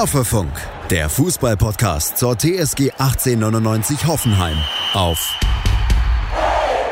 Hoffefunk, 0.00 0.50
der 0.88 1.10
Fußballpodcast 1.10 2.16
zur 2.16 2.34
TSG 2.34 2.90
1899 2.92 4.06
Hoffenheim 4.06 4.56
auf 4.94 5.38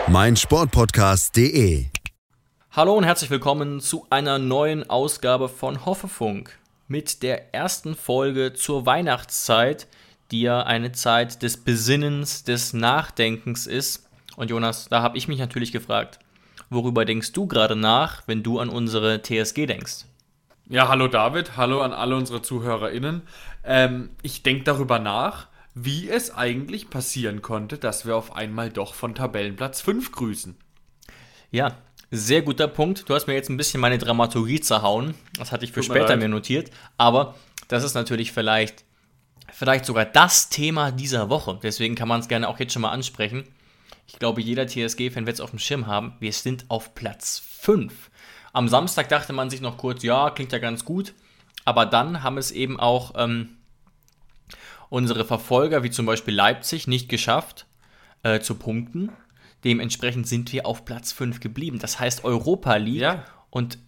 meinsportpodcast.de. 0.09 1.87
Hallo 2.71 2.95
und 2.95 3.05
herzlich 3.05 3.31
willkommen 3.31 3.81
zu 3.81 4.07
einer 4.11 4.39
neuen 4.39 4.91
Ausgabe 4.91 5.49
von 5.49 5.87
Hoffefunk 5.87 6.59
mit 6.87 7.23
der 7.23 7.55
ersten 7.55 7.95
Folge 7.95 8.53
zur 8.53 8.85
Weihnachtszeit, 8.85 9.87
die 10.31 10.43
ja 10.43 10.65
eine 10.65 10.93
Zeit 10.93 11.43
des 11.43 11.57
Besinnens, 11.57 12.45
des 12.45 12.75
Nachdenkens 12.75 13.67
ist. 13.67 14.07
Und 14.37 14.51
Jonas, 14.51 14.91
da 14.91 15.01
habe 15.01 15.17
ich 15.17 15.29
mich 15.29 15.39
natürlich 15.39 15.73
gefragt, 15.73 16.19
worüber 16.69 17.07
denkst 17.07 17.33
du 17.33 17.47
gerade 17.47 17.75
nach, 17.75 18.25
wenn 18.27 18.43
du 18.43 18.59
an 18.59 18.69
unsere 18.69 19.23
TSG 19.23 19.65
denkst? 19.65 20.05
Ja, 20.71 20.89
hallo 20.89 21.09
David, 21.09 21.57
hallo 21.57 21.81
an 21.81 21.95
alle 21.95 22.15
unsere 22.15 22.43
ZuhörerInnen. 22.43 23.23
Ähm, 23.65 24.11
ich 24.21 24.43
denke 24.43 24.65
darüber 24.65 24.99
nach, 24.99 25.47
wie 25.75 26.11
es 26.11 26.35
eigentlich 26.35 26.91
passieren 26.91 27.41
konnte, 27.41 27.79
dass 27.79 28.05
wir 28.05 28.15
auf 28.15 28.37
einmal 28.37 28.69
doch 28.69 28.93
von 28.93 29.15
Tabellenplatz 29.15 29.81
5 29.81 30.13
grüßen. 30.13 30.59
Ja, 31.51 31.79
sehr 32.11 32.43
guter 32.43 32.69
Punkt. 32.69 33.09
Du 33.09 33.15
hast 33.15 33.27
mir 33.27 33.33
jetzt 33.33 33.49
ein 33.49 33.57
bisschen 33.57 33.81
meine 33.81 33.97
Dramaturgie 33.97 34.61
zerhauen. 34.61 35.15
Das 35.39 35.53
hatte 35.53 35.65
ich 35.65 35.73
für 35.73 35.81
Tut 35.81 35.87
später 35.87 36.17
mir, 36.17 36.25
mir 36.25 36.29
notiert. 36.29 36.71
Aber 36.99 37.35
das 37.69 37.83
ist 37.83 37.95
natürlich 37.95 38.33
vielleicht, 38.33 38.85
vielleicht 39.51 39.87
sogar 39.87 40.05
das 40.05 40.51
Thema 40.51 40.91
dieser 40.91 41.31
Woche. 41.31 41.59
Deswegen 41.63 41.95
kann 41.95 42.09
man 42.09 42.21
es 42.21 42.29
gerne 42.29 42.47
auch 42.47 42.59
jetzt 42.59 42.75
schon 42.75 42.83
mal 42.83 42.91
ansprechen. 42.91 43.45
Ich 44.07 44.19
glaube, 44.19 44.43
jeder 44.43 44.67
TSG-Fan 44.67 45.25
wird 45.25 45.37
es 45.37 45.41
auf 45.41 45.51
dem 45.51 45.59
Schirm 45.59 45.87
haben. 45.87 46.13
Wir 46.21 46.33
sind 46.35 46.67
auf 46.69 46.95
Platz 46.95 47.43
5. 47.61 48.11
Am 48.53 48.69
Samstag 48.69 49.09
dachte 49.09 49.33
man 49.33 49.51
sich 49.51 49.61
noch 49.61 49.77
kurz, 49.77 50.03
ja, 50.03 50.31
klingt 50.31 50.53
ja 50.53 50.59
ganz 50.59 50.85
gut. 50.85 51.15
Aber 51.65 51.87
dann 51.87 52.23
haben 52.23 52.39
es 52.39 52.51
eben 52.51 52.81
auch 52.81 53.13
ähm, 53.17 53.57
unsere 54.89 55.25
Verfolger, 55.25 55.83
wie 55.83 55.91
zum 55.91 56.07
Beispiel 56.07 56.35
Leipzig, 56.35 56.87
nicht 56.87 57.09
geschafft 57.09 57.67
äh, 58.23 58.41
zu 58.41 58.55
punkten. 58.55 59.11
Dementsprechend 59.65 60.27
sind 60.27 60.53
wir 60.53 60.67
auf 60.67 60.85
Platz 60.85 61.13
5 61.13 61.41
geblieben. 61.41 61.79
Das 61.79 62.01
heißt 62.01 62.25
Europa 62.25 62.77
League. 62.77 63.01
Ja. 63.01 63.25
Und 63.51 63.79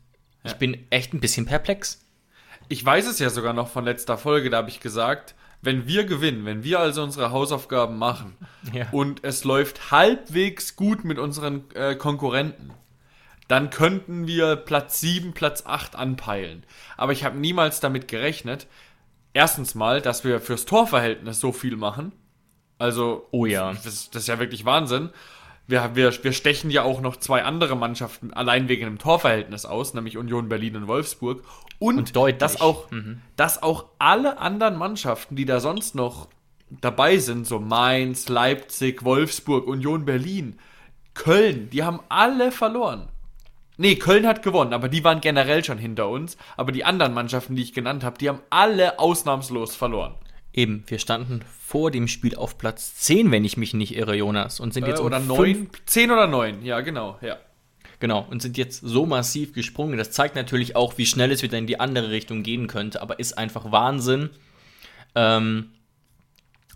ich 0.44 0.52
ja. 0.52 0.56
bin 0.56 0.86
echt 0.90 1.14
ein 1.14 1.20
bisschen 1.20 1.46
perplex. 1.46 2.04
Ich 2.68 2.84
weiß 2.84 3.06
es 3.06 3.18
ja 3.18 3.30
sogar 3.30 3.52
noch 3.52 3.68
von 3.68 3.84
letzter 3.84 4.16
Folge, 4.16 4.50
da 4.50 4.58
habe 4.58 4.70
ich 4.70 4.80
gesagt, 4.80 5.34
wenn 5.62 5.86
wir 5.86 6.04
gewinnen, 6.04 6.44
wenn 6.44 6.64
wir 6.64 6.80
also 6.80 7.02
unsere 7.02 7.32
Hausaufgaben 7.32 7.98
machen 7.98 8.36
ja. 8.72 8.88
und 8.92 9.24
es 9.24 9.44
läuft 9.44 9.90
halbwegs 9.90 10.76
gut 10.76 11.04
mit 11.04 11.18
unseren 11.18 11.64
äh, 11.74 11.96
Konkurrenten, 11.96 12.70
dann 13.50 13.70
könnten 13.70 14.28
wir 14.28 14.54
Platz 14.54 15.00
7, 15.00 15.32
Platz 15.32 15.64
8 15.66 15.96
anpeilen. 15.96 16.62
Aber 16.96 17.10
ich 17.10 17.24
habe 17.24 17.36
niemals 17.36 17.80
damit 17.80 18.06
gerechnet, 18.06 18.68
erstens 19.32 19.74
mal, 19.74 20.00
dass 20.00 20.22
wir 20.22 20.40
fürs 20.40 20.66
Torverhältnis 20.66 21.40
so 21.40 21.50
viel 21.50 21.76
machen. 21.76 22.12
Also, 22.78 23.26
oh 23.32 23.46
ja. 23.46 23.72
Das, 23.72 24.08
das 24.10 24.22
ist 24.22 24.28
ja 24.28 24.38
wirklich 24.38 24.64
Wahnsinn. 24.64 25.10
Wir, 25.66 25.96
wir, 25.96 26.12
wir 26.22 26.32
stechen 26.32 26.70
ja 26.70 26.84
auch 26.84 27.00
noch 27.00 27.16
zwei 27.16 27.42
andere 27.42 27.76
Mannschaften 27.76 28.32
allein 28.32 28.68
wegen 28.68 28.84
dem 28.84 28.98
Torverhältnis 28.98 29.64
aus, 29.64 29.94
nämlich 29.94 30.16
Union 30.16 30.48
Berlin 30.48 30.76
und 30.76 30.86
Wolfsburg. 30.86 31.42
Und, 31.80 32.16
und 32.16 32.40
dass, 32.40 32.60
auch, 32.60 32.88
mhm. 32.92 33.20
dass 33.34 33.64
auch 33.64 33.86
alle 33.98 34.38
anderen 34.38 34.76
Mannschaften, 34.76 35.34
die 35.34 35.44
da 35.44 35.58
sonst 35.58 35.96
noch 35.96 36.28
dabei 36.70 37.18
sind, 37.18 37.48
so 37.48 37.58
Mainz, 37.58 38.28
Leipzig, 38.28 39.04
Wolfsburg, 39.04 39.66
Union 39.66 40.04
Berlin, 40.04 40.56
Köln, 41.14 41.68
die 41.70 41.82
haben 41.82 41.98
alle 42.08 42.52
verloren. 42.52 43.08
Nee, 43.80 43.96
Köln 43.96 44.26
hat 44.26 44.42
gewonnen, 44.42 44.74
aber 44.74 44.90
die 44.90 45.04
waren 45.04 45.22
generell 45.22 45.64
schon 45.64 45.78
hinter 45.78 46.10
uns. 46.10 46.36
Aber 46.58 46.70
die 46.70 46.84
anderen 46.84 47.14
Mannschaften, 47.14 47.56
die 47.56 47.62
ich 47.62 47.72
genannt 47.72 48.04
habe, 48.04 48.18
die 48.18 48.28
haben 48.28 48.42
alle 48.50 48.98
ausnahmslos 48.98 49.74
verloren. 49.74 50.16
Eben, 50.52 50.84
wir 50.86 50.98
standen 50.98 51.40
vor 51.58 51.90
dem 51.90 52.06
Spiel 52.06 52.34
auf 52.34 52.58
Platz 52.58 52.96
10, 52.96 53.30
wenn 53.30 53.42
ich 53.42 53.56
mich 53.56 53.72
nicht 53.72 53.96
irre, 53.96 54.14
Jonas. 54.14 54.60
Und 54.60 54.74
sind 54.74 54.86
jetzt 54.86 55.00
äh, 55.00 55.02
oder 55.02 55.16
um 55.16 55.28
9, 55.28 55.70
10 55.86 56.10
oder 56.10 56.26
9, 56.26 56.62
ja, 56.62 56.82
genau, 56.82 57.16
ja. 57.22 57.38
Genau, 58.00 58.26
und 58.30 58.42
sind 58.42 58.58
jetzt 58.58 58.82
so 58.82 59.06
massiv 59.06 59.54
gesprungen. 59.54 59.96
Das 59.96 60.10
zeigt 60.10 60.36
natürlich 60.36 60.76
auch, 60.76 60.98
wie 60.98 61.06
schnell 61.06 61.32
es 61.32 61.42
wieder 61.42 61.56
in 61.56 61.66
die 61.66 61.80
andere 61.80 62.10
Richtung 62.10 62.42
gehen 62.42 62.66
könnte, 62.66 63.00
aber 63.00 63.18
ist 63.18 63.38
einfach 63.38 63.72
Wahnsinn. 63.72 64.28
Ähm, 65.14 65.70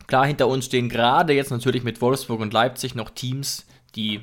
klar, 0.07 0.25
hinter 0.25 0.49
uns 0.49 0.65
stehen 0.65 0.89
gerade 0.89 1.35
jetzt 1.35 1.51
natürlich 1.51 1.85
mit 1.85 2.01
Wolfsburg 2.01 2.41
und 2.41 2.55
Leipzig 2.55 2.95
noch 2.95 3.11
Teams, 3.11 3.67
die 3.95 4.23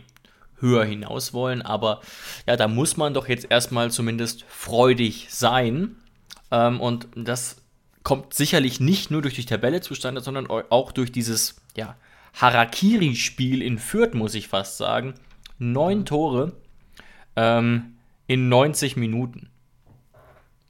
höher 0.61 0.85
hinaus 0.85 1.33
wollen. 1.33 1.61
Aber 1.61 2.01
ja, 2.47 2.55
da 2.55 2.67
muss 2.67 2.97
man 2.97 3.13
doch 3.13 3.27
jetzt 3.27 3.47
erstmal 3.49 3.91
zumindest 3.91 4.45
freudig 4.47 5.27
sein. 5.29 5.95
Ähm, 6.51 6.79
und 6.79 7.07
das 7.15 7.57
kommt 8.03 8.33
sicherlich 8.33 8.79
nicht 8.79 9.11
nur 9.11 9.21
durch 9.21 9.35
die 9.35 9.45
Tabelle 9.45 9.81
zustande, 9.81 10.21
sondern 10.21 10.47
auch 10.47 10.91
durch 10.91 11.11
dieses 11.11 11.61
ja, 11.75 11.95
Harakiri-Spiel 12.33 13.61
in 13.61 13.77
Fürth, 13.77 14.13
muss 14.13 14.35
ich 14.35 14.47
fast 14.47 14.77
sagen. 14.77 15.15
Neun. 15.57 16.05
Tore 16.05 16.53
ähm, 17.35 17.97
in 18.27 18.49
90 18.49 18.97
Minuten. 18.97 19.49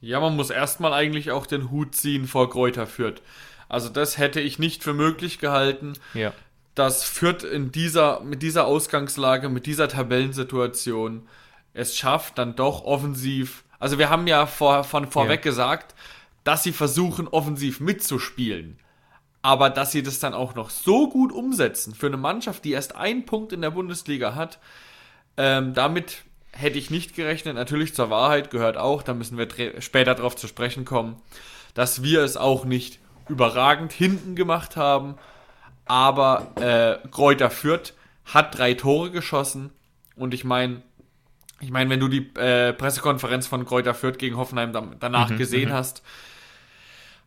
Ja, 0.00 0.20
man 0.20 0.36
muss 0.36 0.50
erstmal 0.50 0.92
eigentlich 0.92 1.30
auch 1.30 1.46
den 1.46 1.70
Hut 1.70 1.94
ziehen 1.94 2.26
vor 2.26 2.50
Kräuter 2.50 2.86
Fürth. 2.86 3.22
Also 3.68 3.88
das 3.88 4.18
hätte 4.18 4.40
ich 4.40 4.58
nicht 4.58 4.82
für 4.82 4.92
möglich 4.92 5.38
gehalten. 5.38 5.94
Ja 6.12 6.34
dass 6.74 7.04
Fürth 7.04 7.44
in 7.44 7.72
dieser, 7.72 8.20
mit 8.20 8.42
dieser 8.42 8.66
Ausgangslage, 8.66 9.48
mit 9.48 9.66
dieser 9.66 9.88
Tabellensituation 9.88 11.28
es 11.74 11.96
schafft, 11.96 12.38
dann 12.38 12.56
doch 12.56 12.84
offensiv. 12.84 13.64
Also 13.78 13.98
wir 13.98 14.10
haben 14.10 14.26
ja 14.26 14.46
vor, 14.46 14.84
von 14.84 15.10
vorweg 15.10 15.44
ja. 15.44 15.50
gesagt, 15.50 15.94
dass 16.44 16.62
sie 16.62 16.72
versuchen, 16.72 17.28
offensiv 17.28 17.80
mitzuspielen. 17.80 18.78
Aber 19.42 19.70
dass 19.70 19.92
sie 19.92 20.02
das 20.02 20.20
dann 20.20 20.34
auch 20.34 20.54
noch 20.54 20.70
so 20.70 21.08
gut 21.08 21.32
umsetzen 21.32 21.94
für 21.94 22.06
eine 22.06 22.16
Mannschaft, 22.16 22.64
die 22.64 22.72
erst 22.72 22.94
einen 22.94 23.26
Punkt 23.26 23.52
in 23.52 23.60
der 23.60 23.70
Bundesliga 23.70 24.34
hat, 24.34 24.58
ähm, 25.36 25.74
damit 25.74 26.24
hätte 26.52 26.78
ich 26.78 26.90
nicht 26.90 27.16
gerechnet. 27.16 27.56
Natürlich 27.56 27.94
zur 27.94 28.10
Wahrheit 28.10 28.50
gehört 28.50 28.76
auch, 28.76 29.02
da 29.02 29.14
müssen 29.14 29.38
wir 29.38 29.48
später 29.80 30.14
darauf 30.14 30.36
zu 30.36 30.46
sprechen 30.46 30.84
kommen, 30.84 31.16
dass 31.74 32.02
wir 32.02 32.22
es 32.22 32.36
auch 32.36 32.64
nicht 32.64 33.00
überragend 33.28 33.92
hinten 33.92 34.36
gemacht 34.36 34.76
haben, 34.76 35.16
aber 35.92 36.52
äh, 36.56 37.06
Kräuter 37.10 37.50
Fürth 37.50 37.92
hat 38.24 38.56
drei 38.56 38.72
Tore 38.72 39.10
geschossen 39.10 39.72
und 40.16 40.32
ich 40.32 40.42
meine, 40.42 40.80
ich 41.60 41.70
meine, 41.70 41.90
wenn 41.90 42.00
du 42.00 42.08
die 42.08 42.34
äh, 42.34 42.72
Pressekonferenz 42.72 43.46
von 43.46 43.66
Kräuter 43.66 43.92
Fürth 43.92 44.16
gegen 44.16 44.38
Hoffenheim 44.38 44.72
da, 44.72 44.88
danach 44.98 45.28
mhm, 45.28 45.36
gesehen 45.36 45.68
mhm. 45.68 45.74
hast, 45.74 46.02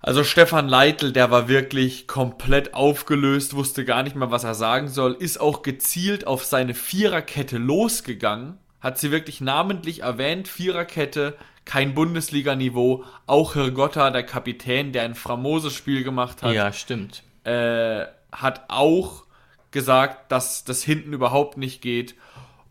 also 0.02 0.24
Stefan 0.24 0.68
Leitl, 0.68 1.12
der 1.12 1.30
war 1.30 1.48
wirklich 1.48 2.08
komplett 2.08 2.74
aufgelöst, 2.74 3.56
wusste 3.56 3.86
gar 3.86 4.02
nicht 4.02 4.16
mehr, 4.16 4.32
was 4.32 4.44
er 4.44 4.56
sagen 4.56 4.88
soll, 4.88 5.14
ist 5.14 5.40
auch 5.40 5.62
gezielt 5.62 6.26
auf 6.26 6.44
seine 6.44 6.74
Viererkette 6.74 7.60
losgegangen, 7.60 8.58
hat 8.82 8.98
sie 8.98 9.12
wirklich 9.12 9.42
namentlich 9.42 10.02
erwähnt, 10.02 10.48
Viererkette, 10.48 11.36
kein 11.66 11.94
Bundesliga-Niveau, 11.94 13.04
auch 13.28 13.54
Hirgotta, 13.54 14.10
der 14.10 14.24
Kapitän, 14.24 14.92
der 14.92 15.04
ein 15.04 15.14
framoses 15.14 15.74
Spiel 15.74 16.04
gemacht 16.04 16.42
hat. 16.42 16.54
Ja, 16.54 16.74
stimmt. 16.74 17.22
Äh, 17.44 18.06
hat 18.36 18.66
auch 18.68 19.24
gesagt, 19.72 20.32
dass 20.32 20.64
das 20.64 20.84
hinten 20.84 21.14
überhaupt 21.14 21.58
nicht 21.58 21.82
geht. 21.82 22.16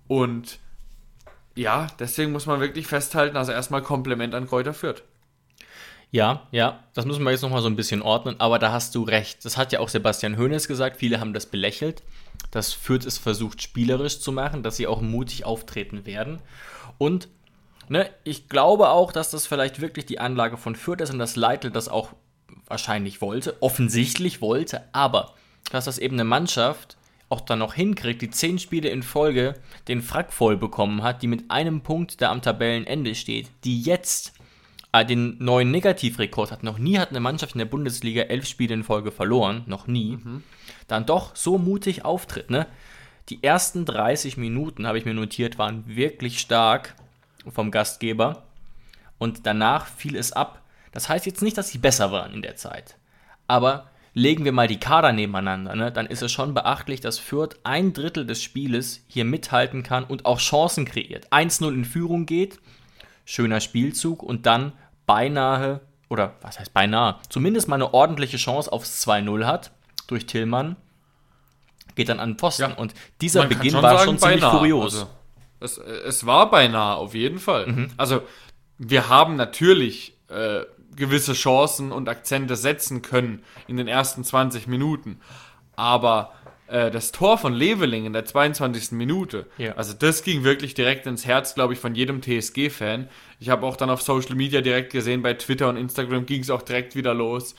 Und 0.08 0.58
ja, 1.54 1.86
deswegen 1.98 2.32
muss 2.32 2.46
man 2.46 2.60
wirklich 2.60 2.86
festhalten, 2.86 3.36
also 3.36 3.52
erstmal 3.52 3.82
Kompliment 3.82 4.34
an 4.34 4.48
Kräuter 4.48 4.74
Fürth. 4.74 5.02
Ja, 6.10 6.46
ja, 6.52 6.84
das 6.94 7.06
müssen 7.06 7.24
wir 7.24 7.32
jetzt 7.32 7.42
nochmal 7.42 7.62
so 7.62 7.68
ein 7.68 7.76
bisschen 7.76 8.00
ordnen, 8.00 8.36
aber 8.38 8.60
da 8.60 8.70
hast 8.70 8.94
du 8.94 9.02
recht. 9.02 9.44
Das 9.44 9.56
hat 9.56 9.72
ja 9.72 9.80
auch 9.80 9.88
Sebastian 9.88 10.38
Hoeneß 10.38 10.68
gesagt, 10.68 10.98
viele 10.98 11.18
haben 11.18 11.32
das 11.32 11.46
belächelt, 11.46 12.04
dass 12.52 12.72
Fürth 12.72 13.04
es 13.04 13.18
versucht, 13.18 13.62
spielerisch 13.62 14.20
zu 14.20 14.30
machen, 14.30 14.62
dass 14.62 14.76
sie 14.76 14.86
auch 14.86 15.00
mutig 15.00 15.44
auftreten 15.44 16.06
werden. 16.06 16.38
Und 16.98 17.28
ne, 17.88 18.08
ich 18.22 18.48
glaube 18.48 18.90
auch, 18.90 19.10
dass 19.10 19.30
das 19.30 19.48
vielleicht 19.48 19.80
wirklich 19.80 20.06
die 20.06 20.20
Anlage 20.20 20.56
von 20.56 20.76
Fürth 20.76 21.00
ist 21.00 21.10
und 21.10 21.18
dass 21.18 21.34
Leitl 21.34 21.72
das 21.72 21.88
auch 21.88 22.10
wahrscheinlich 22.66 23.20
wollte, 23.20 23.56
offensichtlich 23.60 24.40
wollte, 24.40 24.84
aber 24.92 25.34
dass 25.70 25.86
das 25.86 25.98
eben 25.98 26.16
eine 26.16 26.24
Mannschaft 26.24 26.96
auch 27.28 27.40
dann 27.40 27.58
noch 27.58 27.74
hinkriegt, 27.74 28.22
die 28.22 28.30
zehn 28.30 28.58
Spiele 28.58 28.88
in 28.90 29.02
Folge 29.02 29.54
den 29.88 30.02
Frack 30.02 30.32
voll 30.32 30.56
bekommen 30.56 31.02
hat, 31.02 31.22
die 31.22 31.26
mit 31.26 31.50
einem 31.50 31.80
Punkt 31.80 32.20
da 32.20 32.30
am 32.30 32.42
Tabellenende 32.42 33.14
steht, 33.14 33.50
die 33.64 33.82
jetzt 33.82 34.34
äh, 34.92 35.04
den 35.04 35.36
neuen 35.38 35.70
Negativrekord 35.70 36.52
hat. 36.52 36.62
Noch 36.62 36.78
nie 36.78 36.98
hat 36.98 37.10
eine 37.10 37.20
Mannschaft 37.20 37.54
in 37.54 37.58
der 37.58 37.64
Bundesliga 37.64 38.22
elf 38.22 38.46
Spiele 38.46 38.74
in 38.74 38.84
Folge 38.84 39.10
verloren, 39.10 39.64
noch 39.66 39.86
nie. 39.86 40.18
Mhm. 40.22 40.44
Dann 40.86 41.06
doch 41.06 41.34
so 41.34 41.58
mutig 41.58 42.04
auftritt. 42.04 42.50
Ne? 42.50 42.66
Die 43.30 43.42
ersten 43.42 43.84
30 43.84 44.36
Minuten, 44.36 44.86
habe 44.86 44.98
ich 44.98 45.04
mir 45.04 45.14
notiert, 45.14 45.58
waren 45.58 45.84
wirklich 45.88 46.38
stark 46.38 46.94
vom 47.48 47.70
Gastgeber. 47.70 48.44
Und 49.18 49.46
danach 49.46 49.86
fiel 49.86 50.16
es 50.16 50.32
ab. 50.32 50.60
Das 50.92 51.08
heißt 51.08 51.26
jetzt 51.26 51.42
nicht, 51.42 51.58
dass 51.58 51.70
sie 51.70 51.78
besser 51.78 52.12
waren 52.12 52.32
in 52.34 52.42
der 52.42 52.56
Zeit. 52.56 52.96
Aber 53.48 53.90
legen 54.14 54.44
wir 54.44 54.52
mal 54.52 54.68
die 54.68 54.78
Kader 54.78 55.12
nebeneinander, 55.12 55.74
ne, 55.74 55.92
dann 55.92 56.06
ist 56.06 56.22
es 56.22 56.32
schon 56.32 56.54
beachtlich, 56.54 57.00
dass 57.00 57.18
Fürth 57.18 57.56
ein 57.64 57.92
Drittel 57.92 58.24
des 58.24 58.42
Spieles 58.42 59.04
hier 59.08 59.24
mithalten 59.24 59.82
kann 59.82 60.04
und 60.04 60.24
auch 60.24 60.38
Chancen 60.38 60.84
kreiert. 60.84 61.32
1-0 61.32 61.68
in 61.74 61.84
Führung 61.84 62.24
geht, 62.24 62.60
schöner 63.24 63.60
Spielzug 63.60 64.22
und 64.22 64.46
dann 64.46 64.72
beinahe 65.04 65.80
oder 66.08 66.34
was 66.42 66.60
heißt 66.60 66.72
beinahe, 66.72 67.18
zumindest 67.28 67.68
mal 67.68 67.74
eine 67.74 67.92
ordentliche 67.92 68.36
Chance 68.36 68.70
aufs 68.70 69.06
2-0 69.06 69.44
hat 69.44 69.72
durch 70.06 70.26
Tillmann, 70.26 70.76
geht 71.96 72.08
dann 72.08 72.20
an 72.20 72.32
den 72.32 72.38
Pfosten. 72.38 72.70
Ja, 72.70 72.76
und 72.76 72.94
dieser 73.20 73.46
Beginn 73.46 73.72
schon 73.72 73.82
war 73.82 73.98
sagen, 73.98 74.04
schon 74.04 74.18
ziemlich 74.18 74.40
beinahe. 74.40 74.58
kurios. 74.58 74.94
Also, 74.94 75.08
es, 75.60 75.78
es, 75.78 76.26
war 76.26 76.50
beinahe, 76.50 76.96
auf 76.96 77.14
jeden 77.14 77.38
Fall. 77.38 77.66
Mhm. 77.66 77.90
Also, 77.96 78.22
wir 78.78 79.08
haben 79.08 79.36
natürlich 79.36 80.14
äh, 80.28 80.60
gewisse 80.96 81.32
Chancen 81.32 81.92
und 81.92 82.08
Akzente 82.08 82.56
setzen 82.56 83.02
können 83.02 83.42
in 83.66 83.76
den 83.76 83.88
ersten 83.88 84.24
20 84.24 84.66
Minuten. 84.66 85.20
Aber 85.76 86.32
äh, 86.66 86.90
das 86.90 87.12
Tor 87.12 87.38
von 87.38 87.52
Leveling 87.52 88.06
in 88.06 88.12
der 88.12 88.24
22. 88.24 88.92
Minute, 88.92 89.46
ja. 89.58 89.74
also 89.74 89.92
das 89.92 90.22
ging 90.22 90.44
wirklich 90.44 90.74
direkt 90.74 91.06
ins 91.06 91.26
Herz, 91.26 91.54
glaube 91.54 91.74
ich, 91.74 91.78
von 91.78 91.94
jedem 91.94 92.22
TSG-Fan. 92.22 93.08
Ich 93.38 93.50
habe 93.50 93.66
auch 93.66 93.76
dann 93.76 93.90
auf 93.90 94.02
Social 94.02 94.34
Media 94.34 94.60
direkt 94.60 94.92
gesehen, 94.92 95.22
bei 95.22 95.34
Twitter 95.34 95.68
und 95.68 95.76
Instagram 95.76 96.26
ging 96.26 96.40
es 96.40 96.50
auch 96.50 96.62
direkt 96.62 96.96
wieder 96.96 97.14
los. 97.14 97.54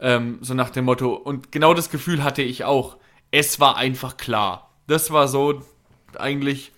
Ähm, 0.00 0.38
so 0.40 0.54
nach 0.54 0.70
dem 0.70 0.84
Motto. 0.84 1.14
Und 1.14 1.52
genau 1.52 1.74
das 1.74 1.90
Gefühl 1.90 2.22
hatte 2.22 2.42
ich 2.42 2.64
auch. 2.64 2.96
Es 3.30 3.60
war 3.60 3.76
einfach 3.76 4.16
klar. 4.16 4.70
Das 4.86 5.10
war 5.10 5.28
so 5.28 5.62
eigentlich, 6.16 6.72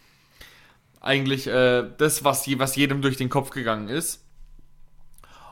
eigentlich 1.00 1.46
äh, 1.46 1.84
das, 1.98 2.24
was, 2.24 2.46
was 2.58 2.76
jedem 2.76 3.02
durch 3.02 3.16
den 3.16 3.28
Kopf 3.28 3.50
gegangen 3.50 3.88
ist. 3.88 4.25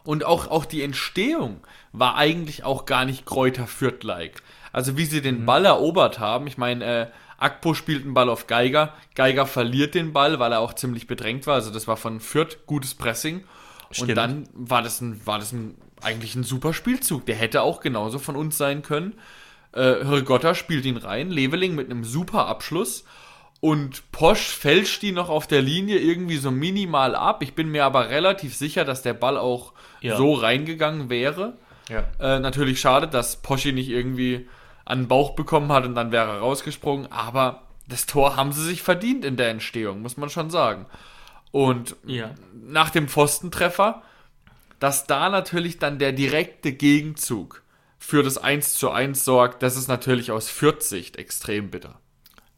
Und 0.04 0.24
auch, 0.24 0.48
auch 0.48 0.66
die 0.66 0.82
Entstehung 0.82 1.60
war 1.92 2.16
eigentlich 2.16 2.62
auch 2.64 2.84
gar 2.84 3.04
nicht 3.04 3.24
Kräuter 3.24 3.66
Fürth-like. 3.66 4.42
Also 4.72 4.96
wie 4.96 5.06
sie 5.06 5.22
den 5.22 5.40
mhm. 5.40 5.46
Ball 5.46 5.64
erobert 5.64 6.18
haben. 6.18 6.46
Ich 6.46 6.58
meine, 6.58 6.84
äh, 6.84 7.06
Akpo 7.38 7.74
spielt 7.74 8.04
einen 8.04 8.14
Ball 8.14 8.28
auf 8.28 8.46
Geiger. 8.46 8.92
Geiger 9.14 9.46
verliert 9.46 9.94
den 9.94 10.12
Ball, 10.12 10.38
weil 10.38 10.52
er 10.52 10.60
auch 10.60 10.74
ziemlich 10.74 11.06
bedrängt 11.06 11.46
war. 11.46 11.54
Also 11.54 11.70
das 11.70 11.88
war 11.88 11.96
von 11.96 12.20
Fürth 12.20 12.66
gutes 12.66 12.94
Pressing. 12.94 13.44
Stimmt. 13.90 14.10
Und 14.10 14.16
dann 14.16 14.48
war 14.52 14.82
das, 14.82 15.00
ein, 15.00 15.20
war 15.26 15.38
das 15.38 15.52
ein, 15.52 15.76
eigentlich 16.02 16.34
ein 16.34 16.44
super 16.44 16.74
Spielzug. 16.74 17.24
Der 17.26 17.36
hätte 17.36 17.62
auch 17.62 17.80
genauso 17.80 18.18
von 18.18 18.36
uns 18.36 18.58
sein 18.58 18.82
können. 18.82 19.14
Äh, 19.72 20.04
Hirgotta 20.04 20.54
spielt 20.54 20.84
ihn 20.84 20.96
rein. 20.96 21.30
Leveling 21.30 21.74
mit 21.74 21.90
einem 21.90 22.04
super 22.04 22.46
Abschluss. 22.46 23.04
Und 23.64 24.12
Posch 24.12 24.48
fälscht 24.48 25.00
die 25.00 25.12
noch 25.12 25.30
auf 25.30 25.46
der 25.46 25.62
Linie 25.62 25.98
irgendwie 25.98 26.36
so 26.36 26.50
minimal 26.50 27.14
ab. 27.14 27.42
Ich 27.42 27.54
bin 27.54 27.70
mir 27.70 27.86
aber 27.86 28.10
relativ 28.10 28.54
sicher, 28.54 28.84
dass 28.84 29.00
der 29.00 29.14
Ball 29.14 29.38
auch 29.38 29.72
ja. 30.02 30.18
so 30.18 30.34
reingegangen 30.34 31.08
wäre. 31.08 31.56
Ja. 31.88 32.04
Äh, 32.20 32.40
natürlich 32.40 32.78
schade, 32.78 33.08
dass 33.08 33.40
Poschi 33.40 33.72
nicht 33.72 33.88
irgendwie 33.88 34.50
an 34.84 34.98
den 34.98 35.08
Bauch 35.08 35.30
bekommen 35.34 35.72
hat 35.72 35.86
und 35.86 35.94
dann 35.94 36.12
wäre 36.12 36.32
er 36.32 36.38
rausgesprungen. 36.40 37.10
Aber 37.10 37.62
das 37.88 38.04
Tor 38.04 38.36
haben 38.36 38.52
sie 38.52 38.62
sich 38.62 38.82
verdient 38.82 39.24
in 39.24 39.38
der 39.38 39.48
Entstehung, 39.48 40.02
muss 40.02 40.18
man 40.18 40.28
schon 40.28 40.50
sagen. 40.50 40.84
Und 41.50 41.96
ja. 42.04 42.32
nach 42.52 42.90
dem 42.90 43.08
Pfostentreffer, 43.08 44.02
dass 44.78 45.06
da 45.06 45.30
natürlich 45.30 45.78
dann 45.78 45.98
der 45.98 46.12
direkte 46.12 46.74
Gegenzug 46.74 47.62
für 47.98 48.22
das 48.22 48.36
1 48.36 48.74
zu 48.74 48.90
1 48.90 49.24
sorgt, 49.24 49.62
das 49.62 49.76
ist 49.76 49.88
natürlich 49.88 50.32
aus 50.32 50.50
Fürth-Sicht 50.50 51.16
extrem 51.16 51.70
bitter. 51.70 51.98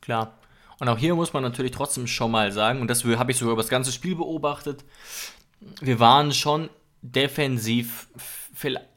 Klar. 0.00 0.36
Und 0.78 0.88
auch 0.88 0.99
hier 0.99 1.14
muss 1.14 1.32
man 1.32 1.43
natürlich 1.43 1.73
trotzdem 1.73 2.06
schon 2.06 2.31
mal 2.31 2.52
sagen, 2.52 2.81
und 2.81 2.88
das 2.88 3.05
habe 3.05 3.32
ich 3.32 3.38
sogar 3.38 3.52
über 3.52 3.62
das 3.62 3.70
ganze 3.70 3.93
Spiel 3.93 4.17
beobachtet, 4.17 4.84
wir 5.81 6.00
waren 6.00 6.32
schon 6.32 6.69
defensiv, 7.02 8.08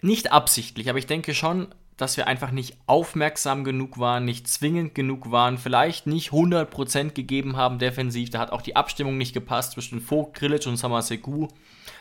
nicht 0.01 0.31
absichtlich, 0.31 0.89
aber 0.89 0.99
ich 0.99 1.07
denke 1.07 1.33
schon 1.33 1.67
dass 1.99 2.15
wir 2.15 2.27
einfach 2.27 2.51
nicht 2.51 2.77
aufmerksam 2.85 3.65
genug 3.65 3.99
waren, 3.99 4.23
nicht 4.23 4.47
zwingend 4.47 4.95
genug 4.95 5.31
waren, 5.31 5.57
vielleicht 5.57 6.07
nicht 6.07 6.31
100% 6.31 7.11
gegeben 7.11 7.57
haben 7.57 7.77
defensiv. 7.77 8.29
Da 8.29 8.39
hat 8.39 8.53
auch 8.53 8.61
die 8.61 8.77
Abstimmung 8.77 9.17
nicht 9.17 9.33
gepasst 9.33 9.73
zwischen 9.73 9.99
Vogt, 9.99 10.37
Grilic 10.37 10.65
und 10.65 10.77
Samaseku. 10.77 11.49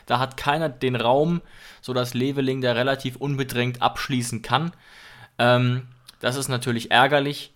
Da 0.05 0.19
hat 0.19 0.37
keiner 0.37 0.69
den 0.69 0.95
Raum, 0.95 1.41
sodass 1.81 2.13
Leveling 2.13 2.61
da 2.61 2.71
relativ 2.71 3.17
unbedrängt 3.17 3.81
abschließen 3.81 4.41
kann. 4.41 4.71
Ähm, 5.37 5.87
das 6.21 6.37
ist 6.37 6.47
natürlich 6.47 6.91
ärgerlich. 6.91 7.51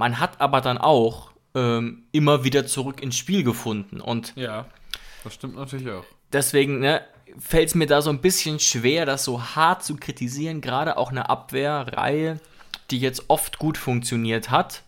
Man 0.00 0.18
hat 0.18 0.40
aber 0.40 0.62
dann 0.62 0.78
auch 0.78 1.30
ähm, 1.54 2.04
immer 2.10 2.42
wieder 2.42 2.66
zurück 2.66 3.02
ins 3.02 3.18
Spiel 3.18 3.44
gefunden. 3.44 4.00
Und 4.00 4.32
ja, 4.34 4.64
das 5.24 5.34
stimmt 5.34 5.56
natürlich 5.56 5.90
auch. 5.90 6.06
Deswegen, 6.32 6.78
ne, 6.80 7.02
fällt 7.38 7.68
es 7.68 7.74
mir 7.74 7.86
da 7.86 8.00
so 8.00 8.08
ein 8.08 8.22
bisschen 8.22 8.60
schwer, 8.60 9.04
das 9.04 9.24
so 9.24 9.42
hart 9.42 9.84
zu 9.84 9.96
kritisieren. 9.96 10.62
Gerade 10.62 10.96
auch 10.96 11.10
eine 11.10 11.28
Abwehrreihe, 11.28 12.40
die 12.90 12.98
jetzt 12.98 13.24
oft 13.28 13.58
gut 13.58 13.76
funktioniert 13.76 14.50
hat. 14.50 14.84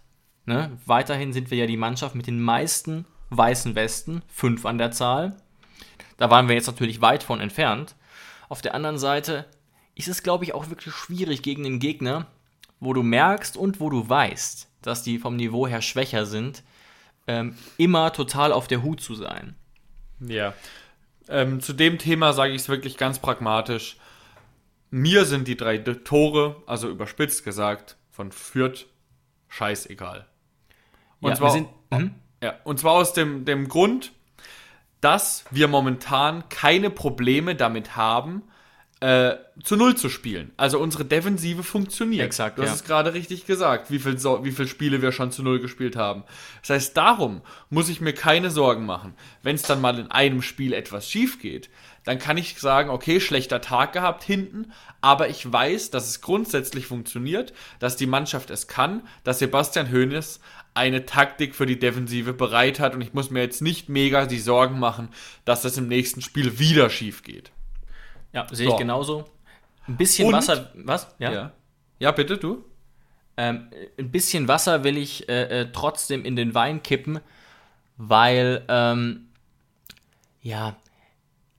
Ne? 0.47 0.79
Weiterhin 0.87 1.35
sind 1.35 1.51
wir 1.51 1.59
ja 1.59 1.67
die 1.67 1.77
Mannschaft 1.77 2.15
mit 2.15 2.27
den 2.27 2.41
meisten 2.41 3.05
weißen 3.29 3.75
Westen, 3.75 4.23
fünf 4.29 4.65
an 4.65 4.79
der 4.79 4.93
Zahl. 4.93 5.37
Da 6.17 6.31
waren 6.31 6.49
wir 6.49 6.55
jetzt 6.55 6.69
natürlich 6.69 7.03
weit 7.03 7.23
von 7.23 7.39
entfernt. 7.39 7.97
Auf 8.49 8.63
der 8.63 8.75
anderen 8.75 8.97
Seite 8.97 9.45
ist 9.95 10.09
es, 10.09 10.23
glaube 10.23 10.45
ich, 10.45 10.55
auch 10.55 10.71
wirklich 10.71 10.95
schwierig 10.95 11.43
gegen 11.43 11.65
den 11.65 11.81
Gegner, 11.81 12.29
wo 12.81 12.95
du 12.95 13.03
merkst 13.03 13.59
und 13.59 13.79
wo 13.79 13.91
du 13.91 14.09
weißt, 14.09 14.72
dass 14.87 15.03
die 15.03 15.19
vom 15.19 15.37
Niveau 15.37 15.67
her 15.67 15.83
schwächer 15.83 16.27
sind, 16.27 16.63
ähm, 17.27 17.57
immer 17.77 18.13
total 18.13 18.53
auf 18.53 18.67
der 18.67 18.83
Hut 18.83 19.01
zu 19.01 19.15
sein. 19.15 19.55
Ja, 20.21 20.55
ähm, 21.29 21.61
zu 21.61 21.73
dem 21.73 21.99
Thema 21.99 22.33
sage 22.33 22.53
ich 22.53 22.63
es 22.63 22.69
wirklich 22.69 22.97
ganz 22.97 23.19
pragmatisch. 23.19 23.97
Mir 24.91 25.25
sind 25.25 25.49
die 25.49 25.57
drei 25.57 25.79
Tore, 25.79 26.63
also 26.67 26.89
überspitzt 26.89 27.45
gesagt, 27.45 27.97
von 28.11 28.31
Fürth 28.33 28.87
scheißegal. 29.49 30.27
Und, 31.21 31.31
ja, 31.31 31.37
zwar, 31.37 31.51
sind, 31.51 31.69
mhm. 31.91 32.15
ja, 32.43 32.55
und 32.65 32.81
zwar 32.81 32.93
aus 32.93 33.15
dem, 33.15 33.45
dem 33.45 33.69
Grund, 33.69 34.13
dass 35.01 35.45
wir 35.51 35.69
momentan 35.69 36.49
keine 36.49 36.91
Probleme 36.91 37.55
damit 37.55 37.97
haben, 37.97 38.43
äh, 39.03 39.37
zu 39.65 39.75
Null 39.75 39.97
zu 39.97 40.09
spielen. 40.09 40.53
Also 40.57 40.79
unsere 40.79 41.05
Defensive 41.05 41.65
funktioniert. 41.65 42.25
Exakt. 42.25 42.57
Du 42.57 42.63
hast 42.63 42.69
ja. 42.69 42.75
es 42.77 42.85
gerade 42.85 43.15
richtig 43.15 43.47
gesagt, 43.47 43.91
wie 43.91 43.99
viele 43.99 44.17
so 44.17 44.41
viel 44.45 44.69
Spiele 44.69 45.03
wir 45.03 45.11
schon 45.11 45.33
zu 45.33 45.43
Null 45.43 45.59
gespielt 45.59 45.97
haben. 45.97 46.23
Das 46.61 46.71
heißt, 46.71 46.97
darum 46.97 47.41
muss 47.69 47.89
ich 47.89 48.01
mir 48.01 48.13
keine 48.13 48.53
Sorgen 48.53 48.87
machen. 48.87 49.15
Wenn 49.43 49.57
es 49.57 49.63
dann 49.63 49.81
mal 49.81 49.99
in 49.99 50.13
einem 50.13 50.41
Spiel 50.41 50.73
etwas 50.73 51.11
schief 51.11 51.41
geht, 51.41 51.69
dann 52.05 52.21
kann 52.21 52.37
ich 52.37 52.61
sagen, 52.61 52.91
okay, 52.91 53.19
schlechter 53.19 53.61
Tag 53.61 53.93
gehabt 53.93 54.23
hinten, 54.23 54.73
aber 55.01 55.29
ich 55.29 55.51
weiß, 55.51 55.91
dass 55.91 56.09
es 56.09 56.21
grundsätzlich 56.21 56.87
funktioniert, 56.87 57.53
dass 57.81 57.97
die 57.97 58.07
Mannschaft 58.07 58.51
es 58.51 58.69
kann, 58.69 59.03
dass 59.25 59.41
Sebastian 59.41 59.91
Hoeneß 59.91 60.39
eine 60.75 61.07
Taktik 61.07 61.57
für 61.57 61.67
die 61.67 61.79
Defensive 61.79 62.35
bereit 62.35 62.79
hat 62.79 62.95
und 62.95 63.03
ich 63.03 63.15
muss 63.15 63.31
mir 63.31 63.41
jetzt 63.41 63.63
nicht 63.63 63.89
mega 63.89 64.27
die 64.27 64.39
Sorgen 64.39 64.79
machen, 64.79 65.09
dass 65.45 65.63
das 65.63 65.77
im 65.77 65.89
nächsten 65.89 66.23
Spiel 66.23 66.61
wieder 66.61 66.89
schief 66.89 67.25
geht. 67.25 67.51
Ja, 68.33 68.47
sehe 68.51 68.69
ich 68.69 68.77
genauso. 68.77 69.25
Ein 69.87 69.97
bisschen 69.97 70.29
Und, 70.29 70.35
Wasser. 70.35 70.71
Was? 70.75 71.15
Ja? 71.19 71.33
ja? 71.33 71.53
Ja, 71.99 72.13
bitte, 72.13 72.39
du? 72.39 72.65
Ähm, 73.37 73.71
ein 73.99 74.11
bisschen 74.11 74.49
Wasser 74.49 74.85
will 74.85 74.97
ich 74.97 75.29
äh, 75.29 75.61
äh, 75.61 75.69
trotzdem 75.73 76.25
in 76.25 76.37
den 76.37 76.55
Wein 76.55 76.83
kippen, 76.83 77.21
weil, 77.97 78.65
ähm, 78.69 79.29
ja, 80.43 80.77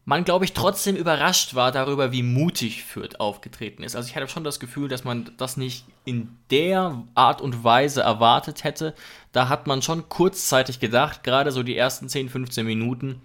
man, 0.06 0.25
glaube 0.25 0.44
ich, 0.44 0.53
trotzdem 0.53 0.98
überrascht 0.98 1.56
war 1.56 1.72
darüber, 1.72 2.12
wie 2.12 2.24
mutig 2.24 2.84
Fürth 2.84 3.20
aufgetreten 3.20 3.84
ist. 3.84 3.96
Also 3.96 4.10
ich 4.10 4.15
hatte 4.15 4.27
schon 4.27 4.44
das 4.44 4.60
Gefühl, 4.60 4.89
dass 4.89 5.06
man 5.06 5.32
das 5.38 5.56
nicht 5.56 5.86
in 6.03 6.38
der 6.51 7.03
Art 7.15 7.42
und 7.42 7.63
Weise 7.63 8.01
erwartet 8.01 8.65
hätte. 8.65 8.96
Da 9.32 9.48
hat 9.48 9.65
man 9.65 9.82
schon 9.82 10.10
kurzzeitig 10.10 10.82
gedacht, 10.82 11.24
gerade 11.24 11.51
so 11.51 11.63
die 11.63 11.77
ersten 11.77 12.10
10, 12.10 12.27
15 12.27 12.65
Minuten, 12.65 13.22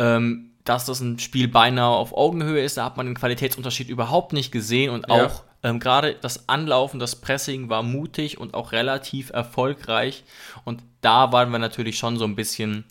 ähm, 0.00 0.50
dass 0.64 0.86
das 0.86 1.00
ein 1.00 1.18
Spiel 1.18 1.46
beinahe 1.46 1.90
auf 1.90 2.16
Augenhöhe 2.16 2.64
ist. 2.64 2.76
Da 2.76 2.84
hat 2.84 2.96
man 2.96 3.06
den 3.06 3.14
Qualitätsunterschied 3.14 3.88
überhaupt 3.88 4.32
nicht 4.32 4.50
gesehen 4.50 4.90
und 4.90 5.06
ja. 5.08 5.26
auch 5.26 5.44
ähm, 5.62 5.78
gerade 5.78 6.14
das 6.14 6.48
Anlaufen, 6.48 6.98
das 6.98 7.16
Pressing 7.16 7.68
war 7.68 7.82
mutig 7.82 8.38
und 8.38 8.54
auch 8.54 8.72
relativ 8.72 9.30
erfolgreich. 9.30 10.24
Und 10.64 10.82
da 11.02 11.32
waren 11.32 11.50
wir 11.50 11.58
natürlich 11.58 11.98
schon 11.98 12.16
so 12.16 12.24
ein 12.24 12.34
bisschen 12.34 12.84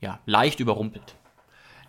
ja, 0.00 0.18
leicht 0.26 0.58
überrumpelt. 0.58 1.14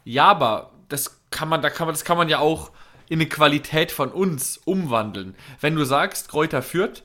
Ja, 0.04 0.26
aber 0.26 0.72
das 0.88 1.20
kann 1.32 1.50
man, 1.50 1.62
da 1.62 1.70
kann 1.70 1.88
man, 1.88 1.96
das 1.96 2.06
kann 2.06 2.18
man 2.18 2.30
ja 2.30 2.40
auch 2.40 2.72
in 3.08 3.20
eine 3.20 3.28
Qualität 3.28 3.92
von 3.92 4.12
uns 4.12 4.58
umwandeln. 4.58 5.36
Wenn 5.62 5.76
du 5.76 5.84
sagst, 5.84 6.30
Kräuter 6.30 6.62
führt, 6.62 7.04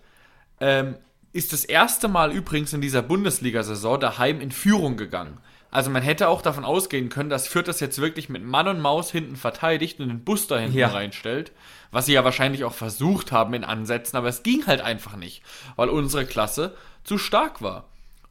ähm, 0.60 0.96
ist 1.32 1.54
das 1.54 1.64
erste 1.64 2.08
Mal 2.08 2.30
übrigens 2.30 2.74
in 2.74 2.82
dieser 2.82 3.02
Bundesliga-Saison 3.02 4.00
daheim 4.00 4.40
in 4.40 4.52
Führung 4.52 4.96
gegangen. 4.98 5.38
Also 5.74 5.90
man 5.90 6.04
hätte 6.04 6.28
auch 6.28 6.40
davon 6.40 6.64
ausgehen 6.64 7.08
können, 7.08 7.30
dass 7.30 7.48
Fürth 7.48 7.66
das 7.66 7.80
jetzt 7.80 7.98
wirklich 8.00 8.28
mit 8.28 8.44
Mann 8.44 8.68
und 8.68 8.80
Maus 8.80 9.10
hinten 9.10 9.34
verteidigt 9.34 9.98
und 9.98 10.06
den 10.06 10.22
Bus 10.22 10.46
da 10.46 10.56
hinten 10.56 10.78
ja. 10.78 10.86
reinstellt. 10.86 11.50
Was 11.90 12.06
sie 12.06 12.12
ja 12.12 12.22
wahrscheinlich 12.22 12.62
auch 12.62 12.72
versucht 12.72 13.32
haben 13.32 13.54
in 13.54 13.64
Ansätzen, 13.64 14.16
aber 14.16 14.28
es 14.28 14.44
ging 14.44 14.68
halt 14.68 14.80
einfach 14.80 15.16
nicht, 15.16 15.42
weil 15.74 15.88
unsere 15.88 16.26
Klasse 16.26 16.76
zu 17.02 17.18
stark 17.18 17.60
war. 17.60 17.88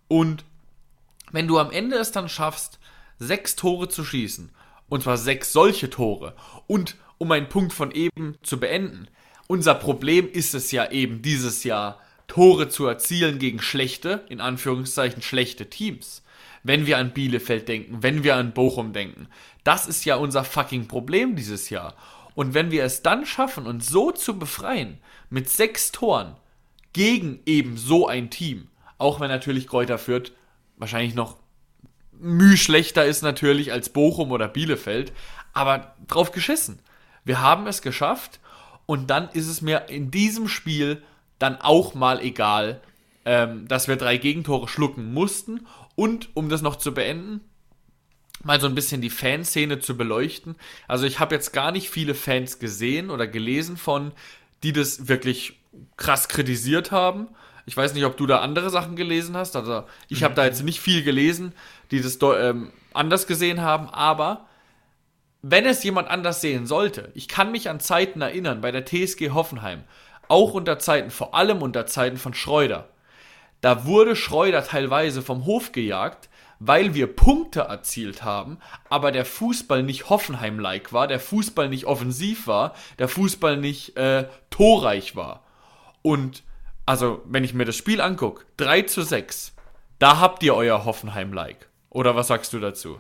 Und 0.08 0.46
wenn 1.34 1.50
du 1.50 1.60
am 1.60 1.70
Ende 1.70 1.98
es 1.98 2.14
dann 2.14 2.30
schaffst, 2.30 2.80
sechs 3.20 3.58
Tore 3.58 3.90
zu 3.90 4.06
schießen, 4.06 4.50
und 4.88 5.04
zwar 5.04 5.18
sechs 5.18 5.52
solche 5.52 5.90
Tore, 5.90 6.38
und 6.68 6.96
um 7.18 7.30
einen 7.30 7.50
Punkt 7.50 7.74
von 7.74 7.92
eben 7.92 8.38
zu 8.42 8.58
beenden, 8.58 9.10
unser 9.48 9.76
Problem 9.76 10.32
ist 10.32 10.54
es 10.54 10.72
ja 10.72 10.90
eben 10.92 11.22
dieses 11.22 11.66
Jahr, 11.66 12.00
Tore 12.28 12.70
zu 12.70 12.86
erzielen 12.86 13.38
gegen 13.38 13.62
schlechte, 13.62 14.24
in 14.30 14.40
Anführungszeichen 14.40 15.22
schlechte 15.22 15.70
Teams. 15.70 16.23
Wenn 16.64 16.86
wir 16.86 16.98
an 16.98 17.12
Bielefeld 17.12 17.68
denken, 17.68 18.02
wenn 18.02 18.24
wir 18.24 18.36
an 18.36 18.54
Bochum 18.54 18.94
denken. 18.94 19.28
Das 19.64 19.88
ist 19.88 20.06
ja 20.06 20.16
unser 20.16 20.44
fucking 20.44 20.88
Problem 20.88 21.36
dieses 21.36 21.70
Jahr. 21.70 21.96
Und 22.36 22.54
wenn 22.54 22.72
wir 22.72 22.84
es 22.84 23.04
dann 23.04 23.26
schaffen, 23.26 23.68
uns 23.68 23.88
so 23.88 24.12
zu 24.12 24.40
befreien, 24.40 24.98
mit 25.30 25.50
sechs 25.50 25.92
Toren 25.92 26.36
gegen 26.94 27.40
eben 27.46 27.78
so 27.78 28.08
ein 28.08 28.30
Team, 28.30 28.68
auch 28.98 29.20
wenn 29.20 29.30
natürlich 29.30 29.68
Kräuter 29.68 29.98
Fürth 29.98 30.32
wahrscheinlich 30.78 31.16
noch 31.16 31.38
müh 32.12 32.58
schlechter 32.58 33.06
ist 33.06 33.22
natürlich 33.22 33.72
als 33.72 33.90
Bochum 33.90 34.32
oder 34.32 34.48
Bielefeld, 34.48 35.12
aber 35.54 35.96
drauf 36.08 36.32
geschissen. 36.32 36.80
Wir 37.26 37.42
haben 37.42 37.68
es 37.68 37.82
geschafft 37.82 38.40
und 38.86 39.10
dann 39.10 39.30
ist 39.30 39.48
es 39.48 39.62
mir 39.62 39.90
in 39.90 40.12
diesem 40.12 40.48
Spiel 40.48 41.04
dann 41.40 41.60
auch 41.60 41.94
mal 41.94 42.22
egal, 42.22 42.82
ähm, 43.26 43.68
dass 43.68 43.88
wir 43.88 43.96
drei 43.96 44.18
Gegentore 44.18 44.68
schlucken 44.68 45.14
mussten 45.14 45.66
und 45.96 46.30
um 46.36 46.50
das 46.50 46.62
noch 46.62 46.78
zu 46.78 46.94
beenden, 46.94 47.42
mal 48.44 48.60
so 48.60 48.68
ein 48.68 48.76
bisschen 48.76 49.02
die 49.02 49.10
Fanszene 49.10 49.80
zu 49.80 49.96
beleuchten. 49.96 50.56
Also 50.88 51.06
ich 51.06 51.20
habe 51.20 51.36
jetzt 51.36 51.54
gar 51.54 51.72
nicht 51.72 51.90
viele 51.90 52.16
Fans 52.16 52.60
gesehen 52.60 53.10
oder 53.10 53.28
gelesen 53.28 53.78
von, 53.78 54.12
die 54.64 54.74
das 54.74 55.08
wirklich 55.08 55.60
krass 55.98 56.28
kritisiert 56.28 56.92
haben. 56.92 57.28
Ich 57.66 57.78
weiß 57.78 57.94
nicht, 57.94 58.06
ob 58.06 58.18
du 58.18 58.26
da 58.26 58.40
andere 58.40 58.70
Sachen 58.70 58.96
gelesen 58.96 59.38
hast. 59.38 59.56
Also 59.56 59.84
ich 60.10 60.24
habe 60.24 60.36
da 60.36 60.46
jetzt 60.46 60.64
nicht 60.64 60.82
viel 60.82 61.04
gelesen, 61.04 61.54
die 61.92 62.02
das 62.02 62.20
ähm, 62.22 62.72
anders 62.94 63.28
gesehen 63.28 63.62
haben. 63.62 63.88
Aber 63.90 64.48
wenn 65.42 65.66
es 65.66 65.84
jemand 65.84 66.10
anders 66.10 66.42
sehen 66.42 66.66
sollte, 66.66 67.12
ich 67.14 67.28
kann 67.28 67.52
mich 67.52 67.70
an 67.70 67.80
Zeiten 67.80 68.22
erinnern 68.22 68.62
bei 68.62 68.72
der 68.72 68.86
TSG 68.86 69.32
Hoffenheim, 69.32 69.84
auch 70.28 70.54
unter 70.54 70.80
Zeiten, 70.80 71.12
vor 71.12 71.36
allem 71.36 71.62
unter 71.62 71.86
Zeiten 71.86 72.18
von 72.18 72.34
Schreuder. 72.34 72.90
Da 73.64 73.86
wurde 73.86 74.18
Schreuder 74.18 74.66
teilweise 74.66 75.22
vom 75.22 75.46
Hof 75.46 75.72
gejagt, 75.72 76.28
weil 76.60 76.96
wir 76.96 77.08
Punkte 77.08 77.62
erzielt 77.62 78.22
haben, 78.22 78.58
aber 78.90 79.14
der 79.14 79.24
Fußball 79.24 79.84
nicht 79.84 80.10
Hoffenheim-like 80.10 80.92
war, 80.92 81.08
der 81.08 81.22
Fußball 81.22 81.70
nicht 81.70 81.86
offensiv 81.86 82.46
war, 82.46 82.76
der 83.00 83.08
Fußball 83.08 83.56
nicht 83.56 83.96
äh, 83.96 84.28
torreich 84.50 85.16
war. 85.16 85.44
Und 86.02 86.44
also, 86.86 87.22
wenn 87.24 87.46
ich 87.46 87.54
mir 87.54 87.64
das 87.64 87.78
Spiel 87.78 88.02
angucke, 88.02 88.44
3 88.58 88.82
zu 88.82 89.02
6, 89.02 89.56
da 89.98 90.20
habt 90.20 90.44
ihr 90.44 90.56
euer 90.56 90.84
Hoffenheim-like. 90.84 91.70
Oder 91.90 92.18
was 92.18 92.28
sagst 92.28 92.52
du 92.52 92.60
dazu? 92.60 93.00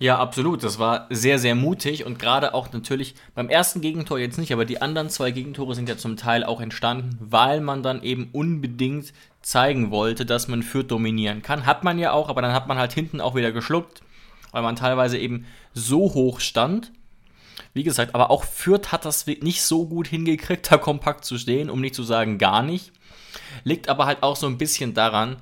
Ja, 0.00 0.18
absolut. 0.18 0.64
Das 0.64 0.78
war 0.78 1.08
sehr, 1.10 1.38
sehr 1.38 1.54
mutig 1.54 2.06
und 2.06 2.18
gerade 2.18 2.54
auch 2.54 2.72
natürlich 2.72 3.14
beim 3.34 3.50
ersten 3.50 3.82
Gegentor 3.82 4.18
jetzt 4.18 4.38
nicht, 4.38 4.50
aber 4.50 4.64
die 4.64 4.80
anderen 4.80 5.10
zwei 5.10 5.30
Gegentore 5.30 5.74
sind 5.74 5.90
ja 5.90 5.98
zum 5.98 6.16
Teil 6.16 6.42
auch 6.42 6.62
entstanden, 6.62 7.18
weil 7.20 7.60
man 7.60 7.82
dann 7.82 8.02
eben 8.02 8.30
unbedingt 8.32 9.12
zeigen 9.42 9.90
wollte, 9.90 10.26
dass 10.26 10.48
man 10.48 10.62
Fürth 10.62 10.90
dominieren 10.90 11.42
kann. 11.42 11.66
Hat 11.66 11.84
man 11.84 11.98
ja 11.98 12.12
auch, 12.12 12.28
aber 12.28 12.42
dann 12.42 12.52
hat 12.52 12.68
man 12.68 12.78
halt 12.78 12.92
hinten 12.92 13.20
auch 13.20 13.34
wieder 13.34 13.52
geschluckt, 13.52 14.02
weil 14.52 14.62
man 14.62 14.76
teilweise 14.76 15.18
eben 15.18 15.46
so 15.72 16.14
hoch 16.14 16.40
stand. 16.40 16.92
Wie 17.72 17.82
gesagt, 17.82 18.14
aber 18.14 18.30
auch 18.30 18.44
Fürth 18.44 18.92
hat 18.92 19.04
das 19.04 19.26
nicht 19.26 19.62
so 19.62 19.86
gut 19.86 20.08
hingekriegt, 20.08 20.70
da 20.72 20.76
kompakt 20.76 21.24
zu 21.24 21.38
stehen, 21.38 21.70
um 21.70 21.80
nicht 21.80 21.94
zu 21.94 22.02
sagen 22.02 22.38
gar 22.38 22.62
nicht. 22.62 22.92
Liegt 23.64 23.88
aber 23.88 24.06
halt 24.06 24.22
auch 24.22 24.36
so 24.36 24.46
ein 24.46 24.58
bisschen 24.58 24.94
daran, 24.94 25.36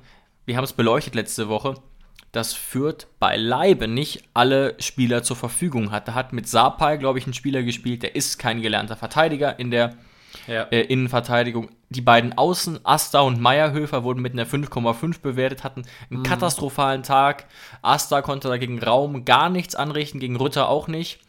wir 0.45 0.57
haben 0.57 0.63
es 0.63 0.73
beleuchtet 0.73 1.15
letzte 1.15 1.49
Woche, 1.49 1.75
dass 2.31 2.53
Fürth 2.53 3.07
beileibe 3.19 3.87
nicht 3.87 4.23
alle 4.33 4.75
Spieler 4.79 5.23
zur 5.23 5.35
Verfügung 5.35 5.91
hat. 5.91 6.07
Da 6.07 6.13
hat 6.13 6.33
mit 6.33 6.47
Sapai, 6.47 6.97
glaube 6.97 7.19
ich, 7.19 7.27
ein 7.27 7.33
Spieler 7.33 7.63
gespielt, 7.63 8.03
der 8.03 8.15
ist 8.15 8.37
kein 8.37 8.61
gelernter 8.61 8.95
Verteidiger 8.95 9.59
in 9.59 9.71
der 9.71 9.97
ja. 10.49 10.63
äh, 10.63 10.81
Innenverteidigung. 10.81 11.69
Die 11.89 12.01
beiden 12.01 12.37
Außen, 12.37 12.79
Asta 12.83 13.21
und 13.21 13.39
Meierhöfer, 13.39 14.03
wurden 14.03 14.21
mit 14.21 14.33
einer 14.33 14.45
5,5 14.45 15.21
bewertet, 15.21 15.63
hatten 15.63 15.83
einen 16.09 16.19
mhm. 16.19 16.23
katastrophalen 16.23 17.03
Tag. 17.03 17.45
Asta 17.81 18.21
konnte 18.21 18.47
dagegen 18.47 18.81
Raum 18.81 19.25
gar 19.25 19.49
nichts 19.49 19.75
anrichten, 19.75 20.19
gegen 20.19 20.35
Rütter 20.35 20.69
auch 20.69 20.87
nicht. 20.87 21.19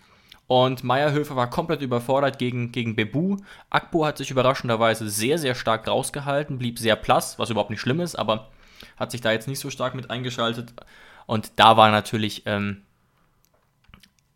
Und 0.47 0.83
Meierhöfer 0.83 1.37
war 1.37 1.49
komplett 1.49 1.81
überfordert 1.81 2.39
gegen, 2.39 2.73
gegen 2.73 2.97
Bebu. 2.97 3.37
Akpo 3.71 4.05
hat 4.05 4.19
sich 4.19 4.33
überraschenderweise 4.33 5.09
sehr, 5.09 5.39
sehr 5.39 5.55
stark 5.55 5.87
rausgehalten, 5.87 6.59
blieb 6.59 6.79
sehr 6.79 6.97
blass, 6.97 7.39
was 7.39 7.51
überhaupt 7.51 7.71
nicht 7.71 7.81
schlimm 7.81 8.01
ist, 8.01 8.17
aber 8.17 8.49
hat 8.97 9.13
sich 9.13 9.21
da 9.21 9.31
jetzt 9.31 9.47
nicht 9.47 9.61
so 9.61 9.71
stark 9.71 9.95
mit 9.95 10.11
eingeschaltet. 10.11 10.75
Und 11.27 11.53
da 11.57 11.77
war 11.77 11.93
natürlich, 11.93 12.43
ähm, 12.47 12.83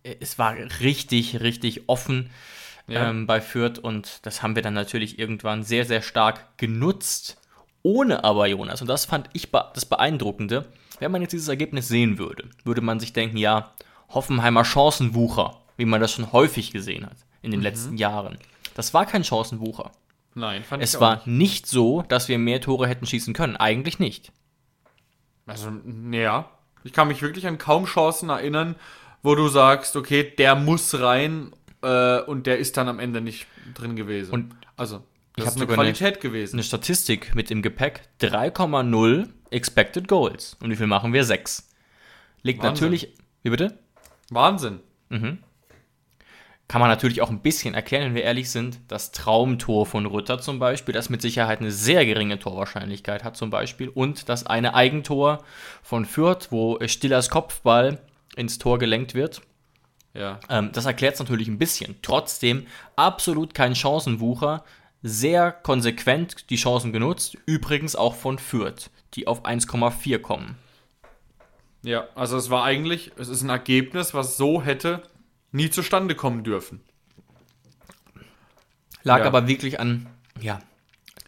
es 0.04 0.38
war 0.38 0.54
richtig, 0.80 1.40
richtig 1.40 1.88
offen 1.88 2.30
ja. 2.86 3.08
ähm, 3.08 3.26
bei 3.26 3.40
Fürth 3.40 3.78
und 3.78 4.24
das 4.26 4.42
haben 4.42 4.54
wir 4.54 4.62
dann 4.62 4.74
natürlich 4.74 5.18
irgendwann 5.18 5.62
sehr, 5.62 5.84
sehr 5.84 6.02
stark 6.02 6.56
genutzt. 6.58 7.40
Ohne 7.82 8.24
aber 8.24 8.46
Jonas, 8.46 8.80
und 8.80 8.88
das 8.88 9.04
fand 9.04 9.28
ich 9.32 9.50
das 9.50 9.84
Beeindruckende, 9.84 10.66
wenn 11.00 11.10
man 11.10 11.22
jetzt 11.22 11.32
dieses 11.32 11.48
Ergebnis 11.48 11.88
sehen 11.88 12.18
würde, 12.18 12.48
würde 12.64 12.80
man 12.80 13.00
sich 13.00 13.12
denken, 13.12 13.36
ja, 13.36 13.72
Hoffenheimer 14.08 14.64
Chancenwucher, 14.64 15.60
wie 15.76 15.84
man 15.84 16.00
das 16.00 16.12
schon 16.12 16.32
häufig 16.32 16.70
gesehen 16.70 17.04
hat 17.04 17.16
in 17.42 17.50
den 17.50 17.60
mhm. 17.60 17.64
letzten 17.64 17.96
Jahren. 17.96 18.38
Das 18.74 18.94
war 18.94 19.06
kein 19.06 19.24
Chancenwucher. 19.24 19.92
Nein, 20.34 20.64
fand 20.64 20.82
es 20.82 20.90
ich 20.90 20.94
Es 20.94 21.00
war 21.00 21.16
nicht. 21.16 21.26
nicht 21.26 21.66
so, 21.66 22.02
dass 22.02 22.28
wir 22.28 22.38
mehr 22.38 22.60
Tore 22.60 22.88
hätten 22.88 23.06
schießen 23.06 23.34
können. 23.34 23.56
Eigentlich 23.56 23.98
nicht. 23.98 24.32
Also, 25.46 25.70
ja. 26.10 26.50
Ich 26.82 26.92
kann 26.92 27.08
mich 27.08 27.22
wirklich 27.22 27.46
an 27.46 27.58
kaum 27.58 27.86
Chancen 27.86 28.28
erinnern, 28.28 28.76
wo 29.22 29.34
du 29.34 29.48
sagst, 29.48 29.96
okay, 29.96 30.22
der 30.22 30.54
muss 30.54 31.00
rein 31.00 31.52
äh, 31.84 32.22
und 32.26 32.46
der 32.46 32.58
ist 32.58 32.76
dann 32.76 32.88
am 32.88 32.98
Ende 32.98 33.20
nicht 33.20 33.46
drin 33.74 33.96
gewesen. 33.96 34.32
Und 34.32 34.54
also, 34.76 35.02
das 35.36 35.48
ist 35.48 35.56
eine 35.56 35.66
Qualität 35.66 36.14
eine, 36.14 36.22
gewesen. 36.22 36.56
Eine 36.56 36.62
Statistik 36.62 37.34
mit 37.34 37.50
im 37.50 37.62
Gepäck: 37.62 38.08
3,0 38.20 39.28
Expected 39.50 40.08
Goals. 40.08 40.56
Und 40.60 40.70
wie 40.70 40.76
viel 40.76 40.86
machen 40.86 41.12
wir? 41.12 41.24
6. 41.24 41.68
Liegt 42.42 42.62
Wahnsinn. 42.62 42.86
natürlich. 42.90 43.14
Wie 43.42 43.50
bitte? 43.50 43.78
Wahnsinn. 44.30 44.80
Mhm. 45.08 45.38
Kann 46.66 46.80
man 46.80 46.88
natürlich 46.88 47.20
auch 47.20 47.28
ein 47.28 47.40
bisschen 47.40 47.74
erklären, 47.74 48.06
wenn 48.06 48.14
wir 48.14 48.22
ehrlich 48.22 48.50
sind. 48.50 48.80
Das 48.88 49.12
Traumtor 49.12 49.84
von 49.84 50.06
Rütter 50.06 50.40
zum 50.40 50.58
Beispiel, 50.58 50.94
das 50.94 51.10
mit 51.10 51.20
Sicherheit 51.20 51.60
eine 51.60 51.70
sehr 51.70 52.06
geringe 52.06 52.38
Torwahrscheinlichkeit 52.38 53.22
hat 53.22 53.36
zum 53.36 53.50
Beispiel. 53.50 53.90
Und 53.90 54.28
das 54.30 54.46
eine 54.46 54.74
Eigentor 54.74 55.44
von 55.82 56.06
Fürth, 56.06 56.48
wo 56.50 56.78
Stillers 56.86 57.28
Kopfball 57.28 57.98
ins 58.34 58.58
Tor 58.58 58.78
gelenkt 58.78 59.14
wird. 59.14 59.42
Ja. 60.14 60.40
Ähm, 60.48 60.70
das 60.72 60.86
erklärt 60.86 61.14
es 61.14 61.20
natürlich 61.20 61.48
ein 61.48 61.58
bisschen. 61.58 61.96
Trotzdem 62.02 62.66
absolut 62.96 63.54
kein 63.54 63.74
Chancenwucher. 63.74 64.64
Sehr 65.02 65.52
konsequent 65.52 66.48
die 66.50 66.56
Chancen 66.56 66.92
genutzt. 66.92 67.36
Übrigens 67.46 67.94
auch 67.96 68.14
von 68.14 68.38
Fürth, 68.38 68.90
die 69.14 69.26
auf 69.26 69.44
1,4 69.44 70.18
kommen. 70.20 70.56
Ja, 71.82 72.08
also 72.14 72.38
es 72.38 72.48
war 72.48 72.64
eigentlich, 72.64 73.12
es 73.18 73.28
ist 73.28 73.42
ein 73.42 73.50
Ergebnis, 73.50 74.14
was 74.14 74.38
so 74.38 74.62
hätte 74.62 75.02
nie 75.52 75.68
zustande 75.68 76.14
kommen 76.14 76.42
dürfen. 76.42 76.80
Lag 79.02 79.20
ja. 79.20 79.26
aber 79.26 79.46
wirklich 79.46 79.78
an, 79.78 80.06
ja. 80.40 80.60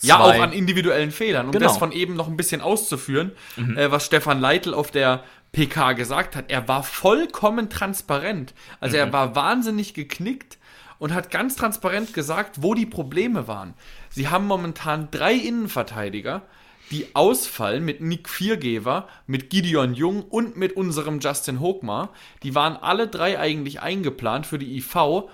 Ja, 0.03 0.21
auch 0.21 0.35
an 0.35 0.53
individuellen 0.53 1.11
Fehlern. 1.11 1.47
Um 1.47 1.53
genau. 1.53 1.67
das 1.67 1.79
von 1.79 1.91
eben 1.91 2.17
noch 2.17 2.29
ein 2.29 2.37
bisschen 2.37 2.61
auszuführen, 2.61 3.33
mhm. 3.57 3.79
äh, 3.79 3.91
was 3.91 4.05
Stefan 4.05 4.41
Leitl 4.41 4.75
auf 4.75 4.91
der 4.91 5.25
PK 5.57 5.95
gesagt 5.95 6.37
hat, 6.37 6.51
er 6.51 6.69
war 6.69 6.83
vollkommen 6.83 7.71
transparent. 7.71 8.53
Also 8.79 8.97
mhm. 8.97 9.05
er 9.05 9.13
war 9.15 9.35
wahnsinnig 9.35 9.95
geknickt 9.95 10.59
und 10.99 11.15
hat 11.15 11.31
ganz 11.31 11.57
transparent 11.57 12.13
gesagt, 12.13 12.63
wo 12.63 12.75
die 12.75 12.85
Probleme 12.85 13.49
waren. 13.49 13.73
Sie 14.11 14.29
haben 14.29 14.47
momentan 14.47 15.09
drei 15.11 15.33
Innenverteidiger, 15.33 16.43
die 16.91 17.17
ausfallen 17.17 17.87
mit 17.87 18.03
Nick 18.03 18.29
Viergeber, 18.29 19.09
mit 19.27 19.49
Gideon 19.49 19.95
Jung 19.95 20.23
und 20.25 20.59
mit 20.59 20.77
unserem 20.77 21.21
Justin 21.21 21.59
Hochmar. 21.59 22.11
Die 22.43 22.55
waren 22.55 22.77
alle 22.77 23.09
drei 23.09 23.41
eigentlich 23.41 23.81
eingeplant 23.81 24.45
für 24.47 24.59
die 24.59 24.77
IV, 24.77 25.25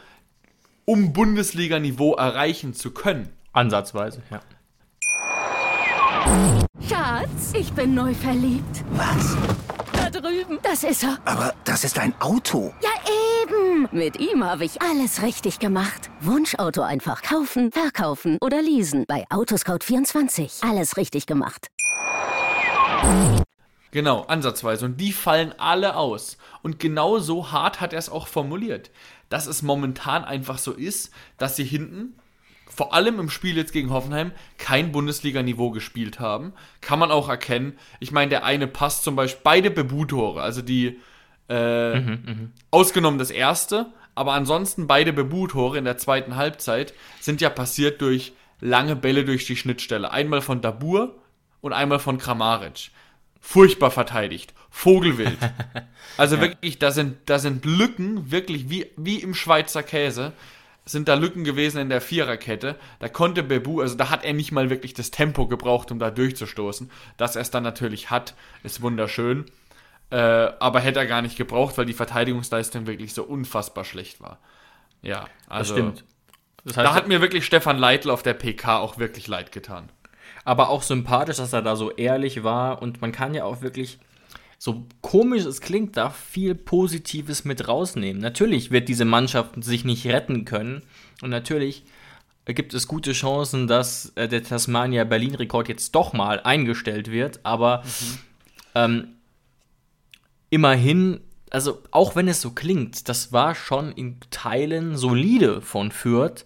um 0.85 1.13
Bundesliga-Niveau 1.13 2.15
erreichen 2.15 2.75
zu 2.75 2.93
können. 2.93 3.29
Ansatzweise, 3.53 4.23
ja. 4.31 4.41
Schatz, 6.89 7.55
ich 7.55 7.73
bin 7.73 7.95
neu 7.95 8.15
verliebt. 8.15 8.85
Was? 8.93 9.37
Drüben. 10.13 10.59
Das 10.63 10.85
ist 10.85 11.03
er. 11.03 11.19
Aber 11.25 11.55
das 11.65 11.85
ist 11.85 11.99
ein 11.99 12.15
Auto. 12.21 12.73
Ja, 12.83 12.91
eben. 13.43 13.89
Mit 13.91 14.21
ihm 14.21 14.45
habe 14.45 14.65
ich 14.65 14.81
alles 14.83 15.23
richtig 15.23 15.59
gemacht. 15.59 16.11
Wunschauto 16.21 16.83
einfach 16.83 17.23
kaufen, 17.23 17.73
verkaufen 17.73 18.39
oder 18.41 18.63
leasen. 18.63 19.05
Bei 19.09 19.25
Autoscout24. 19.31 20.69
Alles 20.69 20.97
richtig 20.97 21.27
gemacht. 21.27 21.69
Genau, 23.91 24.23
ansatzweise. 24.23 24.85
Und 24.87 24.99
die 25.01 25.13
fallen 25.13 25.55
alle 25.59 25.97
aus. 25.97 26.39
Und 26.63 26.79
genau 26.79 27.19
so 27.19 27.51
hart 27.51 27.81
hat 27.81 27.93
er 27.93 27.99
es 27.99 28.09
auch 28.09 28.27
formuliert. 28.27 28.91
Dass 29.29 29.47
es 29.47 29.63
momentan 29.63 30.25
einfach 30.25 30.59
so 30.59 30.73
ist, 30.73 31.11
dass 31.39 31.57
sie 31.57 31.65
hinten 31.65 32.15
vor 32.75 32.95
allem 32.95 33.21
im 33.21 33.29
Spiel 33.29 33.57
jetzt 33.57 33.73
gegen 33.73 33.91
Hoffenheim 33.91 34.33
kein 34.59 34.93
Bundesliga-Niveau 34.93 35.71
gespielt 35.71 36.21
haben. 36.21 36.55
Kann 36.81 36.99
man 36.99 37.11
auch 37.11 37.29
erkennen. 37.29 37.79
Ich 38.01 38.13
meine, 38.13 38.31
der 38.31 38.45
eine 38.45 38.67
passt 38.67 39.05
zum 39.05 39.15
Beispiel 39.15 39.41
beide 39.45 39.71
Bebu-Tore, 39.71 40.41
also 40.41 40.63
die 40.63 40.99
äh, 41.49 42.01
mhm, 42.01 42.11
mh. 42.11 42.35
ausgenommen 42.71 43.19
das 43.19 43.31
erste, 43.31 43.93
aber 44.15 44.33
ansonsten 44.33 44.87
beide 44.87 45.13
Bebu-Tore 45.13 45.79
in 45.79 45.85
der 45.85 45.99
zweiten 45.99 46.37
Halbzeit 46.37 46.95
sind 47.21 47.41
ja 47.41 47.51
passiert 47.51 48.01
durch 48.01 48.33
lange 48.61 48.97
Bälle 48.97 49.25
durch 49.25 49.47
die 49.47 49.57
Schnittstelle. 49.57 50.11
Einmal 50.11 50.41
von 50.41 50.63
Dabur 50.63 51.19
und 51.61 51.73
einmal 51.73 51.99
von 51.99 52.19
Kramaric. 52.19 52.91
Furchtbar 53.41 53.91
verteidigt. 53.91 54.55
Vogelwild. 54.71 55.39
Also 56.19 56.37
ja. 56.37 56.43
wirklich, 56.43 56.79
da 56.79 56.91
sind, 56.91 57.17
da 57.25 57.39
sind 57.39 57.65
Lücken, 57.65 58.31
wirklich 58.31 58.69
wie, 58.69 58.91
wie 58.97 59.17
im 59.17 59.35
Schweizer 59.35 59.83
Käse, 59.83 60.35
sind 60.85 61.09
da 61.09 61.15
Lücken 61.15 61.45
gewesen 61.45 61.79
in 61.79 61.89
der 61.89 62.01
Viererkette. 62.01 62.77
Da 62.99 63.09
konnte 63.09 63.43
Bebu, 63.43 63.81
also 63.81 63.95
da 63.95 64.11
hat 64.11 64.25
er 64.25 64.33
nicht 64.33 64.53
mal 64.53 64.71
wirklich 64.71 64.95
das 64.95 65.11
Tempo 65.11 65.47
gebraucht, 65.47 65.93
um 65.93 65.99
da 65.99 66.11
durchzustoßen. 66.11 66.91
Dass 67.17 67.37
er 67.37 67.43
es 67.43 67.51
dann 67.51 67.63
natürlich 67.63 68.11
hat, 68.11 68.35
ist 68.63 68.83
wunderschön. 68.83 69.47
Äh, 70.11 70.17
aber 70.17 70.81
hätte 70.81 70.99
er 70.99 71.07
gar 71.07 71.23
nicht 71.23 71.37
gebraucht, 71.37 71.79
weil 71.79 71.87
die 71.87 71.93
Verteidigungsleistung 71.93 72.87
wirklich 72.87 73.15
so 73.15 73.23
unfassbar 73.23 73.85
schlecht 73.85 74.21
war. 74.21 74.39
Ja, 75.03 75.27
also. 75.49 75.75
Das 75.75 75.83
stimmt. 75.83 76.05
Das 76.65 76.77
heißt, 76.77 76.87
da 76.87 76.95
hat 76.95 77.09
mir 77.09 77.21
wirklich 77.21 77.45
Stefan 77.45 77.79
Leitl 77.79 78.11
auf 78.11 78.23
der 78.23 78.35
PK 78.35 78.79
auch 78.79 78.99
wirklich 78.99 79.27
leid 79.27 79.51
getan. 79.51 79.89
Aber 80.45 80.69
auch 80.69 80.83
sympathisch, 80.83 81.39
dass 81.39 81.53
er 81.53 81.63
da 81.63 81.77
so 81.77 81.91
ehrlich 81.91 82.45
war 82.45 82.83
und 82.83 83.01
man 83.01 83.11
kann 83.11 83.35
ja 83.35 83.45
auch 83.45 83.63
wirklich 83.63 83.99
so 84.65 84.87
komisch 85.01 85.45
es 85.45 85.61
klingt, 85.61 85.97
da 85.97 86.11
viel 86.11 86.55
Positives 86.55 87.45
mit 87.45 87.67
rausnehmen. 87.67 88.23
Natürlich 88.23 88.71
wird 88.71 88.89
diese 88.89 89.05
Mannschaft 89.05 89.65
sich 89.65 89.85
nicht 89.85 90.07
retten 90.07 90.45
können 90.45 90.83
und 91.21 91.31
natürlich 91.31 91.83
gibt 92.45 92.73
es 92.73 92.87
gute 92.87 93.11
Chancen, 93.11 93.67
dass 93.67 94.13
äh, 94.15 94.29
der 94.29 94.45
Tasmania 94.45 95.03
Berlin-Rekord 95.03 95.69
jetzt 95.69 95.97
doch 95.97 96.13
mal 96.13 96.39
eingestellt 96.39 97.11
wird, 97.11 97.41
aber 97.43 97.83
mhm. 97.83 98.19
ähm, 98.77 99.09
immerhin, 100.49 101.23
also 101.51 101.83
auch 101.91 102.15
wenn 102.15 102.29
es 102.29 102.41
so 102.41 102.53
klingt, 102.53 103.09
das 103.09 103.33
war 103.33 103.57
schon 103.57 103.91
in 103.91 104.21
Teilen 104.31 104.97
solide 104.97 105.61
von 105.61 105.91
Fürth, 105.91 106.45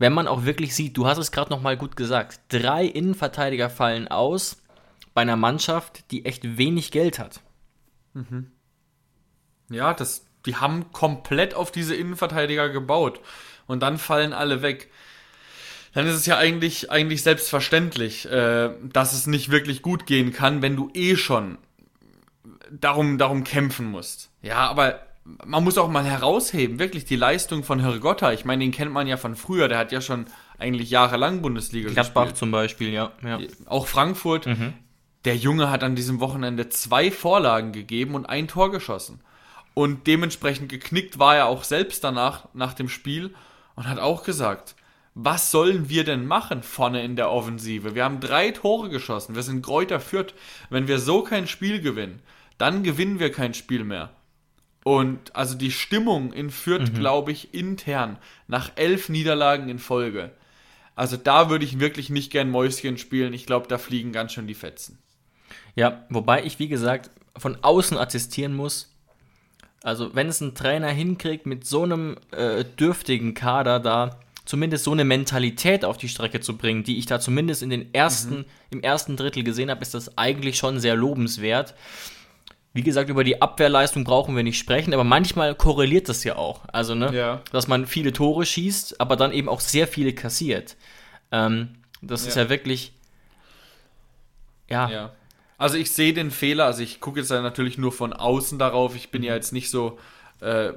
wenn 0.00 0.12
man 0.12 0.26
auch 0.26 0.44
wirklich 0.44 0.74
sieht, 0.74 0.96
du 0.96 1.06
hast 1.06 1.18
es 1.18 1.30
gerade 1.30 1.50
noch 1.50 1.62
mal 1.62 1.76
gut 1.76 1.94
gesagt, 1.94 2.40
drei 2.48 2.84
Innenverteidiger 2.84 3.70
fallen 3.70 4.08
aus 4.08 4.60
bei 5.14 5.22
einer 5.22 5.36
Mannschaft, 5.36 6.10
die 6.10 6.24
echt 6.24 6.58
wenig 6.58 6.90
Geld 6.90 7.20
hat. 7.20 7.40
Mhm. 8.14 8.50
Ja, 9.70 9.94
das, 9.94 10.26
die 10.46 10.56
haben 10.56 10.92
komplett 10.92 11.54
auf 11.54 11.72
diese 11.72 11.94
Innenverteidiger 11.94 12.68
gebaut. 12.68 13.20
Und 13.66 13.80
dann 13.80 13.98
fallen 13.98 14.32
alle 14.32 14.62
weg. 14.62 14.90
Dann 15.94 16.06
ist 16.06 16.14
es 16.14 16.26
ja 16.26 16.38
eigentlich, 16.38 16.90
eigentlich 16.90 17.22
selbstverständlich, 17.22 18.30
äh, 18.30 18.70
dass 18.92 19.12
es 19.12 19.26
nicht 19.26 19.50
wirklich 19.50 19.82
gut 19.82 20.06
gehen 20.06 20.32
kann, 20.32 20.62
wenn 20.62 20.76
du 20.76 20.90
eh 20.94 21.16
schon 21.16 21.58
darum, 22.70 23.18
darum 23.18 23.44
kämpfen 23.44 23.86
musst. 23.86 24.30
Ja, 24.42 24.68
aber 24.68 25.00
man 25.44 25.62
muss 25.62 25.78
auch 25.78 25.88
mal 25.88 26.04
herausheben, 26.04 26.78
wirklich 26.78 27.04
die 27.04 27.16
Leistung 27.16 27.62
von 27.62 27.80
Hirgotta. 27.80 28.32
Ich 28.32 28.44
meine, 28.44 28.64
den 28.64 28.72
kennt 28.72 28.92
man 28.92 29.06
ja 29.06 29.16
von 29.16 29.36
früher, 29.36 29.68
der 29.68 29.78
hat 29.78 29.92
ja 29.92 30.00
schon 30.00 30.26
eigentlich 30.58 30.90
jahrelang 30.90 31.42
Bundesliga 31.42 31.90
Gladbach 31.90 32.24
gespielt. 32.24 32.38
zum 32.38 32.50
Beispiel, 32.50 32.92
ja. 32.92 33.12
ja. 33.22 33.38
Auch 33.66 33.86
Frankfurt. 33.86 34.46
Mhm. 34.46 34.74
Der 35.24 35.36
Junge 35.36 35.70
hat 35.70 35.84
an 35.84 35.94
diesem 35.94 36.20
Wochenende 36.20 36.68
zwei 36.68 37.10
Vorlagen 37.10 37.72
gegeben 37.72 38.14
und 38.14 38.26
ein 38.26 38.48
Tor 38.48 38.72
geschossen. 38.72 39.20
Und 39.74 40.06
dementsprechend 40.06 40.68
geknickt 40.68 41.18
war 41.18 41.36
er 41.36 41.46
auch 41.46 41.64
selbst 41.64 42.02
danach, 42.04 42.48
nach 42.54 42.74
dem 42.74 42.88
Spiel, 42.88 43.34
und 43.74 43.88
hat 43.88 43.98
auch 43.98 44.24
gesagt, 44.24 44.74
was 45.14 45.50
sollen 45.50 45.88
wir 45.88 46.04
denn 46.04 46.26
machen 46.26 46.62
vorne 46.62 47.04
in 47.04 47.16
der 47.16 47.30
Offensive? 47.30 47.94
Wir 47.94 48.04
haben 48.04 48.20
drei 48.20 48.50
Tore 48.50 48.88
geschossen, 48.88 49.34
wir 49.34 49.42
sind 49.42 49.62
Kräuter 49.62 50.00
führt. 50.00 50.34
Wenn 50.70 50.88
wir 50.88 50.98
so 50.98 51.22
kein 51.22 51.46
Spiel 51.46 51.80
gewinnen, 51.80 52.20
dann 52.58 52.82
gewinnen 52.82 53.18
wir 53.18 53.30
kein 53.30 53.54
Spiel 53.54 53.84
mehr. 53.84 54.10
Und 54.84 55.36
also 55.36 55.54
die 55.54 55.70
Stimmung 55.70 56.32
in 56.32 56.50
Fürth, 56.50 56.92
mhm. 56.92 56.98
glaube 56.98 57.32
ich, 57.32 57.54
intern, 57.54 58.18
nach 58.48 58.72
elf 58.74 59.08
Niederlagen 59.08 59.68
in 59.68 59.78
Folge. 59.78 60.32
Also 60.96 61.16
da 61.16 61.48
würde 61.50 61.64
ich 61.64 61.78
wirklich 61.78 62.10
nicht 62.10 62.32
gern 62.32 62.50
Mäuschen 62.50 62.98
spielen. 62.98 63.32
Ich 63.32 63.46
glaube, 63.46 63.68
da 63.68 63.78
fliegen 63.78 64.12
ganz 64.12 64.32
schön 64.32 64.46
die 64.46 64.54
Fetzen. 64.54 64.98
Ja, 65.74 66.04
wobei 66.08 66.44
ich, 66.44 66.58
wie 66.58 66.68
gesagt, 66.68 67.10
von 67.36 67.58
außen 67.62 67.96
attestieren 67.96 68.54
muss, 68.54 68.92
also 69.82 70.14
wenn 70.14 70.28
es 70.28 70.40
ein 70.40 70.54
Trainer 70.54 70.88
hinkriegt, 70.88 71.46
mit 71.46 71.66
so 71.66 71.82
einem 71.82 72.16
äh, 72.30 72.64
dürftigen 72.64 73.34
Kader 73.34 73.80
da 73.80 74.20
zumindest 74.44 74.84
so 74.84 74.92
eine 74.92 75.04
Mentalität 75.04 75.84
auf 75.84 75.96
die 75.96 76.08
Strecke 76.08 76.40
zu 76.40 76.56
bringen, 76.56 76.84
die 76.84 76.98
ich 76.98 77.06
da 77.06 77.20
zumindest 77.20 77.62
in 77.62 77.70
den 77.70 77.92
ersten, 77.94 78.38
mhm. 78.38 78.44
im 78.70 78.80
ersten 78.80 79.16
Drittel 79.16 79.44
gesehen 79.44 79.70
habe, 79.70 79.82
ist 79.82 79.94
das 79.94 80.18
eigentlich 80.18 80.56
schon 80.56 80.80
sehr 80.80 80.96
lobenswert. 80.96 81.74
Wie 82.74 82.82
gesagt, 82.82 83.10
über 83.10 83.22
die 83.22 83.42
Abwehrleistung 83.42 84.04
brauchen 84.04 84.34
wir 84.34 84.42
nicht 84.42 84.58
sprechen, 84.58 84.94
aber 84.94 85.04
manchmal 85.04 85.54
korreliert 85.54 86.08
das 86.08 86.24
ja 86.24 86.36
auch. 86.36 86.62
Also, 86.72 86.94
ne, 86.94 87.14
ja. 87.14 87.42
dass 87.52 87.68
man 87.68 87.86
viele 87.86 88.12
Tore 88.12 88.46
schießt, 88.46 89.00
aber 89.00 89.16
dann 89.16 89.32
eben 89.32 89.48
auch 89.48 89.60
sehr 89.60 89.86
viele 89.86 90.14
kassiert. 90.14 90.76
Ähm, 91.30 91.76
das 92.00 92.22
ja. 92.22 92.28
ist 92.28 92.36
ja 92.36 92.48
wirklich, 92.48 92.94
ja, 94.70 94.88
ja. 94.88 95.12
Also 95.62 95.76
ich 95.76 95.92
sehe 95.92 96.12
den 96.12 96.32
Fehler, 96.32 96.64
also 96.64 96.82
ich 96.82 96.98
gucke 96.98 97.20
jetzt 97.20 97.30
ja 97.30 97.40
natürlich 97.40 97.78
nur 97.78 97.92
von 97.92 98.12
außen 98.12 98.58
darauf. 98.58 98.96
Ich 98.96 99.12
bin 99.12 99.22
ja 99.22 99.32
jetzt 99.36 99.52
nicht 99.52 99.70
so 99.70 99.96
äh, 100.40 100.72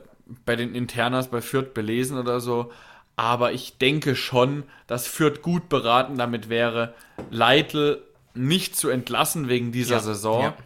bei 0.46 0.56
den 0.56 0.76
Internas 0.76 1.32
bei 1.32 1.42
Fürth 1.42 1.74
belesen 1.74 2.20
oder 2.20 2.40
so. 2.40 2.72
Aber 3.16 3.52
ich 3.52 3.80
denke 3.80 4.16
schon, 4.16 4.62
dass 4.86 5.08
Fürth 5.08 5.42
gut 5.42 5.70
beraten 5.70 6.20
damit 6.20 6.50
wäre, 6.50 6.94
Leitl 7.32 8.04
nicht 8.36 8.76
zu 8.76 8.90
entlassen 8.90 9.50
wegen 9.50 9.72
dieser 9.72 9.96
ja, 9.96 10.02
Saison, 10.02 10.44
ja. 10.44 10.58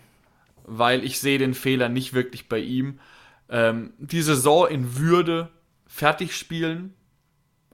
weil 0.65 1.05
ich 1.05 1.21
sehe 1.21 1.37
den 1.37 1.53
Fehler 1.53 1.87
nicht 1.87 2.13
wirklich 2.13 2.49
bei 2.49 2.59
ihm. 2.59 2.99
Ähm, 3.47 3.93
die 3.99 4.21
Saison 4.21 4.67
in 4.67 4.97
Würde 4.97 5.47
fertig 5.87 6.35
spielen, 6.35 6.93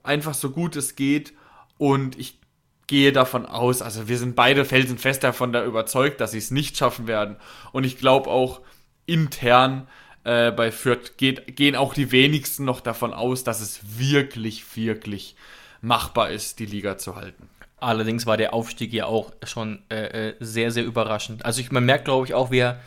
einfach 0.04 0.34
so 0.34 0.50
gut 0.50 0.76
es 0.76 0.94
geht. 0.94 1.32
Und 1.76 2.16
ich 2.16 2.38
gehe 2.86 3.12
davon 3.12 3.46
aus, 3.46 3.82
also 3.82 4.08
wir 4.08 4.18
sind 4.18 4.36
beide 4.36 4.64
felsenfest 4.64 5.24
davon 5.24 5.52
da 5.52 5.64
überzeugt, 5.64 6.20
dass 6.20 6.32
sie 6.32 6.38
es 6.38 6.50
nicht 6.50 6.76
schaffen 6.76 7.06
werden. 7.06 7.36
Und 7.72 7.84
ich 7.84 7.98
glaube 7.98 8.30
auch 8.30 8.60
intern 9.06 9.88
äh, 10.24 10.52
bei 10.52 10.70
Fürth 10.70 11.16
geht, 11.16 11.56
gehen 11.56 11.76
auch 11.76 11.94
die 11.94 12.12
wenigsten 12.12 12.64
noch 12.64 12.80
davon 12.80 13.12
aus, 13.12 13.44
dass 13.44 13.60
es 13.60 13.98
wirklich, 13.98 14.76
wirklich 14.76 15.36
machbar 15.80 16.30
ist, 16.30 16.58
die 16.58 16.66
Liga 16.66 16.98
zu 16.98 17.16
halten. 17.16 17.48
Allerdings 17.78 18.24
war 18.26 18.36
der 18.36 18.54
Aufstieg 18.54 18.92
ja 18.92 19.06
auch 19.06 19.32
schon 19.44 19.82
äh, 19.90 20.30
äh 20.30 20.34
sehr, 20.40 20.70
sehr 20.70 20.84
überraschend. 20.84 21.44
Also 21.44 21.60
ich, 21.60 21.70
man 21.70 21.84
merkt, 21.84 22.06
glaube 22.06 22.26
ich, 22.26 22.34
auch, 22.34 22.50
wir 22.50 22.80